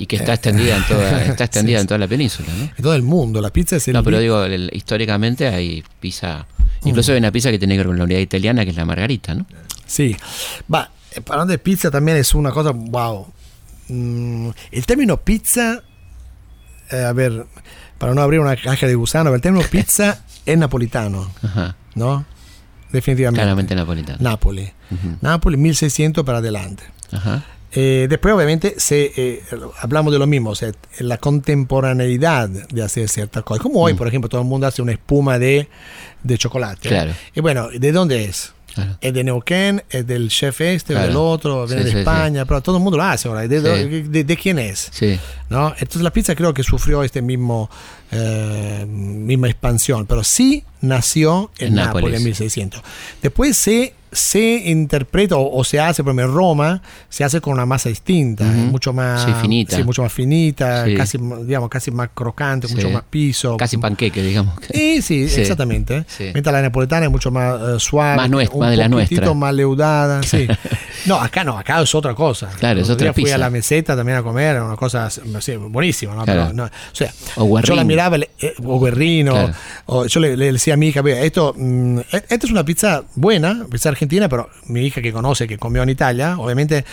Y 0.00 0.06
que 0.06 0.16
está 0.16 0.34
extendida 0.34 0.76
en 0.76 0.86
toda, 0.86 1.24
está 1.26 1.44
extendida 1.44 1.78
Sí, 1.78 1.80
en 1.82 1.86
toda 1.86 1.98
la 1.98 2.08
península, 2.08 2.48
¿no? 2.56 2.64
En 2.64 2.82
todo 2.82 2.94
el 2.94 3.02
mundo, 3.02 3.40
la 3.40 3.50
pizza 3.50 3.76
es 3.76 3.88
el... 3.88 3.94
No, 3.94 4.02
pero 4.02 4.18
digo, 4.18 4.44
el- 4.44 4.70
históricamente 4.72 5.48
hay 5.48 5.82
pizza. 6.00 6.46
Incluso 6.84 7.12
hay 7.12 7.18
una 7.18 7.32
pizza 7.32 7.50
que 7.50 7.58
tiene 7.58 7.74
que 7.74 7.78
ver 7.78 7.86
con 7.88 7.98
la 7.98 8.04
unidad 8.04 8.20
italiana, 8.20 8.64
que 8.64 8.70
es 8.70 8.76
la 8.76 8.84
margarita, 8.84 9.34
¿no? 9.34 9.46
Sí. 9.86 10.16
Va, 10.72 10.90
eh, 11.12 11.20
hablando 11.28 11.50
de 11.52 11.58
pizza 11.58 11.90
también 11.90 12.16
es 12.18 12.34
una 12.34 12.50
cosa, 12.52 12.70
wow, 12.70 13.26
mm, 13.88 14.48
el 14.70 14.86
término 14.86 15.16
pizza, 15.18 15.82
eh, 16.90 17.02
a 17.04 17.12
ver, 17.12 17.46
para 17.98 18.14
no 18.14 18.20
abrir 18.22 18.40
una 18.40 18.54
caja 18.56 18.86
de 18.86 18.94
gusano, 18.94 19.34
el 19.34 19.40
término 19.40 19.64
pizza 19.66 20.24
es 20.46 20.56
napolitano, 20.58 21.30
Ajá. 21.42 21.74
¿no? 21.94 22.24
Definitivamente. 22.92 23.42
Claramente 23.42 23.74
napolitano. 23.74 24.18
Nápoles. 24.20 24.72
Ujú. 24.90 25.16
Nápoles 25.20 25.58
1600 25.60 26.24
para 26.24 26.38
adelante. 26.38 26.84
Ajá. 27.12 27.44
Eh, 27.72 28.06
después, 28.08 28.34
obviamente, 28.34 28.74
se, 28.78 29.12
eh, 29.16 29.42
hablamos 29.80 30.12
de 30.12 30.18
lo 30.18 30.26
mismo, 30.26 30.50
o 30.50 30.54
sea, 30.54 30.72
la 31.00 31.18
contemporaneidad 31.18 32.48
de 32.48 32.82
hacer 32.82 33.08
ciertas 33.08 33.42
cosas. 33.44 33.62
Como 33.62 33.80
hoy, 33.82 33.94
por 33.94 34.08
ejemplo, 34.08 34.28
todo 34.28 34.40
el 34.40 34.46
mundo 34.46 34.66
hace 34.66 34.82
una 34.82 34.92
espuma 34.92 35.38
de, 35.38 35.68
de 36.22 36.38
chocolate. 36.38 36.88
Claro. 36.88 37.12
Y 37.34 37.40
bueno, 37.40 37.68
¿de 37.68 37.92
dónde 37.92 38.24
es? 38.24 38.52
Claro. 38.74 38.96
Es 39.00 39.12
de 39.12 39.24
Neuquén, 39.24 39.82
es 39.90 40.06
del 40.06 40.28
chef 40.28 40.60
este, 40.60 40.92
o 40.92 40.96
Claro. 40.96 41.08
del 41.08 41.16
otro, 41.16 41.66
viene 41.66 41.82
Sí, 41.82 41.86
de 41.88 41.92
sí, 41.92 41.98
España, 41.98 42.44
pero 42.44 42.60
todo 42.62 42.76
el 42.76 42.82
mundo 42.82 42.96
lo 42.96 43.02
hace 43.04 43.26
ahora. 43.28 43.46
¿De, 43.48 43.60
de- 43.60 44.24
de 44.24 44.36
quién 44.36 44.58
es? 44.58 44.88
Sí. 44.92 45.18
¿No? 45.50 45.70
Entonces 45.78 46.02
la 46.02 46.10
pizza 46.12 46.34
creo 46.34 46.52
que 46.54 46.62
sufrió 46.62 47.02
este 47.02 47.22
mismo 47.22 47.68
eh, 48.10 48.86
misma 48.88 49.48
expansión, 49.48 50.06
pero 50.06 50.24
sí 50.24 50.64
nació 50.80 51.50
en, 51.58 51.68
En 51.68 51.74
Nápoles. 51.74 51.94
Nápoles. 51.94 52.18
en 52.20 52.24
1600. 52.24 52.82
Después 53.20 53.56
se, 53.56 53.94
se 54.12 54.62
interpreta 54.70 55.36
o, 55.36 55.62
se 55.64 55.78
hace, 55.80 56.02
por 56.02 56.10
ejemplo, 56.12 56.30
en 56.30 56.34
Roma, 56.34 56.82
se 57.10 57.24
hace 57.24 57.40
con 57.42 57.52
una 57.52 57.66
masa 57.66 57.88
distinta, 57.90 58.44
Ujú. 58.44 58.52
mucho 58.70 58.92
más 58.94 59.24
Sí, 59.24 59.32
finita. 59.42 59.76
sí, 59.76 59.82
mucho 59.84 60.02
más 60.02 60.12
finita, 60.12 60.84
Sí. 60.86 60.94
casi, 60.94 61.18
digamos, 61.44 61.68
casi 61.68 61.90
más 61.90 62.08
crocante, 62.14 62.68
mucho 62.68 62.88
más 62.90 63.02
piso. 63.10 63.56
Casi 63.58 63.76
panqueque, 63.76 64.22
digamos. 64.22 64.54
Sí, 64.72 65.02
sí, 65.02 65.24
exactamente. 65.36 66.06
Mientras 66.18 66.52
la 66.52 66.62
napoletana 66.62 67.06
es 67.06 67.12
mucho 67.12 67.30
más 67.30 67.60
eh, 67.60 67.80
suave, 67.80 68.16
Más 68.16 68.30
nuestra, 68.30 68.54
un 68.54 68.60
más 68.60 68.70
de 68.70 68.76
la 68.78 68.88
nuestra. 68.88 69.34
más 69.34 69.52
leudada, 69.54 70.22
sí. 70.22 70.46
No, 71.06 71.16
acá 71.16 71.44
no, 71.44 71.58
acá 71.58 71.82
es 71.82 71.94
otra 71.94 72.14
cosa. 72.14 72.48
Claro, 72.58 72.80
es 72.80 72.88
otra 72.88 73.06
día 73.06 73.12
Fui 73.12 73.24
pizza. 73.24 73.34
a 73.34 73.38
la 73.38 73.50
meseta 73.50 73.94
también 73.96 74.16
a 74.18 74.22
comer, 74.22 74.56
era 74.56 74.64
una 74.64 74.76
cosa 74.76 75.08
sí, 75.40 75.56
buenísima, 75.56 76.14
¿no? 76.14 76.24
Claro. 76.24 76.42
Pero 76.44 76.52
no, 76.54 76.64
o 76.64 76.70
sea, 76.94 77.12
O 77.36 77.60
yo 77.60 77.74
la 77.74 77.84
miraba, 77.84 78.16
eh, 78.16 78.54
o 78.64 78.80
guerrino, 78.80 79.32
Claro. 79.32 79.52
o 79.86 80.06
yo 80.06 80.20
le, 80.20 80.36
le 80.36 80.52
decía 80.52 80.74
a 80.74 80.76
mi 80.76 80.88
hija, 80.88 81.02
"Ve, 81.02 81.24
esto, 81.26 81.54
mm, 81.56 81.98
e- 82.00 82.04
esta 82.28 82.46
es 82.46 82.50
una 82.50 82.64
pizza 82.64 83.02
buena, 83.14 83.66
pizza 83.70 83.88
argentina, 83.88 84.28
pero 84.28 84.48
mi 84.66 84.82
hija 84.86 85.00
que 85.02 85.12
conoce, 85.12 85.46
que 85.46 85.58
comió 85.58 85.82
en 85.82 85.88
Italia, 85.90 86.36
obviamente 86.38 86.84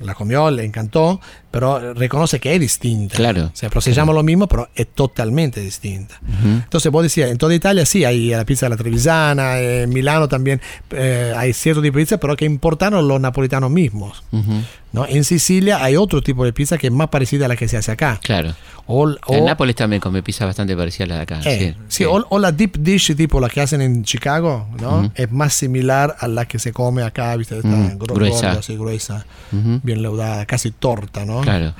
la 0.00 0.14
comió, 0.14 0.50
le 0.50 0.64
encantó, 0.64 1.20
pero 1.50 1.94
reconoce 1.94 2.40
que 2.40 2.54
es 2.54 2.60
distinta. 2.60 3.16
Claro. 3.16 3.46
O 3.46 3.56
sea, 3.56 3.70
se 3.80 3.92
llama 3.92 4.12
lo 4.12 4.22
mismo, 4.22 4.46
pero 4.46 4.68
es 4.74 4.86
totalmente 4.88 5.60
distinta. 5.60 6.18
Ujú. 6.22 6.48
Entonces 6.48 6.92
vos 6.92 7.02
decías, 7.02 7.30
en 7.30 7.38
toda 7.38 7.54
Italia 7.54 7.86
sí 7.86 8.04
hay 8.04 8.30
la 8.30 8.44
pizza 8.44 8.66
de 8.66 8.70
la 8.70 8.76
Trevisana, 8.76 9.58
en 9.60 9.88
Milano 9.90 10.28
también 10.28 10.60
eh, 10.90 11.32
hay 11.36 11.52
cierto 11.52 11.80
tipo 11.82 11.96
de 11.98 12.02
pizza, 12.04 12.18
pero 12.18 12.36
que 12.36 12.44
importaron 12.44 13.06
los 13.08 13.20
napolitanos 13.20 13.70
mismos. 13.70 14.22
Ujú. 14.32 14.62
¿no? 14.90 15.04
En 15.06 15.22
Sicilia 15.24 15.84
hay 15.84 15.96
otro 15.96 16.22
tipo 16.22 16.44
de 16.46 16.52
pizza 16.54 16.78
que 16.78 16.86
es 16.86 16.92
más 16.92 17.08
parecida 17.08 17.44
a 17.44 17.48
la 17.48 17.56
que 17.56 17.68
se 17.68 17.76
hace 17.76 17.92
acá. 17.92 18.18
Claro. 18.22 18.54
O, 18.86 19.02
o- 19.06 19.34
en 19.36 19.44
Nápoles 19.44 19.76
también 19.76 20.00
come 20.00 20.22
pizza 20.22 20.46
bastante 20.46 20.74
parecida 20.74 21.04
a 21.04 21.08
la 21.08 21.14
de 21.16 21.20
acá. 21.20 21.40
eh, 21.44 21.74
sí, 21.88 21.96
sí, 21.98 22.04
O, 22.06 22.24
o 22.30 22.38
la 22.38 22.52
deep 22.52 22.78
dish 22.78 23.14
tipo 23.14 23.38
la 23.38 23.50
que 23.50 23.60
hacen 23.60 23.82
en 23.82 24.02
Chicago, 24.02 24.66
¿no? 24.80 25.00
Ujú. 25.00 25.12
Es 25.14 25.30
más 25.30 25.52
similar 25.52 26.16
a 26.18 26.26
la 26.26 26.46
que 26.46 26.58
se 26.58 26.72
come 26.72 27.02
acá, 27.02 27.36
¿viste? 27.36 27.56
Esta 27.56 27.68
gro- 27.68 28.14
gruesa. 28.14 28.46
gorda, 28.46 28.60
así, 28.60 28.76
gruesa, 28.76 29.26
bien 29.52 30.00
leudada, 30.00 30.46
casi 30.46 30.70
torta, 30.70 31.26
¿no? 31.26 31.37
Claro. 31.42 31.74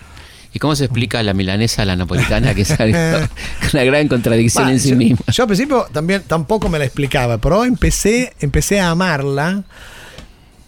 ¿Y 0.52 0.58
cómo 0.60 0.74
se 0.74 0.84
explica 0.86 1.22
la 1.22 1.34
milanesa 1.34 1.82
a 1.82 1.84
la 1.84 1.94
napolitana 1.94 2.54
que 2.54 2.62
es 2.62 2.70
una 3.74 3.84
gran 3.84 4.08
contradicción 4.08 4.64
Bah, 4.64 4.72
en 4.72 4.80
sí 4.80 4.90
yo, 4.90 4.96
misma? 4.96 5.18
yo 5.30 5.42
al 5.42 5.46
principio 5.46 5.86
también 5.92 6.22
tampoco 6.26 6.68
me 6.70 6.78
la 6.78 6.86
explicaba, 6.86 7.38
pero 7.38 7.64
empecé, 7.64 8.32
empecé 8.40 8.80
a 8.80 8.90
amarla 8.90 9.64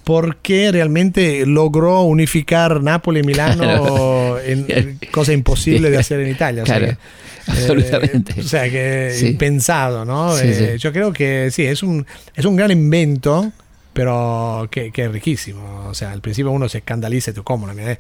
porque 0.05 0.71
realmente 0.73 1.45
logró 1.47 2.03
unificar 2.03 2.83
Nápoles 2.83 3.23
y 3.23 3.27
Milano 3.27 3.63
Claro. 3.63 4.41
en, 4.41 4.99
cosa 5.13 5.33
imposible 5.33 5.91
de 5.91 5.99
hacer 5.99 6.21
en 6.21 6.31
Italia. 6.31 6.63
o 6.63 6.67
sea 6.67 6.79
Claro. 6.79 6.97
que, 6.97 7.53
eh, 7.53 7.53
Absolutamente. 7.53 8.41
o 8.41 8.45
sea 8.45 8.69
que 8.71 9.13
Sí. 9.15 9.29
impensado, 9.29 10.05
¿no? 10.05 10.37
Sí, 10.37 10.47
Eh, 10.47 10.71
sí. 10.75 10.79
Yo 10.79 10.93
creo 10.93 11.13
que 11.13 11.51
sí, 11.51 11.65
es 11.65 11.83
un, 11.83 12.07
es 12.35 12.45
un 12.45 12.57
gran 12.57 12.71
invento, 12.71 13.51
pero 13.93 14.69
que, 14.71 14.91
que 14.93 15.05
es 15.05 15.13
riquísimo. 15.13 15.87
O 15.89 15.95
sea, 15.95 16.13
al 16.13 16.21
principio 16.21 16.51
uno 16.51 16.69
se 16.69 16.79
escandaliza, 16.79 17.33
tú 17.33 17.43
cómo, 17.45 17.67
Mirá, 17.69 17.99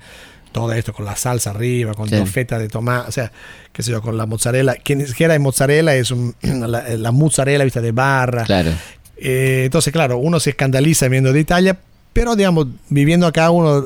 todo 0.53 0.73
esto 0.73 0.93
con 0.93 1.05
la 1.05 1.17
salsa 1.17 1.51
arriba, 1.51 1.95
con 1.95 2.09
Sí. 2.09 2.17
tofeta 2.17 2.59
de 2.59 2.69
tomate, 2.69 3.09
o 3.09 3.13
sea, 3.13 3.31
qué 3.73 3.83
sé 3.83 3.91
yo, 3.93 4.03
con 4.03 4.17
la 4.17 4.27
mozzarella, 4.27 4.75
que 4.75 4.97
ni 4.97 5.07
siquiera 5.07 5.35
es 5.35 5.41
mozzarella, 5.41 5.95
es 5.95 6.11
un- 6.11 6.35
la, 6.43 6.83
la 6.97 7.13
mozzarella 7.13 7.65
vista 7.65 7.81
de 7.81 7.93
barra. 7.93 8.45
Claro. 8.45 8.71
Eh, 9.17 9.63
entonces, 9.67 9.93
claro, 9.93 10.19
uno 10.19 10.41
se 10.41 10.51
escandaliza 10.51 11.07
viendo 11.09 11.33
de 11.33 11.41
Italia, 11.41 11.79
pero 12.13 12.35
digamos, 12.37 12.67
viviendo 12.89 13.27
acá 13.27 13.51
uno 13.51 13.85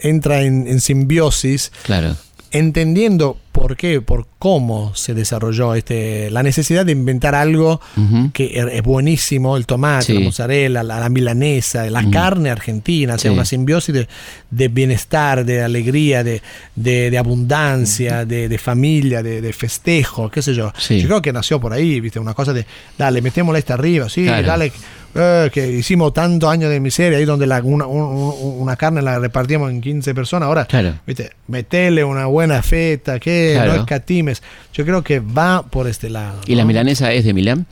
entra 0.00 0.42
en, 0.42 0.66
en 0.68 0.80
simbiosis, 0.80 1.72
Claro. 1.84 2.16
Entendiendo 2.52 3.36
por 3.52 3.76
qué, 3.76 4.00
por 4.00 4.26
cómo 4.38 4.94
se 4.94 5.14
desarrolló 5.14 5.74
este, 5.74 6.30
la 6.30 6.44
necesidad 6.44 6.86
de 6.86 6.92
inventar 6.92 7.34
algo 7.34 7.80
Ujú. 7.96 8.30
que 8.32 8.52
es 8.58 8.66
es 8.72 8.82
buenísimo, 8.82 9.56
el 9.56 9.66
tomate, 9.66 10.04
Sí. 10.06 10.14
la 10.14 10.20
mozzarella, 10.20 10.82
la, 10.84 11.00
la 11.00 11.08
milanesa, 11.08 11.88
la 11.90 12.00
Ujú. 12.02 12.10
carne 12.12 12.50
argentina, 12.50 13.14
o 13.14 13.18
sea, 13.18 13.30
Sí. 13.32 13.34
una 13.34 13.44
simbiosis 13.44 13.92
de, 13.94 14.08
de 14.50 14.68
bienestar, 14.68 15.44
de 15.44 15.62
alegría, 15.62 16.22
de, 16.22 16.40
de- 16.76 17.10
de 17.10 17.18
abundancia, 17.18 18.24
de, 18.24 18.48
de 18.48 18.58
familia, 18.58 19.22
de, 19.24 19.52
festejo, 19.52 20.30
qué 20.30 20.40
sé 20.40 20.54
yo. 20.54 20.72
Sí. 20.78 21.00
Yo 21.00 21.08
creo 21.08 21.22
que 21.22 21.32
nació 21.32 21.58
por 21.60 21.72
ahí, 21.72 22.00
viste, 22.00 22.20
una 22.20 22.34
cosa 22.34 22.52
de, 22.52 22.64
dale, 22.96 23.20
metémosle 23.22 23.58
esta 23.58 23.74
arriba, 23.74 24.08
sí, 24.08 24.22
Claro. 24.24 24.46
dale, 24.46 24.72
eh, 25.20 25.50
que 25.52 25.66
hicimos 25.72 26.12
tantos 26.14 26.48
años 26.48 26.70
de 26.70 26.78
miseria 26.80 27.18
ahí 27.18 27.24
donde 27.24 27.46
la- 27.46 27.60
una, 27.62 27.86
un- 27.86 28.00
un- 28.02 28.60
una 28.62 28.76
carne 28.76 29.02
la 29.02 29.18
repartíamos 29.18 29.70
en 29.70 29.80
15 29.80 30.14
personas, 30.14 30.46
ahora, 30.46 30.64
Claro. 30.66 30.94
viste, 31.06 31.30
metele 31.48 32.04
una 32.04 32.26
buena 32.26 32.62
feta, 32.62 33.18
que 33.18 33.52
Claro. 33.54 33.74
no 33.74 33.80
escatimes. 33.80 34.42
Yo 34.72 34.84
creo 34.84 35.02
que 35.02 35.18
va 35.20 35.62
por 35.64 35.88
este 35.88 36.08
lado. 36.08 36.40
¿Y 36.46 36.54
la 36.54 36.64
milanesa 36.64 37.12
es 37.12 37.24
de 37.24 37.34
Milán? 37.34 37.66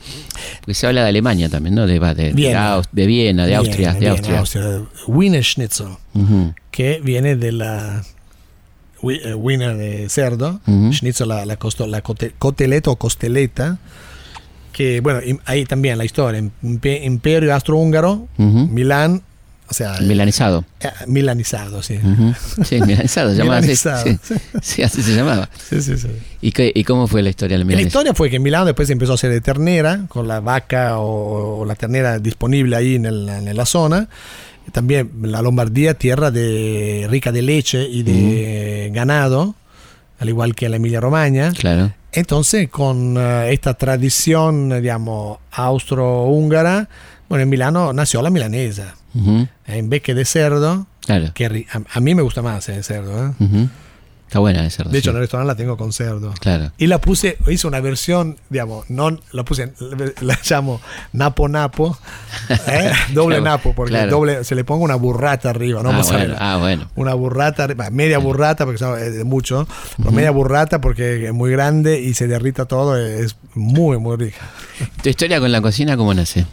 Porque 0.59 0.73
se 0.73 0.85
habla 0.87 1.03
de 1.03 1.09
Alemania 1.09 1.47
también, 1.49 1.75
¿no? 1.75 1.87
De, 1.87 1.99
de, 1.99 2.13
de, 2.15 2.33
Viena. 2.33 2.75
Aus- 2.77 2.89
de 2.91 3.05
Viena, 3.07 3.45
de 3.45 3.55
Austria. 3.55 3.91
Viene, 3.93 4.15
de 4.15 4.21
viene, 4.21 4.37
Austria. 4.37 4.81
Wiener 5.07 5.43
Schnitzel, 5.43 5.87
Ujú. 6.13 6.53
que 6.71 6.99
viene 7.03 7.35
de 7.37 7.51
la 7.53 8.03
eh, 9.03 9.33
Wiener 9.35 9.77
de 9.77 10.09
cerdo, 10.09 10.59
Ujú. 10.67 10.91
Schnitzel 10.91 11.27
la, 11.29 11.45
la, 11.45 11.57
costo- 11.57 11.85
la 11.87 12.01
cote- 12.01 12.33
o 12.87 12.95
costeleta, 12.97 13.77
que 14.77 15.01
bueno, 15.01 15.19
ahí 15.45 15.65
también 15.65 15.97
la 15.97 16.05
historia, 16.05 16.39
Impe- 16.63 17.03
Imperio 17.03 17.51
Austrohúngaro, 17.55 18.27
Ujú. 18.37 18.67
Milán, 18.67 19.23
o 19.69 19.73
sea, 19.73 19.97
Milanizado. 20.01 20.63
eh, 20.81 20.87
milanizado, 21.07 21.81
sí. 21.81 21.95
Ujú. 21.97 22.33
Sí, 22.63 22.79
milanizado, 22.85 23.33
llamaba 23.33 23.57
así. 23.57 23.63
Milanizado. 23.67 24.05
Sí. 24.05 24.35
Sí, 24.61 24.83
así 24.83 25.01
se 25.01 25.15
llamaba. 25.15 25.49
Sí, 25.67 25.81
sí, 25.81 25.97
sí. 25.97 26.07
¿Y, 26.41 26.51
qué- 26.51 26.71
y 26.75 26.83
cómo 26.83 27.07
fue 27.07 27.23
la 27.23 27.29
historia 27.31 27.57
de 27.57 27.63
la 27.65 27.71
La 27.75 27.81
historia 27.81 28.13
fue 28.13 28.29
que 28.29 28.35
en 28.35 28.43
Milán 28.43 28.65
después 28.65 28.87
empezó 28.91 29.13
a 29.13 29.15
hacer 29.15 29.31
de 29.31 29.41
ternera, 29.41 30.05
con 30.09 30.27
la 30.27 30.39
vaca 30.41 30.99
o, 30.99 31.61
o 31.61 31.65
la 31.65 31.73
ternera 31.75 32.19
disponible 32.19 32.75
ahí 32.75 32.95
en, 32.95 33.07
el- 33.07 33.27
en 33.27 33.57
la 33.57 33.65
zona. 33.65 34.07
También 34.71 35.09
la 35.23 35.41
Lombardía, 35.41 35.95
tierra 35.95 36.29
de, 36.29 37.07
rica 37.09 37.31
de 37.31 37.41
leche 37.41 37.87
y 37.89 38.03
de 38.03 38.91
ganado, 38.93 39.55
al 40.19 40.29
igual 40.29 40.53
que 40.55 40.69
la 40.69 40.75
Emilia 40.75 40.99
Romagna. 41.01 41.51
Claro. 41.57 41.93
Entonces, 42.11 42.69
con 42.69 43.15
eh, 43.17 43.51
esta 43.53 43.73
tradición, 43.75 44.71
eh, 44.71 44.81
digamos, 44.81 45.37
austro-húngara, 45.51 46.89
bueno, 47.29 47.43
en 47.43 47.49
Milano 47.49 47.93
nació 47.93 48.21
la 48.21 48.29
milanesa. 48.29 48.95
Ujú. 49.13 49.47
Eh, 49.67 49.77
En 49.77 49.89
vez 49.89 50.01
que 50.01 50.13
de 50.13 50.25
cerdo, 50.25 50.87
Claro. 51.05 51.31
que 51.33 51.65
a, 51.71 51.81
a 51.93 51.99
mí 51.99 52.15
me 52.15 52.21
gusta 52.21 52.41
más 52.41 52.67
el 52.69 52.83
cerdo. 52.83 53.27
¿eh? 53.27 53.31
Ujú. 53.39 53.69
Está 54.27 54.39
buena 54.39 54.69
cerdo. 54.69 54.91
De 54.91 54.99
hecho, 54.99 55.11
en 55.11 55.15
el 55.15 55.21
restaurante 55.21 55.53
la 55.53 55.55
tengo 55.55 55.77
con 55.77 55.93
cerdo. 55.93 56.33
Claro. 56.41 56.73
Y 56.77 56.87
la 56.87 56.99
puse, 56.99 57.37
hice 57.47 57.65
una 57.65 57.79
versión, 57.79 58.37
digamos, 58.49 58.89
no 58.89 59.17
la 59.31 59.45
puse, 59.45 59.71
la 60.19 60.37
llamo 60.49 60.81
Napo 61.13 61.47
Napo, 61.47 61.97
¿eh? 62.67 62.91
doble 63.13 63.37
Claro, 63.37 63.51
Napo, 63.51 63.73
porque 63.73 63.91
claro. 63.91 64.11
doble, 64.11 64.43
se 64.43 64.55
le 64.55 64.65
pongo 64.65 64.83
una 64.83 64.95
burrata 64.95 65.49
arriba, 65.49 65.81
no 65.81 65.91
ah, 65.91 66.01
bueno, 66.03 66.35
ah, 66.39 66.57
bueno. 66.59 66.91
Una 66.97 67.13
burrata, 67.13 67.69
media 67.89 68.17
burrata, 68.17 68.65
porque 68.65 68.83
es 68.83 69.15
de 69.15 69.23
mucho, 69.23 69.65
pero 69.95 70.11
media 70.11 70.31
burrata 70.31 70.81
porque 70.81 71.27
es 71.27 71.33
muy 71.33 71.49
grande 71.49 72.01
y 72.01 72.13
se 72.13 72.27
derrita 72.27 72.65
todo, 72.65 72.97
es 72.97 73.37
muy, 73.55 73.97
muy 73.97 74.17
rica. 74.17 74.39
¿Tu 75.01 75.07
historia 75.07 75.39
con 75.39 75.53
la 75.53 75.61
cocina 75.61 75.95
cómo 75.95 76.13
nace? 76.13 76.45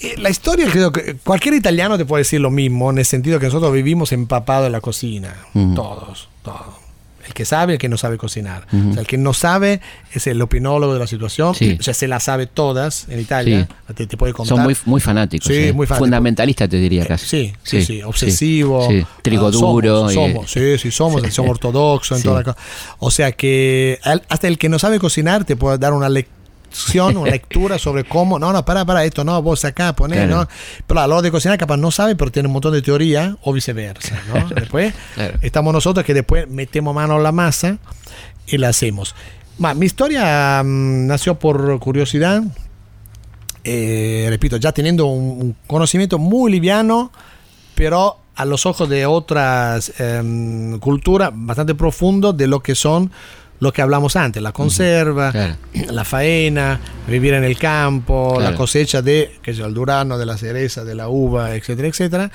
Eh, 0.00 0.14
La 0.18 0.30
historia, 0.30 0.66
creo 0.70 0.92
que 0.92 1.16
cualquier 1.22 1.54
italiano 1.54 1.98
te 1.98 2.04
puede 2.04 2.22
decir 2.22 2.40
lo 2.40 2.50
mismo, 2.50 2.90
en 2.90 2.98
el 2.98 3.04
sentido 3.04 3.38
que 3.38 3.46
nosotros 3.46 3.72
vivimos 3.72 4.12
empapados 4.12 4.66
en 4.66 4.72
la 4.72 4.80
cocina. 4.80 5.36
Todos, 5.74 6.28
todos. 6.42 6.80
El 7.26 7.34
que 7.34 7.44
sabe, 7.44 7.74
el 7.74 7.78
que 7.78 7.88
no 7.88 7.96
sabe 7.96 8.16
cocinar. 8.18 8.66
O 8.72 8.92
sea, 8.92 9.02
el 9.02 9.06
que 9.06 9.16
no 9.18 9.32
sabe 9.34 9.80
es 10.12 10.26
el 10.26 10.40
opinólogo 10.42 10.94
de 10.94 10.98
la 10.98 11.06
situación. 11.06 11.54
Sí. 11.54 11.76
O 11.78 11.82
sea, 11.82 11.94
se 11.94 12.08
la 12.08 12.18
sabe 12.18 12.46
todas 12.46 13.06
en 13.08 13.20
Italia. 13.20 13.68
Te, 13.94 14.06
te 14.08 14.16
puede 14.16 14.32
contar. 14.32 14.56
Son 14.56 14.64
muy, 14.64 14.76
muy 14.86 15.00
fanáticos. 15.00 15.46
Sí, 15.46 15.54
eh. 15.54 15.72
muy 15.72 15.86
fanáticos. 15.86 16.06
Fundamentalista 16.06 16.66
te 16.66 16.78
diría 16.78 17.04
Eh, 17.04 17.06
casi. 17.06 17.26
Sí, 17.26 17.52
sí, 17.62 17.80
sí, 17.82 17.86
sí, 17.98 18.02
obsesivo. 18.02 18.88
sí. 18.90 19.06
Trigo 19.22 19.46
Ah, 19.46 19.50
duro. 19.52 20.08
Somos, 20.08 20.12
y- 20.12 20.14
somos, 20.14 20.50
sí, 20.50 20.78
sí, 20.78 20.90
somos, 20.90 21.22
Sí. 21.22 21.30
somos 21.30 21.50
ortodoxos 21.52 22.16
en 22.18 22.22
Sí. 22.22 22.28
toda 22.28 22.38
la 22.40 22.44
cosa. 22.44 22.58
O 22.98 23.10
sea 23.12 23.30
que 23.32 24.00
al- 24.02 24.24
hasta 24.28 24.48
el 24.48 24.58
que 24.58 24.68
no 24.68 24.80
sabe 24.80 24.98
cocinar 24.98 25.44
te 25.44 25.54
puede 25.54 25.78
dar 25.78 25.92
una, 25.92 26.08
lec- 26.08 26.26
lección, 26.70 27.16
una 27.16 27.30
lectura 27.30 27.78
sobre 27.78 28.04
cómo, 28.04 28.38
no, 28.38 28.52
no, 28.52 28.64
para, 28.64 28.84
para, 28.84 29.04
esto 29.04 29.24
no, 29.24 29.42
vos 29.42 29.64
acá, 29.64 29.94
poné, 29.94 30.16
Claro. 30.16 30.36
¿no? 30.36 30.48
Pero 30.86 31.00
a 31.00 31.06
la 31.06 31.14
hora 31.16 31.22
de 31.22 31.30
cocinar 31.30 31.58
capaz 31.58 31.76
no 31.76 31.90
sabe, 31.90 32.16
pero 32.16 32.30
tiene 32.30 32.46
un 32.48 32.52
montón 32.52 32.72
de 32.72 32.82
teoría 32.82 33.36
o 33.42 33.52
viceversa, 33.52 34.20
¿no? 34.32 34.48
Después 34.54 34.94
Claro. 35.14 35.38
estamos 35.42 35.72
nosotros 35.72 36.04
que 36.06 36.14
después 36.14 36.48
metemos 36.48 36.94
mano 36.94 37.16
a 37.16 37.18
la 37.18 37.32
masa 37.32 37.78
y 38.46 38.56
la 38.58 38.68
hacemos. 38.68 39.14
Ma, 39.58 39.74
mi 39.74 39.86
historia 39.86 40.62
mm, 40.64 41.06
nació 41.06 41.38
por 41.38 41.78
curiosidad, 41.80 42.42
eh, 43.64 44.26
repito, 44.30 44.56
ya 44.56 44.72
teniendo 44.72 45.06
un, 45.06 45.42
un 45.42 45.56
conocimiento 45.66 46.18
muy 46.18 46.50
liviano, 46.50 47.12
pero 47.74 48.16
a 48.36 48.44
los 48.46 48.64
ojos 48.64 48.88
de 48.88 49.04
otras 49.04 49.92
em, 50.00 50.78
culturas 50.78 51.30
bastante 51.34 51.74
profundo 51.74 52.32
de 52.32 52.46
lo 52.46 52.60
que 52.60 52.74
son 52.74 53.10
lo 53.60 53.72
que 53.72 53.82
hablamos 53.82 54.16
antes, 54.16 54.42
la 54.42 54.52
conserva, 54.52 55.30
Claro. 55.32 55.56
la 55.92 56.04
faena, 56.04 56.80
vivir 57.06 57.34
en 57.34 57.44
el 57.44 57.58
campo, 57.58 58.32
la 58.36 58.40
Claro. 58.48 58.56
cosecha 58.56 59.02
de 59.02 59.38
que 59.42 59.50
el 59.52 59.74
durano, 59.74 60.16
de 60.18 60.26
la 60.26 60.36
cereza, 60.38 60.82
de 60.84 60.94
la 60.94 61.08
uva, 61.08 61.54
etcétera, 61.54 61.88
etcétera. 61.88 62.30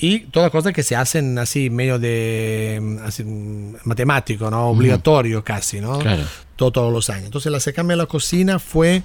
Y 0.00 0.20
todas 0.26 0.50
cosas 0.52 0.72
que 0.72 0.84
se 0.84 0.94
hacen 0.94 1.36
así, 1.38 1.70
medio 1.70 1.98
de 1.98 2.78
mm, 2.80 2.98
así, 3.04 3.24
mm, 3.24 3.74
matemático, 3.84 4.48
¿no? 4.50 4.68
Obligatorio 4.68 5.42
casi, 5.42 5.80
¿no? 5.80 5.98
Claro. 5.98 6.22
Todo- 6.54 6.70
todos 6.70 6.92
los 6.92 7.10
años. 7.10 7.24
Entonces, 7.26 7.50
la 7.50 7.58
acercarme 7.58 7.94
a 7.94 7.96
la 7.96 8.06
cocina 8.06 8.58
fue 8.60 9.02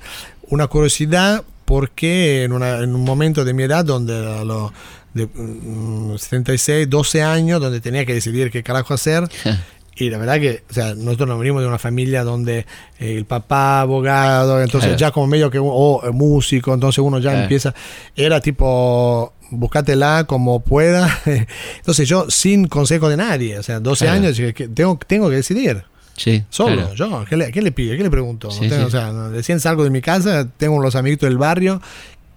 una 0.50 0.68
curiosidad 0.68 1.44
porque 1.66 2.44
en, 2.44 2.52
una- 2.52 2.80
en 2.80 2.94
un 2.94 3.04
momento 3.04 3.44
de 3.46 3.54
mi 3.56 3.64
edad, 3.64 3.84
donde 3.86 4.14
a 4.16 4.44
los 4.44 4.72
de, 5.16 5.26
mm, 5.28 6.18
76, 6.18 6.88
12 6.90 7.24
años, 7.24 7.60
donde 7.62 7.80
tenía 7.82 8.06
que 8.06 8.14
decidir 8.14 8.52
qué 8.52 8.62
carajo 8.64 8.94
hacer, 8.94 9.24
y 9.96 10.10
la 10.10 10.18
verdad 10.18 10.40
que, 10.40 10.64
o 10.70 10.74
sea, 10.74 10.96
nosotros 10.96 11.30
nos 11.30 11.40
venimos 11.40 11.62
de 11.62 11.68
una 11.68 11.78
familia 11.80 12.24
donde 12.24 12.60
eh, 13.00 13.16
el 13.18 13.26
papá 13.26 13.82
abogado, 13.82 14.62
entonces 14.62 14.90
Claro. 14.90 15.00
ya 15.00 15.12
como 15.12 15.28
medio 15.28 15.50
que, 15.52 15.60
o 15.62 16.02
eh, 16.04 16.12
músico, 16.12 16.74
entonces 16.74 17.00
uno 17.00 17.20
ya 17.20 17.30
Claro. 17.32 17.44
empieza, 17.44 17.74
era 18.16 18.40
tipo, 18.42 19.34
buscátela 19.52 20.24
como 20.28 20.62
pueda. 20.62 21.20
Entonces 21.78 22.08
yo, 22.10 22.26
sin 22.30 22.68
consejo 22.68 23.08
de 23.10 23.18
nadie, 23.18 23.60
o 23.60 23.64
sea, 23.64 23.80
12 23.80 24.06
Claro. 24.06 24.20
años, 24.26 24.42
tengo, 24.74 25.00
tengo 25.06 25.30
que 25.30 25.36
decidir. 25.36 25.84
Sí. 26.18 26.44
Solo, 26.50 26.94
yo, 26.96 27.24
¿qué 27.30 27.38
le, 27.38 27.52
qué 27.52 27.62
le 27.62 27.72
pido? 27.72 27.96
¿Qué 27.98 28.04
le 28.04 28.10
pregunto? 28.10 28.50
Sí, 28.52 28.62
tengo- 28.70 28.76
sí. 28.78 28.84
O 28.84 28.90
sea, 28.90 29.12
recién 29.30 29.60
salgo 29.60 29.84
de 29.84 29.90
mi 29.92 30.02
casa, 30.02 30.48
tengo 30.58 30.80
los 30.82 30.96
amiguitos 30.96 31.28
del 31.30 31.38
barrio 31.38 31.82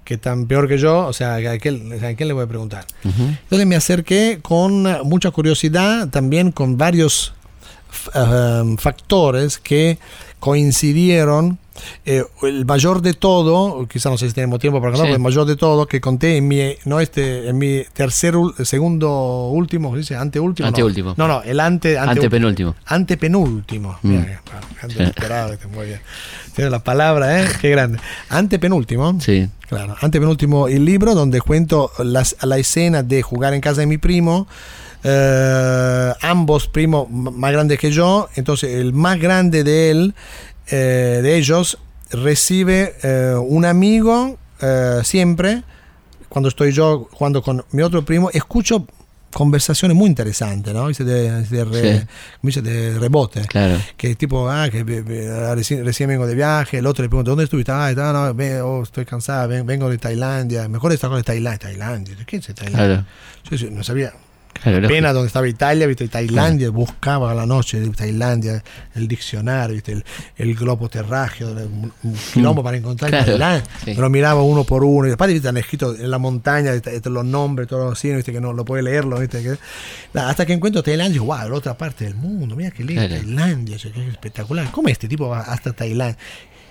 que 0.05 0.15
están 0.15 0.47
peor 0.47 0.69
que 0.69 0.79
yo, 0.79 1.07
o 1.07 1.13
sea, 1.13 1.35
¿a 1.37 1.59
quién, 1.59 1.93
¿a 2.05 2.15
quién 2.15 2.29
le 2.29 2.33
voy 2.35 2.45
a 2.45 2.47
preguntar? 2.47 2.85
Ujú. 3.05 3.23
Entonces 3.23 3.67
me 3.67 3.77
acerqué 3.77 4.39
con 4.41 4.87
mucha 5.05 5.31
curiosidad, 5.31 6.09
también 6.11 6.53
con 6.53 6.77
varios 6.79 7.35
eh, 8.15 8.77
factores 8.79 9.59
que 9.59 9.99
coincidieron. 10.41 11.59
Eh, 12.07 12.25
el 12.43 12.65
mayor 12.65 13.03
de 13.03 13.13
todo, 13.13 13.87
quizá 13.87 14.09
no 14.09 14.17
sé 14.17 14.29
si 14.29 14.35
tenemos 14.35 14.59
tiempo 14.59 14.81
para 14.81 14.93
contar, 14.93 15.07
Sí. 15.09 15.11
pero 15.13 15.17
el 15.17 15.23
mayor 15.23 15.45
de 15.47 15.57
todo 15.57 15.87
que 15.87 16.01
conté 16.01 16.39
en 16.39 16.49
mi, 16.49 16.75
no 16.87 17.01
este, 17.01 17.49
en 17.51 17.59
mi 17.59 17.83
tercer, 17.93 18.35
segundo 18.65 19.49
último, 19.49 19.89
¿cómo 19.89 19.97
se 19.97 20.01
dice? 20.01 20.17
Anteúltimo. 20.17 20.65
no. 20.65 20.69
Anteúltimo. 20.69 21.15
No, 21.19 21.29
no, 21.29 21.43
el 21.43 21.61
ante, 21.61 21.99
ante- 21.99 22.13
Antepenúltimo. 22.13 22.75
Antepenúltimo. 22.87 23.99
Mm. 24.03 24.09
Mira, 24.11 24.43
ando 24.83 25.03
inspirado, 25.03 25.53
este, 25.53 25.67
muy 25.67 25.87
bien. 25.87 26.01
Tiene 26.55 26.71
la 26.71 26.83
palabra, 26.83 27.43
¿eh? 27.43 27.49
Qué 27.61 27.69
grande. 27.69 27.99
Antepenúltimo. 28.31 29.21
Sí. 29.21 29.47
Claro, 29.69 29.97
antepenúltimo 30.01 30.69
el 30.69 30.83
libro 30.85 31.15
donde 31.15 31.41
cuento 31.43 31.91
las, 31.99 32.37
la 32.43 32.57
escena 32.57 33.03
de 33.03 33.21
jugar 33.21 33.53
en 33.53 33.61
casa 33.61 33.81
de 33.83 33.87
mi 33.87 33.99
primo. 33.99 34.47
Eh, 35.09 36.13
ambos 36.23 36.67
primos 36.69 37.09
más 37.11 37.53
grandes 37.53 37.79
que 37.79 37.91
yo. 37.91 38.29
Entonces, 38.35 38.75
el 38.75 38.93
más 38.93 39.19
grande 39.21 39.63
de 39.65 39.91
él, 39.91 40.15
eh, 40.69 41.21
de 41.23 41.37
ellos, 41.37 41.79
recibe 42.11 42.95
eh, 43.03 43.35
un 43.41 43.65
amigo 43.65 44.37
eh, 44.61 45.01
siempre. 45.05 45.63
Cuando 46.29 46.49
estoy 46.49 46.73
yo 46.73 47.09
jugando 47.13 47.41
con 47.43 47.65
mi 47.71 47.83
otro 47.83 48.05
primo, 48.05 48.31
escucho 48.33 48.87
conversaciones 49.33 49.95
muy 49.97 50.09
interesantes, 50.09 50.73
¿no? 50.73 50.89
Dice 50.89 51.05
De, 51.05 51.43
de 51.43 51.65
re- 51.65 52.07
Sí. 52.51 52.61
de 52.63 52.99
rebote 52.99 53.43
Claro. 53.43 53.79
que 53.97 54.15
tipo, 54.15 54.49
ah, 54.49 54.69
que 54.71 54.81
ah, 55.31 55.55
recién, 55.55 55.85
recién 55.85 56.09
vengo 56.09 56.27
de 56.27 56.35
viaje, 56.35 56.79
el 56.79 56.87
otro 56.87 57.03
le 57.03 57.09
pregunta, 57.11 57.31
¿dónde 57.33 57.45
estuviste? 57.45 57.71
Ah, 57.71 57.91
está, 57.91 58.13
no, 58.15 58.35
oh, 58.65 58.83
estoy 58.83 59.05
cansada, 59.05 59.47
ven- 59.47 59.67
vengo 59.67 59.91
de 59.91 59.99
Tailandia, 59.99 60.69
mejor 60.69 60.93
está 60.93 61.09
con 61.09 61.23
Tailandia, 61.23 61.59
Tailandia, 61.69 62.17
¿qué 62.27 62.37
es 62.37 62.47
Tailandia? 62.47 62.87
Claro. 62.87 63.05
Yo, 63.51 63.57
yo 63.57 63.71
no 63.71 63.85
sabía, 63.85 64.15
Claro. 64.63 64.89
pena 64.89 65.13
donde 65.13 65.29
estaba 65.29 65.49
Italia, 65.49 65.87
viste, 65.87 66.09
Tailandia, 66.09 66.71
buscaba 66.71 67.31
a 67.31 67.35
la 67.35 67.47
noche 67.47 67.81
de 67.81 67.89
Tailandia, 67.91 68.63
el 68.95 69.07
diccionario, 69.09 69.75
viste, 69.75 69.93
el, 69.93 70.05
el 70.37 70.55
globo 70.55 70.89
terráqueo, 70.89 71.49
un, 71.51 71.93
quilombo 72.33 72.63
para 72.63 72.77
encontrar 72.77 73.11
Mm. 73.11 73.13
Claro, 73.13 73.27
Tailandia, 73.27 73.65
sí. 73.85 73.93
pero 73.95 74.11
miraba 74.11 74.43
uno 74.43 74.65
por 74.65 74.85
uno, 74.85 75.07
y 75.07 75.11
después 75.11 75.29
viste, 75.29 75.39
están 75.47 75.57
escritos 75.57 75.99
en 76.01 76.11
la 76.11 76.19
montaña, 76.19 76.73
viste, 76.73 77.01
los 77.11 77.25
nombres, 77.25 77.69
todos 77.69 77.93
así, 77.93 78.13
viste, 78.13 78.33
que 78.33 78.41
no 78.41 78.53
lo 78.53 78.65
puede 78.65 78.83
leerlo, 78.83 79.19
viste, 79.21 79.43
que- 79.43 79.57
nada, 80.13 80.31
hasta 80.31 80.45
que 80.47 80.53
encuentro 80.53 80.83
Tailandia, 80.83 81.21
wow, 81.21 81.49
la 81.49 81.55
otra 81.55 81.77
parte 81.77 82.05
del 82.05 82.15
mundo, 82.15 82.57
mira 82.57 82.71
qué 82.71 82.85
lindo, 82.85 83.07
Claro. 83.07 83.23
Tailandia, 83.23 83.77
qué 83.79 84.09
espectacular, 84.11 84.71
¿cómo 84.71 84.89
este 84.89 85.09
tipo 85.09 85.29
va 85.29 85.41
hasta 85.41 85.73
Tailandia? 85.73 86.17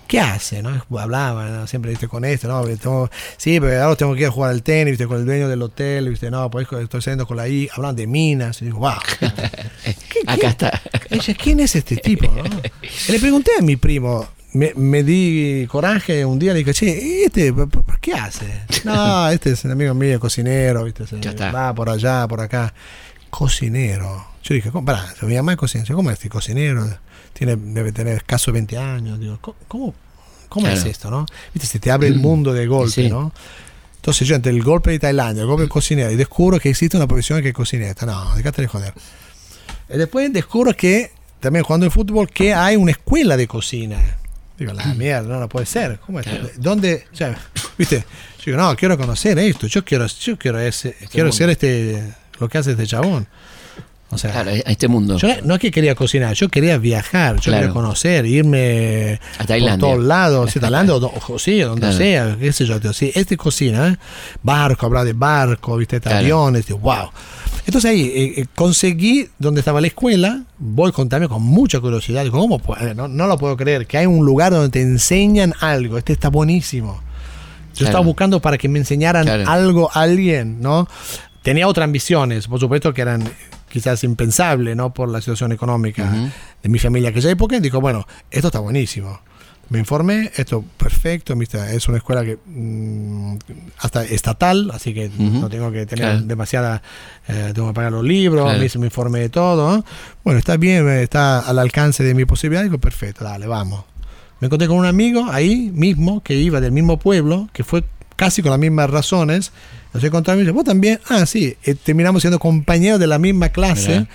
¿Qué 0.08 0.20
hace? 0.20 0.62
¿no? 0.62 0.86
Hablaba 0.99 1.49
¿no? 1.49 1.68
siempre 1.68 1.91
¿viste? 1.91 2.08
con 2.08 2.24
esto, 2.26 2.47
¿no? 2.47 2.64
Tengo- 2.78 3.10
sí, 3.38 3.60
pero 3.60 3.84
ahora 3.84 3.95
tengo 3.95 4.14
que 4.14 4.22
ir 4.22 4.28
a 4.28 4.32
jugar 4.32 4.51
al 4.51 4.62
tenis, 4.64 4.91
¿viste? 4.91 5.08
con 5.08 5.18
el 5.18 5.26
dueño 5.26 5.47
del 5.49 5.62
hotel, 5.62 6.10
¿viste? 6.10 6.30
no, 6.30 6.49
pues 6.51 6.68
estoy 6.72 7.01
saliendo 7.01 7.26
con 7.26 7.38
la 7.38 7.47
I, 7.47 7.70
hablan 7.76 7.95
de 7.95 8.06
minas, 8.08 8.62
y 8.62 8.66
digo, 8.66 8.80
wow. 8.80 8.91
Acá 10.28 10.47
está. 10.49 10.82
Ella, 11.10 11.34
¿quién 11.36 11.60
es 11.60 11.76
este 11.76 11.97
tipo? 11.97 12.28
no? 12.32 12.43
Le 13.10 13.20
pregunté 13.20 13.51
a 13.58 13.62
mi 13.62 13.76
primo, 13.76 14.28
me, 14.53 14.74
me 14.76 15.03
di 15.03 15.68
coraje 15.70 16.24
un 16.26 16.39
día, 16.39 16.53
le 16.53 16.60
dije, 16.60 16.74
che, 16.74 16.86
¿y 16.86 17.24
este 17.26 17.53
qué 18.01 18.14
hace? 18.14 18.45
No, 18.84 19.30
este 19.30 19.51
es 19.51 19.66
un 19.66 19.72
amigo 19.72 19.93
mío, 19.93 20.20
cocinero, 20.20 20.84
¿viste? 20.84 21.08
Se 21.08 21.20
Ya 21.20 21.32
está. 21.32 21.51
va 21.51 21.74
por 21.74 21.89
allá, 21.89 22.28
por 22.28 22.41
acá. 22.41 22.74
Cocinero. 23.30 24.26
Yo 24.43 24.53
dije, 24.56 24.70
¿cómo, 24.72 24.86
pará, 24.86 25.14
se 25.20 25.26
me 25.26 25.34
llama 25.34 25.56
cocinero? 25.58 25.95
¿Cómo 25.95 26.10
es 26.12 26.14
este 26.18 26.30
cocinero? 26.30 26.88
Tiene, 27.36 27.58
debe 27.58 27.92
tener 27.92 28.16
escaso 28.16 28.52
20 28.54 28.78
años. 28.78 29.20
Digo, 29.20 29.38
¿cómo, 29.68 29.90
es 29.90 30.74
Claro. 30.80 30.90
esto, 30.90 31.12
no? 31.12 31.26
Viste, 31.54 31.68
se 31.68 31.80
te 31.80 31.92
abre 31.92 32.08
el 32.08 32.16
mundo 32.16 32.54
de 32.54 32.66
golpe, 32.66 32.92
Sí. 33.04 33.10
¿no? 33.10 33.34
Entonces 33.98 34.28
yo 34.28 34.36
entre 34.36 34.52
el 34.52 34.64
golpe 34.64 34.92
de 34.92 35.00
Tailandia, 35.00 35.42
el 35.42 35.48
golpe 35.48 35.64
de 35.64 35.70
cocinero, 35.70 36.12
y 36.12 36.16
descubro 36.16 36.60
que 36.60 36.70
existe 36.70 36.96
una 36.96 37.08
profesión 37.08 37.42
que 37.42 37.50
es 37.50 37.54
cocineta. 37.54 38.06
No, 38.06 38.36
dejate 38.36 38.62
de 38.62 38.68
joder. 38.68 38.94
Y 39.94 39.98
después 39.98 40.32
descubro 40.32 40.74
que, 40.74 41.12
también 41.40 41.66
jugando 41.66 41.86
en 41.88 41.92
fútbol, 41.92 42.30
que 42.30 42.54
hay 42.54 42.76
una 42.76 42.92
escuela 42.92 43.36
de 43.36 43.48
cocina. 43.48 44.00
Digo, 44.58 44.72
la 44.74 44.86
mierda, 44.94 45.28
no, 45.28 45.40
no 45.42 45.50
puede 45.50 45.66
ser. 45.66 46.00
¿Cómo 46.06 46.20
es? 46.22 46.28
¿Dónde? 46.58 47.06
O 47.12 47.16
sea, 47.16 47.38
¿viste? 47.78 48.06
Yo 48.38 48.52
digo, 48.52 48.58
no, 48.58 48.76
quiero 48.78 48.98
conocer 48.98 49.38
esto. 49.40 49.68
Yo 49.68 49.84
quiero, 49.84 50.06
yo 50.08 50.38
quiero, 50.38 50.60
ese, 50.60 50.96
quiero 51.12 51.26
mundo. 51.26 51.38
ser 51.38 51.50
este, 51.50 52.14
lo 52.40 52.48
que 52.48 52.58
hace 52.60 52.72
este 52.72 52.88
chabón. 52.88 53.28
O 54.16 54.18
sea, 54.18 54.32
Claro, 54.32 54.51
a 54.51 54.53
este 54.72 54.88
mundo. 54.88 55.18
yo 55.18 55.28
no 55.43 55.53
es 55.55 55.59
que 55.59 55.72
quería 55.72 55.93
cocinar, 55.95 56.34
yo 56.34 56.49
quería 56.49 56.78
viajar, 56.78 57.36
yo 57.36 57.43
Claro. 57.43 57.61
quería 57.61 57.74
conocer, 57.74 58.26
irme 58.26 59.20
A 59.38 59.45
Tailandia. 59.45 59.80
por 59.80 59.89
todos 59.95 60.05
lados, 60.05 60.51
sí, 60.51 60.59
Tailandia 60.61 60.95
o, 60.95 61.34
o 61.34 61.39
sí, 61.39 61.59
donde 61.59 61.82
Claro. 61.82 61.97
sea, 61.97 62.38
qué 62.39 62.51
sé 62.51 62.66
yo, 62.66 62.80
tío, 62.82 62.91
sí, 62.93 63.11
este 63.13 63.38
cocina, 63.38 63.88
¿eh? 63.89 63.97
barco, 64.43 64.86
hablar 64.86 65.05
de 65.05 65.13
barco, 65.13 65.78
viste, 65.78 65.97
de 65.97 66.01
Claro. 66.01 66.18
aviones, 66.18 66.66
tío, 66.66 66.78
wow. 66.80 67.09
Entonces 67.68 67.89
ahí 67.91 68.01
eh, 68.13 68.34
eh, 68.41 68.45
conseguí 68.53 69.28
donde 69.39 69.59
estaba 69.61 69.82
la 69.82 69.88
escuela, 69.88 70.43
voy 70.59 70.91
con, 70.91 71.09
también 71.09 71.30
con 71.30 71.41
mucha 71.43 71.80
curiosidad, 71.80 72.24
digo, 72.24 72.39
¿cómo 72.39 72.59
puede? 72.59 72.93
No, 72.93 73.07
no 73.07 73.28
lo 73.28 73.38
puedo 73.38 73.57
creer, 73.57 73.88
que 73.88 73.97
hay 73.97 74.05
un 74.05 74.26
lugar 74.26 74.51
donde 74.53 74.70
te 74.70 74.82
enseñan 74.82 75.53
algo, 75.61 75.97
este 75.97 76.13
está 76.13 76.30
buenísimo. 76.30 76.93
Yo 77.74 77.80
Claro. 77.80 77.89
estaba 77.89 78.05
buscando 78.05 78.39
para 78.39 78.57
que 78.57 78.70
me 78.70 78.80
enseñaran 78.80 79.26
Claro. 79.26 79.43
algo 79.49 79.89
a 79.93 80.01
alguien, 80.01 80.61
¿no? 80.61 80.88
Tenía 81.41 81.68
otras 81.68 81.84
ambiciones, 81.86 82.47
por 82.47 82.59
supuesto 82.59 82.93
que 82.93 83.01
eran 83.01 83.24
quizás 83.76 84.05
impensables, 84.05 84.73
¿no? 84.78 84.93
Por 84.93 85.09
la 85.09 85.19
situación 85.19 85.51
económica 85.51 86.09
de 86.63 86.69
mi 86.69 86.80
familia 86.80 87.09
en 87.09 87.13
aquella 87.13 87.30
época. 87.32 87.59
Dijo, 87.59 87.82
bueno, 87.82 88.07
esto 88.32 88.47
está 88.47 88.59
buenísimo. 88.59 89.19
Me 89.67 89.80
informé, 89.80 90.32
esto 90.38 90.63
perfecto, 90.78 91.34
es 91.41 91.88
una 91.89 91.97
escuela 91.97 92.23
que 92.23 92.38
mm, 92.45 93.38
hasta 93.80 94.05
estatal, 94.05 94.71
así 94.73 94.93
que 94.93 95.09
no 95.09 95.49
tengo 95.49 95.71
que 95.73 95.86
tener 95.86 96.05
Claro. 96.05 96.21
demasiada, 96.21 96.82
eh, 97.28 97.51
tengo 97.53 97.67
que 97.69 97.73
pagar 97.73 97.91
los 97.91 98.03
libros, 98.05 98.43
Claro. 98.45 98.59
me, 98.59 98.65
hice- 98.65 98.80
me 98.80 98.86
informé 98.86 99.19
de 99.19 99.30
todo. 99.30 99.76
¿no? 99.78 99.84
Bueno, 100.23 100.39
está 100.39 100.55
bien, 100.55 100.88
está 100.88 101.39
al 101.39 101.59
alcance 101.59 102.01
de 102.03 102.13
mi 102.13 102.23
posibilidad, 102.26 102.63
digo, 102.63 102.78
perfecto, 102.78 103.26
dale, 103.26 103.45
vamos. 103.47 103.84
Me 104.39 104.45
encontré 104.47 104.67
con 104.69 104.78
un 104.78 104.86
amigo 104.86 105.26
ahí 105.32 105.71
mismo, 105.73 106.21
que 106.21 106.36
iba 106.36 106.61
del 106.61 106.71
mismo 106.71 106.97
pueblo, 106.99 107.49
que 107.51 107.63
fue 107.65 107.84
casi 108.16 108.41
con 108.41 108.51
las 108.51 108.59
mismas 108.59 108.89
razones. 108.89 109.51
Nos 109.93 110.03
encontramos 110.03 110.38
y 110.38 110.39
me 110.39 110.43
dice, 110.43 110.51
vos 110.51 110.66
también, 110.66 110.99
ah, 111.09 111.26
sí, 111.26 111.55
eh, 111.63 111.74
terminamos 111.76 112.22
siendo 112.22 112.38
compañeros 112.38 112.99
de 112.99 113.07
la 113.07 113.18
misma 113.18 113.49
clase 113.49 113.89
Mirá. 113.91 114.07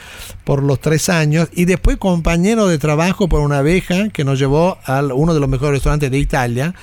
por 0.45 0.63
los 0.63 0.79
tres 0.81 1.09
años 1.09 1.49
y 1.55 1.65
después 1.65 1.97
compañeros 1.97 2.69
de 2.69 2.79
trabajo 2.79 3.29
por 3.31 3.41
una 3.41 3.63
beca 3.63 4.11
que 4.11 4.23
nos 4.25 4.39
llevó 4.39 4.77
a 4.85 5.01
uno 5.03 5.33
de 5.33 5.41
los 5.41 5.49
mejores 5.49 5.73
restaurantes 5.77 6.11
de 6.11 6.19
Italia, 6.19 6.75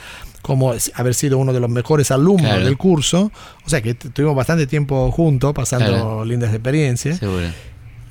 como 0.42 0.74
haber 0.96 1.14
sido 1.14 1.38
uno 1.38 1.54
de 1.54 1.60
los 1.60 1.70
mejores 1.70 2.10
alumnos 2.10 2.50
Claro. 2.50 2.66
del 2.66 2.78
curso. 2.78 3.32
O 3.66 3.70
sea 3.70 3.82
que 3.82 3.94
tuvimos 3.94 4.36
bastante 4.36 4.66
tiempo 4.66 5.12
juntos, 5.12 5.54
pasando 5.54 5.88
Claro. 5.90 6.26
lindas 6.26 6.52
experiencias. 6.54 7.20
Seguro. 7.20 7.44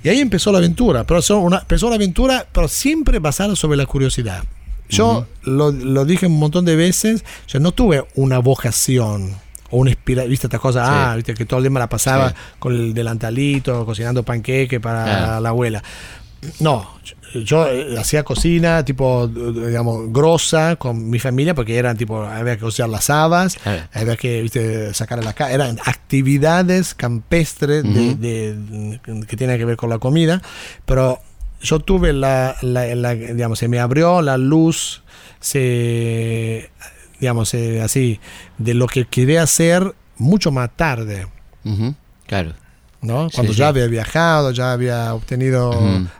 Y 0.05 0.09
ahí 0.09 0.21
empezó 0.21 0.53
la 0.53 0.59
aventura, 0.59 1.03
pero 1.05 1.21
son 1.21 1.39
una, 1.43 1.59
empezó 1.61 1.89
la 1.89 1.97
aventura, 1.97 2.47
pero 2.53 2.69
siempre 2.69 3.19
basada 3.19 3.57
sobre 3.57 3.77
la 3.77 3.87
curiosidad. 3.87 4.45
Yo 4.89 5.27
lo, 5.43 5.71
lo 5.73 6.05
dije 6.05 6.27
un 6.27 6.39
montón 6.39 6.65
de 6.65 6.77
veces, 6.77 7.25
yo 7.49 7.61
no 7.61 7.73
tuve 7.73 8.05
una 8.15 8.39
vocación 8.39 9.33
o 9.71 9.79
una 9.79 9.91
inspiración, 9.91 10.31
viste 10.31 10.47
esta 10.47 10.59
cosa, 10.59 10.85
Sí. 10.85 10.91
ah, 10.93 11.13
viste 11.17 11.35
que 11.35 11.45
todo 11.45 11.59
el 11.59 11.65
día 11.65 11.71
me 11.71 11.81
la 11.81 11.89
pasaba 11.89 12.31
Sí. 12.31 12.35
con 12.59 12.73
el 12.75 12.95
delantalito, 12.95 13.85
cocinando 13.85 14.23
panqueque 14.23 14.79
para 14.81 15.41
la 15.41 15.49
abuela. 15.49 15.83
No, 16.61 16.89
yo, 17.35 17.41
yo, 17.41 17.67
eh, 17.67 17.97
hacía 17.99 18.23
cocina 18.23 18.85
tipo, 18.85 19.27
digamos, 19.27 20.13
grosa 20.13 20.77
con 20.77 21.11
mi 21.11 21.19
familia 21.19 21.55
porque 21.55 21.77
eran 21.77 21.97
tipo, 21.97 22.23
había 22.23 22.55
que 22.57 22.61
cocinar 22.63 22.91
las 22.91 23.11
habas, 23.11 23.57
había 23.93 24.17
que, 24.17 24.43
viste, 24.43 24.95
sacar 24.95 25.19
a 25.19 25.23
la 25.23 25.33
casa, 25.33 25.51
eran 25.53 25.79
actividades 25.85 26.95
campestres 26.95 27.83
de- 27.83 27.89
Ujú. 27.91 28.17
de- 28.21 29.27
que 29.27 29.37
tienen 29.37 29.59
que 29.59 29.65
ver 29.65 29.77
con 29.77 29.91
la 29.91 29.99
comida, 29.99 30.41
pero 30.85 31.19
yo 31.63 31.81
tuve 31.81 32.13
la, 32.13 32.57
la- 32.63 32.95
la- 32.95 33.15
digamos, 33.15 33.59
se 33.59 33.69
me 33.69 33.79
abrió 33.81 34.23
la 34.23 34.37
luz, 34.37 35.03
se, 35.41 36.71
digamos, 37.21 37.53
eh, 37.55 37.81
así, 37.83 38.21
de 38.59 38.75
lo 38.75 38.87
que 38.87 39.07
quería 39.07 39.43
hacer 39.43 39.95
mucho 40.19 40.51
más 40.51 40.71
tarde. 40.77 41.27
Claro. 42.27 42.55
¿no? 43.03 43.29
Cuando 43.35 43.53
sí. 43.53 43.59
ya 43.59 43.69
había 43.69 43.87
viajado, 43.87 44.51
ya 44.51 44.73
había 44.73 45.15
obtenido 45.15 45.71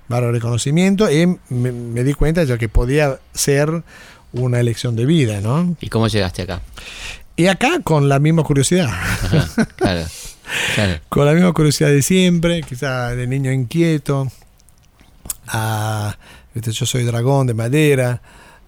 varios 0.09 0.33
reconocimientos 0.33 1.11
y 1.13 1.27
me, 1.53 1.73
me 1.73 2.05
di 2.05 2.15
cuenta 2.15 2.45
de 2.45 2.59
que 2.59 2.69
podía 2.69 3.19
ser 3.33 3.83
una 4.33 4.61
elección 4.61 4.95
de 4.97 5.07
vida, 5.07 5.41
¿no? 5.41 5.77
¿Y 5.81 5.89
cómo 5.89 6.07
llegaste 6.09 6.43
acá? 6.43 6.61
Y 7.37 7.47
acá 7.47 7.81
con 7.83 8.09
la 8.09 8.19
misma 8.19 8.43
curiosidad, 8.45 8.87
Ajá, 8.89 9.67
claro. 9.77 10.05
Claro. 10.77 11.01
con 11.09 11.27
la 11.27 11.33
misma 11.33 11.53
curiosidad 11.53 11.89
de 11.89 12.03
siempre, 12.03 12.63
quizá 12.63 13.11
de 13.17 13.27
niño 13.27 13.51
inquieto, 13.51 14.31
a, 15.49 16.17
viste, 16.55 16.73
yo 16.73 16.87
soy 16.87 17.05
dragón 17.05 17.47
de 17.47 17.55
madera, 17.55 18.23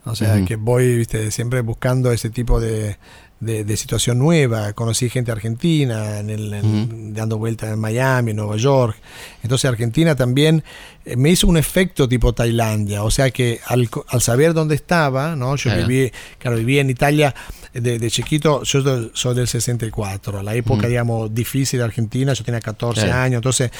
o 0.04 0.14
sea 0.14 0.42
que 0.44 0.56
voy 0.56 0.96
viste, 0.96 1.30
siempre 1.30 1.60
buscando 1.60 2.10
ese 2.12 2.30
tipo 2.30 2.60
de, 2.60 2.96
de- 3.40 3.64
de 3.64 3.76
situación 3.76 4.18
nueva. 4.18 4.72
Conocí 4.72 5.10
gente 5.10 5.30
argentina, 5.30 6.18
en 6.20 6.30
el- 6.30 6.54
en- 6.54 7.14
dando 7.14 7.36
vueltas 7.38 7.72
en 7.72 7.78
Miami, 7.78 8.30
en 8.30 8.38
Nueva 8.38 8.56
York. 8.56 8.96
Entonces 9.42 9.68
Argentina 9.68 10.16
también 10.16 10.64
eh, 11.04 11.16
me 11.16 11.30
hizo 11.30 11.46
un 11.46 11.56
efecto 11.56 12.08
tipo 12.08 12.32
Tailandia, 12.32 13.02
o 13.04 13.10
sea 13.10 13.30
que 13.30 13.60
al, 13.66 13.88
al 14.08 14.20
saber 14.22 14.54
dónde 14.54 14.74
estaba, 14.74 15.36
¿no? 15.36 15.56
yo 15.56 15.70
viví, 15.76 16.10
claro, 16.38 16.56
viví 16.56 16.78
en 16.78 16.90
Italia 16.90 17.34
de, 17.74 17.98
de 17.98 18.10
chiquito, 18.10 18.62
yo 18.64 19.10
soy- 19.12 19.34
del 19.34 19.46
64, 19.46 20.42
la 20.42 20.54
época, 20.54 20.86
digamos, 20.88 21.32
difícil 21.34 21.78
de 21.80 21.84
Argentina, 21.84 22.32
yo 22.32 22.42
tenía 22.44 22.60
14 22.60 23.02
Claro. 23.02 23.20
años, 23.20 23.38
entonces 23.38 23.70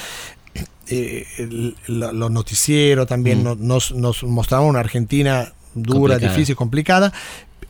eh, 0.87 1.25
el- 1.37 1.75
los 1.87 2.31
noticieros 2.31 3.07
también 3.07 3.41
Mm. 3.41 3.43
no- 3.43 3.55
nos, 3.55 3.91
nos 3.93 4.23
mostraban 4.23 4.67
una 4.67 4.79
Argentina 4.79 5.53
dura, 5.75 6.13
Complicada. 6.15 6.33
difícil, 6.33 6.55
complicada. 6.55 7.13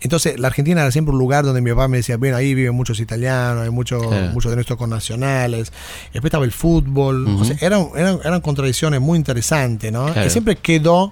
Entonces, 0.01 0.39
la 0.39 0.47
Argentina 0.47 0.79
era 0.81 0.91
siempre 0.91 1.11
un 1.11 1.19
lugar 1.19 1.43
donde 1.43 1.61
mi 1.61 1.71
papá 1.71 1.89
me 1.89 1.97
decía, 1.97 2.15
bueno, 2.15 2.37
ahí 2.37 2.53
viven 2.53 2.73
muchos 2.73 3.01
italianos, 3.01 3.63
hay 3.65 3.69
muchos 3.69 4.07
Claro. 4.07 4.31
muchos 4.31 4.49
de 4.49 4.55
nuestros 4.55 4.79
connacionales. 4.79 5.73
Después 6.13 6.29
estaba 6.29 6.45
el 6.45 6.53
fútbol. 6.53 7.27
O 7.27 7.43
sea, 7.43 7.57
eran, 7.59 7.89
eran, 7.97 8.19
eran 8.23 8.39
contradicciones 8.39 9.01
muy 9.01 9.17
interesantes, 9.17 9.91
¿no? 9.91 10.05
Claro. 10.05 10.25
Y 10.25 10.29
siempre 10.29 10.55
quedó, 10.55 11.11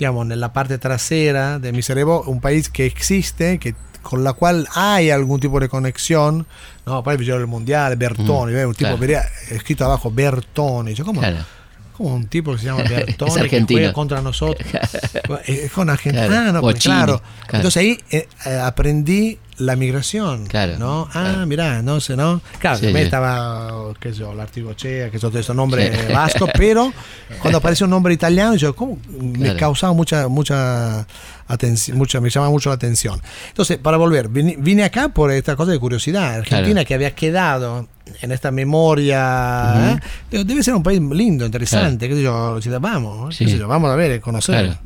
digamos, 0.00 0.28
en 0.28 0.40
la 0.40 0.52
parte 0.52 0.76
trasera 0.78 1.60
de 1.60 1.72
mi 1.72 1.82
cerebro, 1.82 2.22
un 2.26 2.40
país 2.40 2.68
que 2.68 2.84
existe, 2.86 3.58
que 3.60 3.76
con 4.06 4.22
la 4.22 4.34
cual 4.34 4.68
hay 4.74 5.10
algún 5.10 5.40
tipo 5.40 5.58
de 5.58 5.68
conexión, 5.68 6.46
¿no? 6.86 7.02
Para 7.02 7.20
el 7.20 7.28
el 7.28 7.46
mundial, 7.46 7.96
Bertoni, 7.96 8.52
¿ves? 8.52 8.66
un 8.66 8.72
tipo 8.72 8.86
claro. 8.86 8.98
vería 8.98 9.24
escrito 9.50 9.84
abajo 9.84 10.10
Bertoni. 10.12 10.94
Yo, 10.94 11.04
¿cómo? 11.04 11.20
Claro. 11.20 11.38
como 11.92 12.14
un 12.14 12.26
tipo 12.28 12.52
que 12.52 12.58
se 12.58 12.66
llama 12.66 12.84
Bertone 12.84 13.32
Es 13.44 13.50
que 13.50 13.64
juega 13.66 13.92
contra 13.92 14.22
nosotros. 14.22 14.64
es 15.46 15.72
con 15.72 15.90
Argentina. 15.90 16.26
Claro. 16.28 16.48
Ah, 16.48 16.52
no, 16.52 16.60
pues, 16.60 16.78
claro. 16.78 17.20
claro. 17.46 17.58
Entonces 17.58 17.76
ahí 17.80 17.98
eh, 18.10 18.28
eh, 18.46 18.60
aprendí 18.62 19.38
la 19.58 19.74
migración. 19.76 20.46
Claro, 20.46 20.78
¿no? 20.78 21.08
Ah, 21.14 21.30
claro. 21.30 21.46
mirá, 21.46 21.82
no 21.82 22.00
sé, 22.00 22.16
¿no? 22.16 22.40
Claro, 22.58 22.78
Sí, 22.78 22.90
sí. 22.92 22.96
estaba, 22.98 23.92
qué 24.00 24.12
sé 24.12 24.20
yo, 24.20 24.34
Lartigochea, 24.34 25.10
que 25.10 25.18
son 25.18 25.30
todos 25.30 25.40
estos 25.40 25.56
nombres 25.56 25.96
Sí. 26.06 26.12
vascos, 26.12 26.50
pero 26.54 26.92
cuando 27.40 27.58
aparece 27.58 27.84
un 27.84 27.90
nombre 27.90 28.12
italiano, 28.14 28.54
yo, 28.56 28.74
¿cómo? 28.76 28.98
Me 29.18 29.56
causaba 29.56 29.92
mucha, 29.92 30.28
mucha 30.28 31.06
atención, 31.48 31.96
mucha, 31.96 32.20
me 32.20 32.28
llamaba 32.30 32.50
mucho 32.50 32.68
la 32.70 32.74
atención. 32.74 33.20
Entonces, 33.48 33.78
para 33.78 33.96
volver, 33.96 34.28
vine, 34.28 34.56
vine 34.58 34.84
acá 34.84 35.08
por 35.08 35.30
esta 35.30 35.56
cosa 35.56 35.72
de 35.72 35.78
curiosidad. 35.78 36.34
Argentina 36.36 36.72
Claro. 36.74 36.86
que 36.88 36.94
había 36.94 37.14
quedado 37.14 37.88
en 38.20 38.32
esta 38.32 38.50
memoria. 38.50 39.98
¿eh? 40.30 40.44
Debe 40.44 40.62
ser 40.62 40.74
un 40.74 40.82
país 40.82 41.00
lindo, 41.00 41.44
interesante, 41.46 42.08
qué 42.08 42.14
sé 42.14 42.22
yo, 42.22 42.58
vamos, 42.80 43.36
qué 43.36 43.44
Sí. 43.46 43.50
sé 43.52 43.58
yo, 43.58 43.68
vamos 43.68 43.90
a 43.90 43.96
ver, 43.96 44.20
conocer. 44.20 44.76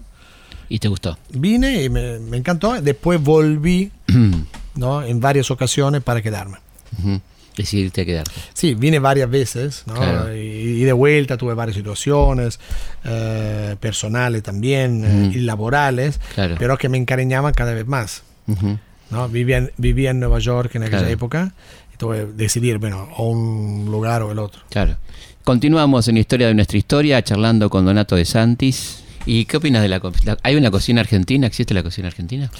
¿Y 0.70 0.78
te 0.78 0.88
gustó? 0.88 1.18
Vine 1.30 1.82
y 1.82 1.90
me, 1.90 2.18
me 2.20 2.36
encantó, 2.38 2.80
después 2.80 3.20
volví, 3.20 3.90
¿no? 4.76 5.02
En 5.02 5.20
varias 5.20 5.50
ocasiones 5.50 6.02
para 6.02 6.22
quedarme. 6.22 6.58
Ujú. 6.98 7.20
Decidiste 7.56 8.06
quedarte. 8.06 8.30
Sí, 8.54 8.74
vine 8.74 9.00
varias 9.00 9.28
veces, 9.28 9.82
¿no? 9.86 9.94
Claro. 9.94 10.34
Y, 10.34 10.38
y 10.38 10.84
de 10.84 10.92
vuelta 10.92 11.36
tuve 11.36 11.52
varias 11.54 11.76
situaciones, 11.76 12.60
eh, 13.04 13.74
personales 13.80 14.42
también, 14.44 15.04
eh, 15.04 15.28
Ujú. 15.28 15.38
y 15.38 15.40
laborales, 15.40 16.20
Claro. 16.36 16.54
pero 16.58 16.78
que 16.78 16.88
me 16.88 16.96
encariñaban 16.98 17.52
cada 17.52 17.74
vez 17.74 17.86
más, 17.88 18.22
Ujú. 18.46 18.78
¿no? 19.10 19.28
Vivía 19.28 19.58
en, 19.58 19.72
vivía 19.76 20.10
en 20.12 20.20
Nueva 20.20 20.38
York 20.38 20.76
en 20.76 20.84
aquella 20.84 20.98
Claro. 21.00 21.12
época, 21.12 21.52
y 21.92 21.96
tuve 21.96 22.18
que 22.18 22.32
decidir, 22.34 22.78
bueno, 22.78 23.08
o 23.16 23.28
un 23.28 23.86
lugar 23.90 24.22
o 24.22 24.30
el 24.30 24.38
otro. 24.38 24.62
Claro. 24.70 24.96
Continuamos 25.42 26.06
en 26.06 26.14
la 26.14 26.20
historia 26.20 26.46
de 26.46 26.54
nuestra 26.54 26.78
historia, 26.78 27.22
charlando 27.24 27.68
con 27.68 27.84
Donato 27.84 28.14
de 28.14 28.24
Santis. 28.24 29.02
¿Y 29.26 29.44
qué 29.44 29.58
opinas 29.58 29.82
de 29.82 29.88
la, 29.88 30.00
co- 30.00 30.12
la- 30.24 30.38
¿Hay 30.42 30.56
una 30.56 30.70
cocina 30.70 31.00
argentina? 31.00 31.46
¿Existe 31.46 31.74
la 31.74 31.82
cocina 31.82 32.08
argentina? 32.08 32.50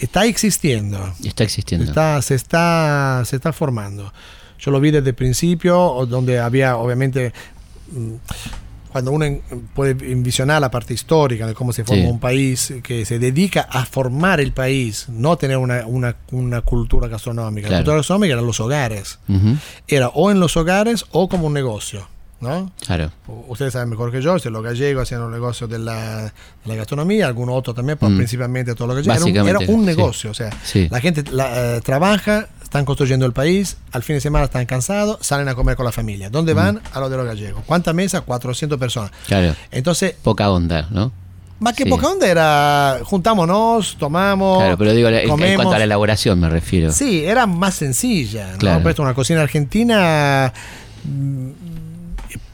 Está 0.00 0.24
existiendo, 0.26 1.12
Está 1.24 1.44
existiendo. 1.44 1.86
Está, 1.86 2.20
se, 2.22 2.34
está, 2.34 3.22
se 3.24 3.36
está 3.36 3.52
formando. 3.52 4.12
Yo 4.58 4.70
lo 4.70 4.80
vi 4.80 4.90
desde 4.90 5.10
el 5.10 5.14
principio, 5.14 6.06
donde 6.08 6.38
había, 6.38 6.76
obviamente, 6.76 7.32
mm, 7.92 8.14
cuando 8.90 9.10
uno 9.12 9.24
puede 9.74 9.92
envisionar 10.12 10.60
la 10.60 10.70
parte 10.70 10.92
histórica 10.92 11.46
de 11.46 11.54
cómo 11.54 11.72
se 11.72 11.82
forma 11.82 12.02
Sí. 12.02 12.08
un 12.08 12.20
país 12.20 12.74
que 12.82 13.06
se 13.06 13.18
dedica 13.18 13.62
a 13.62 13.86
formar 13.86 14.38
el 14.40 14.52
país, 14.52 15.06
no 15.08 15.36
tener 15.36 15.56
una, 15.56 15.86
una, 15.86 16.16
una 16.30 16.60
cultura 16.60 17.08
gastronómica. 17.08 17.68
Claro. 17.68 17.78
La 17.78 17.78
cultura 17.84 17.96
gastronómica 17.98 18.34
eran 18.34 18.46
los 18.46 18.60
hogares. 18.60 19.18
Era 19.88 20.08
o 20.08 20.30
en 20.30 20.40
los 20.40 20.56
hogares 20.58 21.06
o 21.12 21.28
como 21.28 21.46
un 21.46 21.54
negocio. 21.54 22.06
¿No? 22.42 22.70
Claro. 22.84 23.10
Ustedes 23.48 23.72
saben 23.72 23.88
mejor 23.88 24.12
que 24.12 24.20
yo, 24.20 24.38
si 24.38 24.50
los 24.50 24.62
gallegos 24.62 25.04
hacían 25.04 25.20
los 25.22 25.30
negocios 25.30 25.70
de 25.70 25.78
la, 25.78 26.22
de 26.24 26.32
la 26.66 26.74
gastronomía, 26.74 27.26
algunos 27.26 27.54
otros 27.56 27.74
también, 27.74 27.96
pero 27.98 28.10
Mm. 28.10 28.16
principalmente 28.18 28.74
todos 28.74 28.88
los 28.94 28.96
gallegos. 29.06 29.26
Era 29.28 29.42
un, 29.42 29.48
era 29.48 29.58
un 29.60 29.66
sí. 29.80 29.86
negocio, 29.86 30.30
o 30.30 30.34
sea, 30.34 30.50
Sí. 30.64 30.88
la 30.90 31.00
gente 31.00 31.24
la, 31.30 31.76
eh, 31.76 31.80
trabaja, 31.80 32.48
están 32.62 32.84
construyendo 32.84 33.24
el 33.26 33.32
país, 33.32 33.76
al 33.92 34.02
fin 34.02 34.16
de 34.16 34.20
semana 34.20 34.46
están 34.46 34.66
cansados, 34.66 35.18
salen 35.20 35.48
a 35.48 35.54
comer 35.54 35.76
con 35.76 35.84
la 35.86 35.92
familia. 35.92 36.28
Mm. 36.28 36.32
¿Dónde 36.32 36.54
van? 36.54 36.80
A 36.92 37.00
lo 37.00 37.08
de 37.08 37.16
los 37.16 37.26
gallegos. 37.26 37.62
¿Cuántas 37.66 37.94
mesas? 37.94 38.22
400 38.22 38.78
personas. 38.78 39.10
Claro. 39.26 39.54
Entonces, 39.70 40.14
Poca 40.22 40.50
onda, 40.50 40.88
¿no? 40.90 41.12
más 41.60 41.74
que 41.74 41.84
Sí. 41.84 41.90
poca 41.90 42.08
onda 42.08 42.26
era, 42.26 42.98
juntámonos, 43.04 43.96
tomamos, 43.96 44.58
Claro, 44.58 44.76
pero 44.78 44.92
digo, 44.94 45.08
en- 45.08 45.28
cuanto 45.28 45.74
a 45.74 45.78
la 45.78 45.84
elaboración 45.84 46.40
me 46.40 46.48
refiero. 46.48 46.90
Sí, 46.90 47.24
era 47.24 47.46
más 47.46 47.74
sencilla. 47.74 48.52
¿no? 48.52 48.58
Claro. 48.58 48.82
Por 48.82 48.90
esto, 48.90 49.02
una 49.02 49.14
cocina 49.14 49.42
argentina 49.42 50.52
mm, 51.04 51.50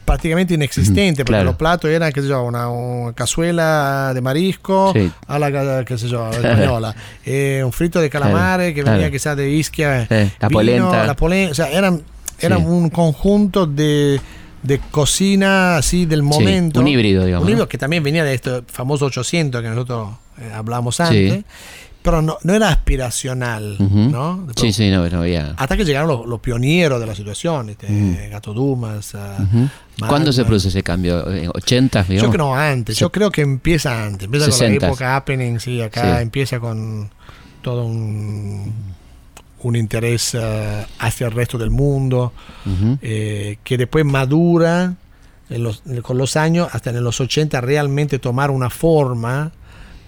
prácticamente 0.09 0.55
inexistente, 0.55 1.23
porque 1.23 1.33
claro. 1.37 1.45
los 1.45 1.55
platos 1.55 1.89
eran, 1.91 2.11
qué 2.11 2.21
sé 2.21 2.27
yo, 2.27 2.43
una, 2.43 2.67
una 2.69 3.13
cazuela 3.13 4.11
de 4.13 4.21
marisco 4.21 4.91
Sí. 4.93 5.11
a 5.27 5.37
la, 5.39 5.85
qué 5.85 5.97
sé 5.97 6.07
yo, 6.07 6.29
española, 6.31 6.95
eh, 7.25 7.61
un 7.63 7.71
frito 7.71 8.01
de 8.01 8.09
calamares 8.09 8.73
que 8.73 8.81
claro. 8.81 8.97
venía 8.97 9.11
quizás 9.11 9.37
de 9.37 9.51
Ischia, 9.51 10.07
Sí, 10.07 10.31
la 10.39 10.49
polenta. 10.49 11.05
la 11.05 11.15
polenta, 11.15 11.51
o 11.51 11.55
sea, 11.55 11.69
eran, 11.71 12.01
eran 12.39 12.59
Sí. 12.59 12.65
un 12.65 12.89
conjunto 12.89 13.65
de, 13.67 14.19
de 14.63 14.79
cocina 14.91 15.77
así 15.77 16.05
del 16.05 16.23
momento. 16.23 16.79
un 16.79 16.87
híbrido, 16.87 17.23
digamos, 17.25 17.43
Un 17.43 17.49
híbrido 17.49 17.65
¿no? 17.65 17.69
que 17.69 17.77
también 17.77 18.01
venía 18.03 18.23
de 18.23 18.33
estos 18.33 18.63
famosos 18.67 19.07
800 19.09 19.61
que 19.61 19.69
nosotros 19.69 20.09
eh, 20.39 20.51
hablamos 20.53 20.99
antes. 20.99 21.43
Pero 22.01 22.21
no, 22.21 22.37
no 22.43 22.53
era 22.53 22.69
aspiracional. 22.69 23.75
¿no? 23.79 24.47
Sí, 24.55 24.71
sí, 24.71 24.89
no, 24.89 25.07
no 25.09 25.19
había. 25.21 25.53
Hasta 25.57 25.75
que 25.75 25.83
llegaron 25.83 26.07
los, 26.07 26.25
los 26.25 26.39
pioneros 26.39 26.99
de 26.99 27.05
la 27.05 27.13
situación, 27.13 27.69
este, 27.69 28.29
Gato 28.29 28.53
Dumas. 28.53 29.13
Ujú. 29.13 29.67
¿Cuándo 30.07 30.31
se 30.31 30.45
produce 30.45 30.69
ese 30.69 30.81
cambio? 30.81 31.29
¿En 31.29 31.49
¿80? 31.49 32.03
Yo 32.07 32.13
digamos? 32.13 32.35
creo 32.35 32.45
no, 32.45 32.55
antes, 32.55 32.97
yo 32.97 33.11
creo 33.11 33.29
que 33.31 33.41
empieza 33.41 34.05
antes, 34.05 34.25
empieza 34.25 34.45
con 34.49 34.53
60s. 34.59 34.79
la 34.79 34.87
época 34.87 35.15
happening, 35.17 35.59
sí, 35.59 35.81
acá 35.81 36.15
Sí. 36.17 36.21
empieza 36.23 36.59
con 36.61 37.09
todo 37.61 37.83
un, 37.83 38.73
un 39.63 39.75
interés 39.75 40.35
ah, 40.35 40.87
hacia 40.99 41.27
el 41.27 41.33
resto 41.33 41.57
del 41.57 41.69
mundo, 41.69 42.31
eh, 43.01 43.57
que 43.61 43.77
después 43.77 44.05
madura 44.05 44.93
en 45.49 45.63
los- 45.63 45.83
con 46.01 46.17
los 46.17 46.37
años, 46.37 46.69
hasta 46.71 46.91
en 46.91 47.03
los 47.03 47.19
80 47.19 47.59
realmente 47.59 48.19
tomar 48.19 48.51
una 48.51 48.69
forma, 48.69 49.51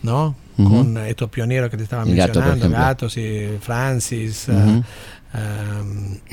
¿no? 0.04 0.36
Ujú. 0.58 0.70
Con 0.78 0.98
estos 0.98 1.30
pioneros 1.30 1.70
que 1.70 1.78
te 1.78 1.84
estaba 1.84 2.04
Gato, 2.04 2.16
mencionando, 2.16 2.56
ejemplo. 2.66 2.80
Gatos 2.80 3.18
y 3.18 3.58
Francis, 3.62 4.48
ah, 4.50 4.54
Ujú. 4.54 4.84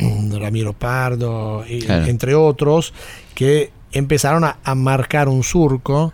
um, 0.06 0.32
Ramiro 0.40 0.72
Pardo, 0.72 1.64
y- 1.68 1.80
Claro. 1.80 2.06
entre 2.06 2.34
otros, 2.34 2.92
que 3.34 3.70
empezaron 3.92 4.44
a, 4.44 4.58
a 4.64 4.74
marcar 4.74 5.28
un 5.28 5.42
surco 5.42 6.12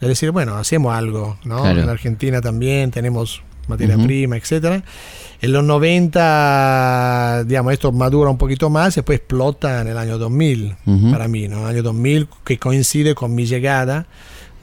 de 0.00 0.08
decir, 0.08 0.30
bueno, 0.32 0.56
hacemos 0.56 0.94
algo, 0.94 1.38
¿no? 1.44 1.62
Claro. 1.62 1.80
En 1.82 1.88
Argentina 1.88 2.40
también 2.40 2.90
tenemos 2.90 3.42
materia 3.68 3.96
Ujú. 3.96 4.04
prima, 4.06 4.36
etcétera. 4.36 4.82
En 5.40 5.52
los 5.52 5.64
90, 5.64 7.44
digamos, 7.46 7.72
esto 7.72 7.92
madura 7.92 8.30
un 8.30 8.38
poquito 8.38 8.70
más 8.70 8.94
y 8.96 9.00
después 9.00 9.18
explota 9.18 9.80
en 9.80 9.88
el 9.88 9.98
año 9.98 10.18
2000, 10.18 10.76
Ujú. 10.86 11.10
para 11.10 11.28
mí, 11.28 11.48
¿no? 11.48 11.60
El 11.60 11.76
año 11.76 11.82
2000 11.82 12.28
que 12.44 12.58
coincide 12.58 13.14
con 13.14 13.34
mi 13.34 13.46
llegada, 13.46 14.06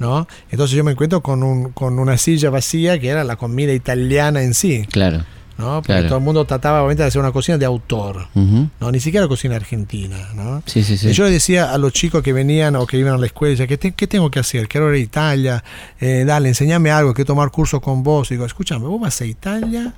¿no? 0.02 0.28
Entonces 0.50 0.76
yo 0.76 0.84
me 0.84 0.92
encuentro 0.92 1.22
con, 1.22 1.44
un, 1.44 1.72
con 1.72 2.00
una 2.00 2.18
silla 2.18 2.50
vacía 2.50 3.00
que 3.00 3.08
era 3.08 3.24
la 3.24 3.36
comida 3.38 3.72
italiana 3.72 4.42
en 4.42 4.54
sí, 4.56 4.86
Claro. 4.92 5.24
¿no? 5.58 5.76
Porque 5.76 5.94
Claro. 5.94 6.08
todo 6.08 6.18
el 6.18 6.24
mundo 6.24 6.44
trataba 6.46 6.80
obviamente 6.80 7.04
de 7.04 7.08
hacer 7.10 7.22
una 7.22 7.32
cocina 7.32 7.58
de 7.60 7.66
autor. 7.66 8.28
¿no? 8.34 8.92
Ni 8.92 9.00
siquiera 9.00 9.28
cocina 9.28 9.56
argentina, 9.58 10.18
¿no? 10.34 10.64
Sí, 10.66 10.84
sí, 10.84 10.98
sí. 10.98 11.10
Y 11.10 11.14
yo 11.14 11.26
le 11.26 11.30
decía 11.32 11.72
a 11.72 11.78
los 11.78 11.94
chicos 11.94 12.24
que 12.24 12.34
venían 12.34 12.76
o 12.78 12.88
que 12.88 12.98
iban 12.98 13.14
a 13.14 13.18
la 13.20 13.28
escuela, 13.28 13.52
decía, 13.52 13.68
¿qué, 13.68 13.78
te- 13.78 13.92
qué 13.92 14.08
tengo 14.08 14.32
que 14.32 14.40
hacer? 14.40 14.68
Quiero 14.68 14.90
ir 14.90 14.96
a 14.96 15.04
Italia, 15.06 15.64
eh, 16.00 16.24
dale, 16.26 16.50
enseñame 16.50 16.90
algo, 16.90 17.14
quiero 17.14 17.28
tomar 17.28 17.52
curso 17.52 17.80
con 17.80 18.02
vos. 18.02 18.32
Y 18.32 18.34
digo, 18.34 18.46
escúchame, 18.48 18.88
vos 18.88 19.00
vas 19.00 19.22
a 19.22 19.26
Italia, 19.26 19.94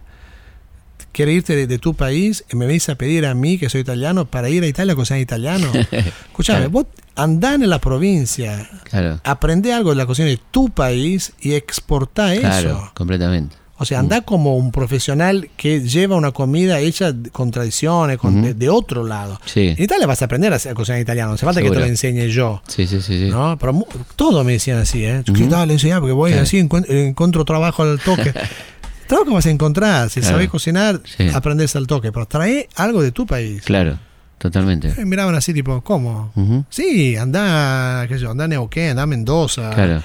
quieres 1.13 1.35
irte 1.37 1.55
de, 1.55 1.67
de 1.67 1.77
tu 1.79 1.93
país 1.93 2.43
y 2.51 2.57
me 2.57 2.65
venís 2.65 2.89
a 2.89 2.95
pedir 2.95 3.25
a 3.25 3.33
mí, 3.33 3.57
que 3.57 3.69
soy 3.69 3.79
italiano, 3.81 4.25
para 4.25 4.49
ir 4.49 4.63
a 4.63 4.67
Italia 4.67 4.91
a 4.93 4.95
cocinar 4.97 5.21
italiano. 5.21 5.71
escúchame, 5.73 6.59
Claro. 6.67 6.69
vos 6.71 6.85
andá 7.15 7.53
en 7.53 7.69
la 7.69 7.79
provincia, 7.79 8.69
Claro. 8.89 9.21
aprende 9.23 9.71
algo 9.71 9.91
de 9.91 9.95
la 9.95 10.05
cocina 10.05 10.27
de 10.27 10.39
tu 10.51 10.69
país 10.69 11.31
y 11.39 11.53
exportá 11.53 12.35
Claro, 12.37 12.69
eso. 12.69 12.91
completamente. 12.95 13.55
O 13.75 13.85
sea, 13.85 13.99
anda 13.99 14.21
como 14.21 14.55
un 14.55 14.71
profesional 14.71 15.49
que 15.57 15.81
lleva 15.81 16.15
una 16.15 16.31
comida 16.31 16.79
hecha 16.79 17.13
con 17.33 17.51
tradiciones, 17.51 18.17
con, 18.17 18.35
Ujú. 18.37 18.45
de, 18.47 18.53
de 18.53 18.69
otro 18.69 19.03
lado. 19.03 19.41
Sí. 19.45 19.73
En 19.77 19.83
Italia 19.83 20.07
vas 20.07 20.21
a 20.21 20.25
aprender 20.25 20.53
a 20.53 20.59
cocinar 20.73 21.01
italiano, 21.01 21.29
no 21.29 21.35
hace 21.35 21.45
falta 21.45 21.59
que 21.59 21.65
te 21.65 21.69
Seguro. 21.73 21.85
lo 21.85 21.91
enseñe 21.91 22.27
yo. 22.29 22.61
Sí, 22.67 22.87
sí, 22.87 23.01
sí. 23.01 23.17
sí. 23.25 23.29
¿no? 23.29 23.57
Pero 23.59 23.85
todos 24.15 24.45
me 24.45 24.53
decían 24.53 24.77
así, 24.77 25.03
¿eh? 25.03 25.23
Ujú. 25.27 25.33
Que 25.33 25.47
dale, 25.47 25.73
enseñá, 25.73 25.99
porque 25.99 26.13
voy 26.13 26.31
Claro. 26.31 26.43
así, 26.43 26.57
encuent- 26.61 26.85
encuentro 26.89 27.43
trabajo 27.45 27.83
al 27.83 27.99
toque. 27.99 28.33
trabajo 29.15 29.33
vas 29.35 29.45
a 29.45 29.49
encontrar, 29.51 30.09
si 30.09 30.19
Claro. 30.19 30.35
sabes 30.35 30.49
cocinar, 30.49 31.01
Sí. 31.05 31.29
aprendes 31.33 31.75
al 31.75 31.87
toque, 31.87 32.11
pero 32.11 32.25
trae 32.25 32.67
algo 32.75 33.01
de 33.01 33.11
tu 33.11 33.25
país. 33.25 33.61
Claro, 33.63 33.97
totalmente. 34.37 34.93
Me 34.97 35.05
miraban 35.05 35.35
así, 35.35 35.53
tipo, 35.53 35.81
¿cómo? 35.81 36.31
Sí, 36.69 37.15
anda, 37.15 38.05
qué 38.07 38.15
sé 38.15 38.21
yo, 38.21 38.31
anda 38.31 38.45
a 38.45 38.47
Neuquén, 38.47 38.91
anda 38.91 39.03
a 39.03 39.05
Mendoza. 39.07 39.69
Claro. 39.71 40.01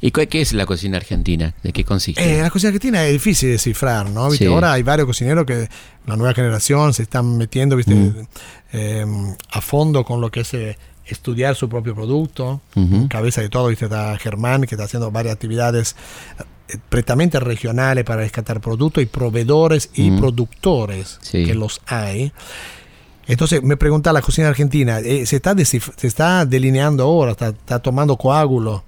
¿Y 0.00 0.10
cuál- 0.10 0.28
qué 0.28 0.40
es 0.42 0.52
la 0.52 0.66
cocina 0.66 0.96
argentina? 0.98 1.54
¿De 1.62 1.72
qué 1.72 1.84
consiste? 1.84 2.22
Eh, 2.38 2.42
la 2.42 2.50
cocina 2.50 2.68
argentina 2.68 3.04
es 3.06 3.12
difícil 3.12 3.48
de 3.48 3.52
descifrar, 3.54 4.10
¿no? 4.10 4.28
¿Viste? 4.28 4.44
Sí. 4.46 4.52
Ahora 4.52 4.72
hay 4.72 4.82
varios 4.82 5.06
cocineros 5.06 5.46
que 5.46 5.68
la 6.06 6.16
nueva 6.16 6.34
generación 6.34 6.92
se 6.92 7.02
están 7.04 7.36
metiendo, 7.38 7.76
¿viste? 7.76 7.94
Mm. 7.94 8.14
Eh, 8.72 9.06
a 9.52 9.60
fondo 9.60 10.04
con 10.04 10.20
lo 10.20 10.30
que 10.30 10.40
es 10.40 10.52
eh, 10.54 10.76
estudiar 11.06 11.54
su 11.54 11.68
propio 11.68 11.94
producto. 11.94 12.60
Cabeza 13.08 13.40
de 13.40 13.48
todo, 13.48 13.68
¿viste? 13.68 13.84
Está 13.86 14.18
Germán, 14.18 14.62
que 14.62 14.74
está 14.74 14.84
haciendo 14.84 15.10
varias 15.10 15.34
actividades 15.34 15.94
eh, 16.38 16.42
prettamente 16.88 17.38
regionales 17.40 18.04
para 18.04 18.22
rescatar 18.22 18.60
productos 18.60 19.02
y 19.02 19.06
proveedores 19.06 19.90
y 19.94 20.10
Mm. 20.10 20.18
productores, 20.18 21.18
Sí. 21.22 21.44
que 21.44 21.54
los 21.54 21.80
hay. 21.86 22.32
Entonces 23.28 23.60
me 23.62 23.76
pregunta 23.76 24.12
la 24.12 24.22
cocina 24.22 24.48
argentina, 24.48 25.00
eh, 25.00 25.26
¿se, 25.26 25.36
está 25.36 25.54
se 25.58 26.06
está 26.06 26.46
delineando 26.46 27.02
ahora, 27.04 27.32
está, 27.32 27.48
está 27.48 27.80
tomando 27.80 28.16
coágulo? 28.16 28.84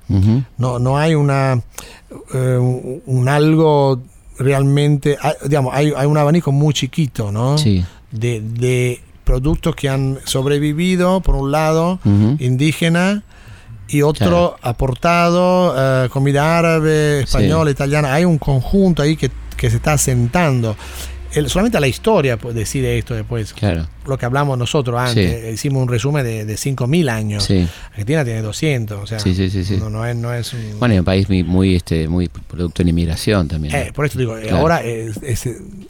No, 0.58 0.78
no 0.78 0.96
hay 0.96 1.14
una 1.14 1.60
eh, 2.34 2.58
un, 3.06 3.28
algo 3.28 4.00
realmente, 4.38 5.18
hay- 5.20 5.34
digamos, 5.48 5.74
hay, 5.74 5.92
hay 5.96 6.06
un 6.06 6.16
abanico 6.16 6.52
muy 6.52 6.72
chiquito, 6.72 7.32
¿no? 7.32 7.58
Sí. 7.58 7.84
De, 8.12 8.40
de 8.40 9.00
productos 9.24 9.74
que 9.74 9.88
han 9.88 10.18
sobrevivido, 10.24 11.20
por 11.20 11.34
un 11.34 11.50
lado, 11.50 11.98
Ujú. 12.04 12.36
indígena, 12.38 13.24
y 13.88 14.02
otro 14.02 14.56
aportado, 14.62 15.74
eh, 16.04 16.08
comida 16.10 16.58
árabe, 16.58 17.20
española, 17.20 17.70
italiana. 17.70 18.12
Hay 18.14 18.24
un 18.24 18.38
conjunto 18.38 19.02
ahí 19.02 19.16
que, 19.16 19.30
que 19.56 19.70
se 19.70 19.76
está 19.76 19.92
asentando. 19.92 20.76
El- 21.32 21.50
solamente 21.50 21.78
la 21.78 21.86
historia 21.88 22.36
decide 22.54 22.96
esto 22.96 23.14
después. 23.14 23.52
Claro. 23.52 23.86
Lo 24.06 24.16
que 24.16 24.24
hablamos 24.24 24.56
nosotros 24.56 24.98
antes, 24.98 25.42
Sí. 25.42 25.48
hicimos 25.52 25.82
un 25.82 25.88
resumen 25.90 26.24
de, 26.24 26.46
de 26.46 26.54
5.000 26.54 27.10
años. 27.10 27.44
Sí. 27.44 27.68
Argentina 27.90 28.24
tiene 28.24 28.40
200, 28.40 28.98
o 29.02 29.06
sea, 29.06 29.18
Sí, 29.20 29.34
sí, 29.34 29.50
sí, 29.50 29.62
sí. 29.62 29.76
No, 29.76 29.90
no 29.90 30.06
es, 30.06 30.16
no 30.16 30.32
es 30.32 30.54
un... 30.54 30.78
Bueno, 30.78 30.94
es 30.94 31.00
un 31.00 31.04
país 31.04 31.28
muy, 31.28 31.76
este, 31.76 32.08
muy 32.08 32.28
producto 32.28 32.80
en 32.80 32.88
inmigración 32.88 33.46
también. 33.46 33.74
¿no? 33.74 33.78
Eh, 33.78 33.92
por 33.94 34.06
eso 34.06 34.18
digo, 34.18 34.38
eh, 34.38 34.44
Claro. 34.44 34.56
ahora 34.58 34.82
es, 34.82 35.18
es, 35.22 35.46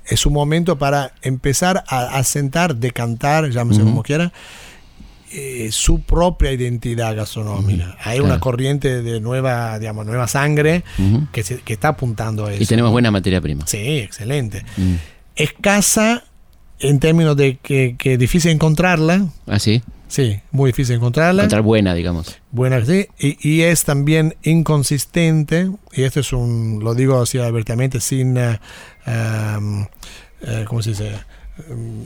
es 0.07 0.27
un 0.27 0.33
momento 0.33 0.77
para 0.77 1.13
empezar 1.23 1.85
a 1.87 2.19
asentar, 2.19 2.75
decantar, 2.75 3.49
llámese 3.51 3.83
Ujú. 3.83 3.91
como 3.91 4.03
quiera, 4.03 4.33
eh, 5.33 5.69
su 5.73 6.01
propia 6.03 6.53
identidad 6.53 7.15
gastronómica. 7.17 7.97
Hay 8.05 8.21
una 8.21 8.41
corriente 8.41 9.03
de 9.03 9.21
nueva, 9.21 9.79
digamos, 9.79 10.07
nueva 10.07 10.29
sangre 10.29 10.85
que, 11.33 11.43
se- 11.43 11.59
que 11.61 11.73
está 11.75 11.89
apuntando 11.89 12.47
a 12.47 12.53
eso. 12.53 12.63
Y 12.63 12.67
tenemos 12.67 12.91
buena 12.93 13.11
materia 13.11 13.41
prima. 13.41 13.67
Sí, 13.67 13.99
excelente. 13.99 14.65
Mm. 14.77 14.95
Escasa 15.37 16.25
en 16.81 17.01
términos 17.01 17.37
de 17.37 17.57
que, 17.59 17.97
que 17.99 18.15
es 18.15 18.19
difícil 18.19 18.51
encontrarla. 18.53 19.27
¿Ah, 19.47 19.59
sí? 19.59 19.83
Sí, 20.09 20.41
muy 20.53 20.71
difícil 20.71 20.97
encontrarla. 20.97 21.43
Encontrar 21.43 21.63
buena, 21.63 21.93
digamos. 21.95 22.39
Buena, 22.51 22.83
sí, 22.85 23.07
y, 23.19 23.37
y 23.47 23.61
es 23.63 23.85
también 23.85 24.37
inconsistente, 24.43 25.71
y 25.93 26.03
esto 26.05 26.21
es 26.21 26.33
un, 26.33 26.81
lo 26.83 26.95
digo 26.95 27.21
así 27.21 27.39
abiertamente, 27.39 28.01
sin, 28.01 28.39
um, 28.39 29.85
¿cómo 30.67 30.81
se 30.83 30.91
dice? 30.91 31.13
Um, 31.71 32.05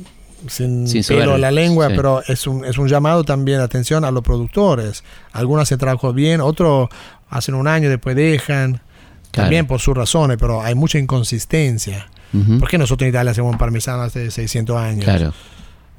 sin, 0.49 0.87
Sin 0.89 1.03
pelo 1.05 1.37
la 1.39 1.51
lengua, 1.51 1.89
sí. 1.89 1.95
pero 1.97 2.23
es 2.27 2.47
un, 2.47 2.65
es 2.65 2.79
un 2.79 2.89
llamado 2.89 3.25
también 3.25 3.59
de 3.59 3.65
atención 3.65 4.05
a 4.05 4.11
los 4.11 4.23
productores. 4.23 5.05
Algunos 5.33 5.69
se 5.69 5.77
trabajó 5.77 6.13
bien, 6.13 6.41
otros 6.41 6.89
hacen 7.31 7.55
un 7.55 7.67
año, 7.69 7.89
después 7.89 8.17
dejan, 8.17 8.81
Claro. 9.31 9.47
también 9.47 9.67
por 9.67 9.81
sus 9.81 9.97
razones, 9.97 10.37
pero 10.39 10.61
hay 10.63 10.75
mucha 10.75 10.99
inconsistencia. 10.99 12.07
Ujú. 12.35 12.59
¿Por 12.59 12.69
qué 12.69 12.77
nosotros 12.79 13.07
en 13.07 13.11
Italia 13.15 13.33
hacemos 13.33 13.53
un 13.53 13.59
parmesano 13.59 14.03
hace 14.03 14.31
600 14.31 14.77
años? 14.77 15.05
Claro. 15.05 15.33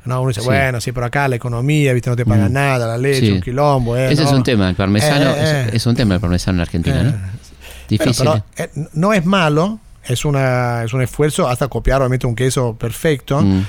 No, 0.05 0.19
uno 0.21 0.27
dice, 0.29 0.41
Sí. 0.41 0.45
bueno, 0.47 0.81
sí, 0.81 0.91
pero 0.91 1.05
acá 1.05 1.27
la 1.27 1.37
economía, 1.37 1.93
¿viste? 1.93 2.09
No 2.09 2.15
te 2.15 2.25
pagan 2.25 2.51
Mm. 2.51 2.53
nada, 2.53 2.85
la 2.87 2.97
leche, 2.97 3.21
Sí. 3.27 3.31
un 3.31 3.41
quilombo. 3.41 3.95
eh, 3.97 4.11
Ese 4.11 4.23
es 4.23 4.31
un 4.31 4.43
tema, 4.43 4.69
el 4.69 4.75
parmesano 4.75 5.31
Eh, 5.31 5.35
eh. 5.37 5.65
Es, 5.69 5.75
es 5.75 5.85
un 5.87 5.95
tema 5.95 6.15
el 6.15 6.21
parmesano 6.21 6.57
en 6.57 6.61
Argentina, 6.61 7.03
¿no? 7.03 7.09
Bueno, 7.11 7.27
Difícil. 7.87 8.25
pero, 8.55 8.69
no 8.93 9.13
es 9.13 9.25
malo, 9.25 9.79
es, 10.05 10.25
una, 10.25 10.83
es 10.83 10.93
un 10.93 11.01
esfuerzo 11.01 11.47
hasta 11.47 11.67
copiar 11.69 12.01
obviamente 12.01 12.27
un 12.27 12.35
queso 12.35 12.75
perfecto. 12.75 13.41
Mm, 13.41 13.65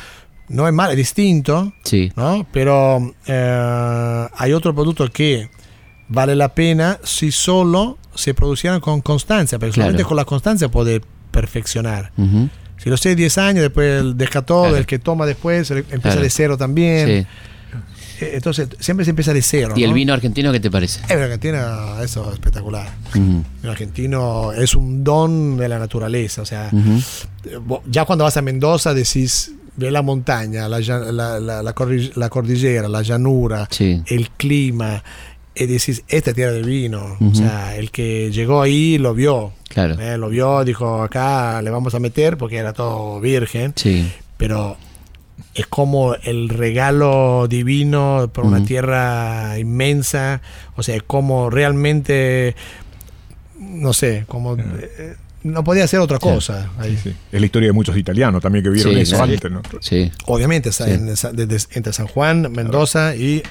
No 0.48 0.68
es 0.68 0.74
malo, 0.74 0.90
es 0.92 0.96
distinto, 0.98 1.72
sí, 1.84 2.12
¿no? 2.16 2.46
Pero 2.52 3.14
eh, 3.26 4.26
hay 4.36 4.52
otro 4.52 4.74
producto 4.74 5.10
que 5.10 5.48
vale 6.08 6.36
la 6.36 6.54
pena 6.54 6.98
si 7.02 7.32
solo 7.32 7.98
se 8.14 8.34
producieran 8.34 8.80
con 8.80 9.00
constancia, 9.00 9.58
Claro. 9.58 9.72
solamente 9.72 10.04
con 10.04 10.16
la 10.16 10.24
constancia 10.24 10.68
puede 10.68 11.00
perfeccionar. 11.30 12.12
Si 12.76 12.90
lo 12.90 12.96
sé 12.96 13.14
10 13.16 13.38
años, 13.38 13.62
después 13.62 14.00
el 14.00 14.16
deja 14.18 14.42
todo, 14.42 14.62
Claro. 14.64 14.76
el 14.76 14.86
que 14.86 14.98
toma 14.98 15.24
después 15.26 15.70
el- 15.70 15.78
empieza 15.78 16.00
Claro. 16.00 16.20
de 16.20 16.30
cero 16.30 16.56
también. 16.58 17.06
Sí. 17.08 17.26
Eh, 18.20 18.32
Entonces 18.34 18.68
siempre 18.78 19.04
se 19.04 19.10
empieza 19.10 19.32
de 19.32 19.42
cero. 19.42 19.74
¿Y 19.76 19.82
el 19.82 19.90
¿no? 19.90 19.94
vino 19.94 20.12
argentino 20.12 20.52
qué 20.52 20.60
te 20.60 20.70
parece? 20.70 21.00
En 21.12 21.20
Argentina 21.20 21.96
eso 22.02 22.26
es 22.28 22.34
espectacular. 22.34 22.88
Ujú. 23.10 23.42
El 23.62 23.70
argentino 23.70 24.52
es 24.52 24.74
un 24.76 25.02
don 25.02 25.56
de 25.56 25.68
la 25.68 25.78
naturaleza. 25.80 26.42
O 26.42 26.46
sea, 26.46 26.68
eh, 26.70 27.58
ya 27.90 28.04
cuando 28.04 28.24
vas 28.24 28.36
a 28.36 28.42
Mendoza 28.42 28.94
decís, 28.94 29.52
la 29.76 30.02
montaña, 30.02 30.68
la, 30.68 30.78
la, 30.80 31.40
la- 31.40 31.62
la 31.62 32.28
cordillera, 32.30 32.88
la 32.88 33.02
llanura, 33.02 33.66
Sí. 33.70 34.02
el 34.06 34.30
clima, 34.30 35.02
y 35.54 35.66
decís, 35.66 36.02
esta 36.08 36.30
es 36.30 36.36
tierra 36.36 36.52
de 36.52 36.62
vino. 36.62 37.16
O 37.20 37.24
Ujú. 37.26 37.34
sea, 37.36 37.76
el 37.76 37.90
que 37.90 38.30
llegó 38.32 38.60
ahí 38.62 38.98
lo 38.98 39.14
vio. 39.14 39.52
Claro. 39.68 39.94
Eh, 40.00 40.16
lo 40.18 40.28
vio, 40.28 40.64
dijo, 40.64 41.02
acá 41.02 41.60
le 41.62 41.70
vamos 41.70 41.94
a 41.94 42.00
meter 42.00 42.36
porque 42.36 42.56
era 42.56 42.72
todo 42.72 43.20
virgen. 43.20 43.72
Sí. 43.76 44.10
Pero 44.36 44.76
es 45.54 45.66
como 45.68 46.14
el 46.16 46.48
regalo 46.48 47.46
divino 47.48 48.28
por 48.32 48.44
una 48.46 48.58
Ujú. 48.58 48.66
tierra 48.66 49.56
inmensa. 49.58 50.40
O 50.76 50.82
sea, 50.82 50.96
es 50.96 51.02
como 51.04 51.50
realmente, 51.50 52.56
no 53.58 53.92
sé, 53.92 54.24
como... 54.28 54.56
eh, 54.56 55.16
no 55.44 55.62
podía 55.62 55.86
ser 55.86 56.00
otra 56.00 56.18
cosa. 56.18 56.70
ahí. 56.78 56.96
Sí, 56.96 57.10
sí. 57.10 57.16
Es 57.32 57.40
la 57.40 57.46
historia 57.46 57.68
de 57.68 57.72
muchos 57.72 57.96
italianos 57.96 58.42
también 58.42 58.64
que 58.64 58.70
vieron 58.70 58.92
Sí, 58.94 59.00
eso 59.00 59.22
antes, 59.22 59.50
¿no? 59.50 59.62
Sí. 59.80 60.10
Obviamente, 60.26 60.70
en 60.86 61.06
desde- 61.06 61.68
entre 61.76 61.92
San 61.92 62.06
Juan, 62.08 62.50
Mendoza 62.50 63.14
y 63.14 63.42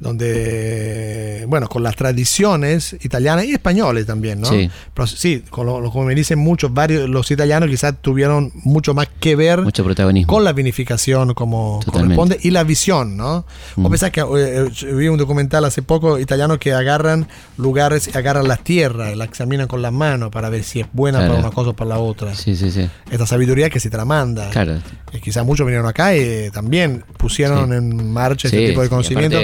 donde, 0.00 1.44
bueno, 1.48 1.68
con 1.68 1.82
las 1.82 1.96
tradiciones 1.96 2.96
italianas 3.02 3.44
y 3.44 3.52
españoles 3.52 4.06
también, 4.06 4.40
¿no? 4.40 4.48
Sí. 4.48 4.70
Pero 4.94 5.06
sí, 5.06 5.44
con 5.50 5.66
lo- 5.66 5.80
lo- 5.80 5.90
como 5.90 6.06
me 6.06 6.14
dicen 6.14 6.38
muchos, 6.38 6.72
varios, 6.72 7.08
los 7.08 7.30
italianos 7.30 7.68
quizás 7.68 7.94
tuvieron 8.00 8.50
mucho 8.64 8.94
más 8.94 9.08
que 9.20 9.36
ver 9.36 9.60
Mucho 9.62 9.84
protagonismo. 9.84 10.32
con 10.32 10.44
la 10.44 10.52
vinificación 10.52 11.34
como 11.34 11.80
Totalmente. 11.84 12.16
corresponde 12.16 12.38
y 12.48 12.50
la 12.50 12.64
visión, 12.64 13.16
¿no? 13.16 13.44
Mm. 13.76 13.86
O 13.86 13.90
pensás 13.90 14.10
que 14.10 14.20
eh, 14.20 14.68
eh, 14.82 14.92
vi 14.94 15.08
un 15.08 15.18
documental 15.18 15.64
hace 15.64 15.82
poco 15.82 16.18
italiano 16.18 16.58
que 16.58 16.72
agarran 16.72 17.28
lugares, 17.56 18.14
agarran 18.14 18.48
las 18.48 18.62
tierras, 18.64 19.16
la 19.16 19.24
examinan 19.24 19.66
con 19.66 19.82
las 19.82 19.92
manos 19.92 20.30
para 20.30 20.48
ver 20.50 20.64
si 20.64 20.80
es 20.80 20.86
buena 20.92 21.18
Claro. 21.18 21.34
para 21.34 21.46
una 21.46 21.54
cosa 21.54 21.70
o 21.70 21.72
para 21.74 21.90
la 21.90 21.98
otra. 21.98 22.34
Sí, 22.34 22.56
sí, 22.56 22.70
sí. 22.70 22.88
Esta 23.10 23.26
sabiduría 23.26 23.70
que 23.70 23.80
se 23.80 23.90
te 23.90 23.96
la 23.96 24.04
manda. 24.04 24.50
Claro. 24.50 24.78
Y 25.12 25.20
quizás 25.20 25.44
muchos 25.44 25.66
vinieron 25.66 25.86
acá 25.88 26.16
y 26.16 26.50
también 26.50 27.04
pusieron 27.16 27.68
Sí. 27.70 27.74
en 27.76 28.12
marcha 28.12 28.48
este 28.48 28.68
tipo 28.68 28.82
de 28.82 28.88
conocimiento. 28.88 29.38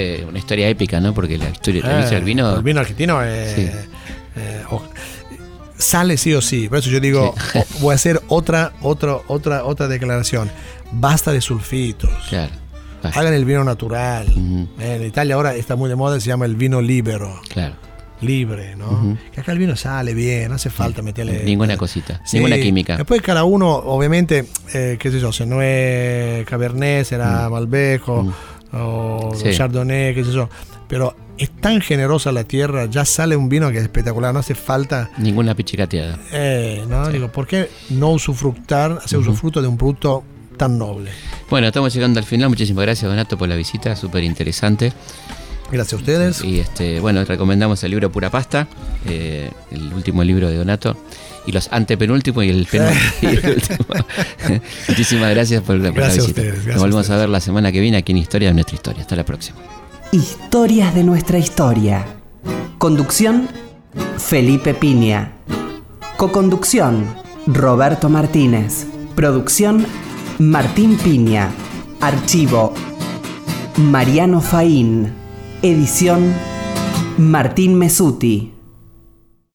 Historia 0.47 0.69
épica, 0.69 1.01
¿no? 1.01 1.13
Porque 1.13 1.37
la 1.39 1.49
historia, 1.51 1.83
la 1.83 1.89
Eh, 1.97 1.99
historia 2.01 2.19
del 2.19 2.25
vino. 2.25 2.55
el 2.57 2.63
vino 2.63 2.81
argentino 2.81 3.23
es, 3.23 3.53
Sí. 3.55 3.69
Eh, 4.37 4.63
o- 4.71 4.83
sale 5.77 6.17
sí 6.17 6.33
o 6.35 6.41
sí. 6.41 6.69
Por 6.69 6.79
eso 6.79 6.91
yo 6.91 7.01
digo, 7.01 7.35
voy 7.81 7.93
a 7.93 7.95
hacer 7.97 8.21
otra, 8.29 8.73
otra, 8.81 9.19
otra, 9.27 9.65
otra 9.65 9.89
declaración. 9.89 10.51
Basta 10.93 11.33
de 11.33 11.41
sulfitos. 11.41 12.11
Claro. 12.29 12.53
Hagan 13.03 13.35
el 13.35 13.45
vino 13.45 13.63
natural. 13.65 14.27
Eh, 14.81 14.97
En 15.01 15.07
Italia 15.07 15.35
ahora 15.37 15.55
está 15.55 15.77
muy 15.77 15.89
de 15.89 15.95
moda, 15.97 16.19
se 16.21 16.27
llama 16.29 16.45
el 16.47 16.57
vino 16.57 16.81
libero. 16.81 17.41
Claro. 17.51 17.75
Libre, 18.23 18.75
¿no? 18.77 19.17
Que 19.33 19.41
acá 19.43 19.53
el 19.53 19.59
vino 19.59 19.77
sale 19.77 20.15
bien, 20.15 20.49
no 20.49 20.55
hace 20.55 20.71
falta 20.71 21.03
meterle. 21.03 21.45
Ninguna 21.45 21.77
cosita, 21.77 22.21
Sí. 22.25 22.39
ninguna 22.39 22.57
química. 22.57 22.97
Después 22.97 23.21
cada 23.21 23.45
uno, 23.45 23.69
obviamente, 23.75 24.47
eh, 24.73 24.97
qué 24.99 25.11
sé 25.11 25.21
yo, 25.21 25.29
es 25.63 26.47
Cabernet, 26.47 27.05
será 27.05 27.49
Malbeco 27.51 28.33
o. 28.73 29.33
Sí. 29.35 29.51
Chardonnay, 29.53 30.14
qué 30.14 30.25
sé 30.25 30.33
yo. 30.33 30.49
Pero 30.89 31.17
es 31.39 31.51
tan 31.51 31.81
generosa 31.81 32.33
la 32.33 32.45
tierra, 32.45 32.87
ya 32.87 33.05
sale 33.05 33.37
un 33.37 33.49
vino 33.49 33.71
que 33.71 33.79
es 33.79 33.83
espectacular, 33.83 34.33
no 34.33 34.41
hace 34.41 34.55
falta. 34.55 35.11
Ninguna 35.19 35.55
pichicateada. 35.55 36.19
eh, 36.33 36.85
¿no? 36.89 37.09
Digo, 37.09 37.29
¿por 37.33 37.47
qué 37.47 37.69
no 37.91 38.11
usufructar, 38.12 39.01
hacer 39.05 39.19
usufructo 39.19 39.61
de 39.61 39.69
un 39.69 39.77
producto 39.77 40.23
tan 40.57 40.79
noble? 40.79 41.11
Bueno, 41.51 41.67
estamos 41.67 41.93
llegando 41.93 42.21
al 42.21 42.25
final. 42.27 42.49
Muchísimas 42.49 42.83
gracias, 42.85 43.11
Donato, 43.11 43.37
por 43.37 43.49
la 43.49 43.57
visita. 43.57 43.95
Súper 43.97 44.23
interesante. 44.25 44.93
Gracias 45.71 45.95
a 45.95 45.97
ustedes. 45.97 46.45
Y 46.45 46.61
este, 46.61 47.01
bueno, 47.01 47.25
recomendamos 47.25 47.83
el 47.83 47.91
libro 47.91 48.11
Pura 48.12 48.31
Pasta, 48.31 48.69
eh, 49.07 49.51
el 49.73 49.93
último 49.93 50.23
libro 50.23 50.49
de 50.49 50.57
Donato, 50.57 50.97
y 51.47 51.53
los 51.53 51.69
antepenúltimos 51.73 52.45
y 52.45 52.51
el 52.51 52.67
penúltimo. 52.67 52.99
Muchísimas 54.89 55.31
gracias 55.31 55.63
por, 55.63 55.77
la- 55.77 55.91
por 55.93 55.95
Gracias 56.03 56.19
la 56.19 56.23
a 56.25 56.27
visita. 56.27 56.41
ustedes, 56.41 56.55
gracias 56.55 56.75
Nos 56.75 56.83
volvemos 56.83 57.11
a 57.11 57.17
ver 57.17 57.29
la 57.29 57.41
semana 57.41 57.73
que 57.73 57.81
viene 57.81 57.97
aquí 57.99 58.13
en 58.13 58.19
Historia 58.19 58.49
de 58.49 58.55
nuestra 58.55 58.75
historia. 58.77 59.03
Hasta 59.03 59.17
la 59.17 59.25
próxima. 59.25 59.59
Historias 60.13 60.95
de 60.95 61.05
nuestra 61.05 61.39
historia. 61.39 62.05
Conducción, 62.79 63.49
Felipe 64.19 64.75
Piña. 64.75 65.33
Coconducción, 66.17 67.05
Roberto 67.47 68.09
Martínez. 68.09 68.87
Producción, 69.15 69.87
Martín 70.39 70.97
Piña. 70.99 71.51
Archivo, 72.01 72.75
Mariano 73.77 74.41
Faín. 74.41 75.13
Edición, 75.63 76.33
Martín 77.19 77.75
Mesuti. 77.79 78.53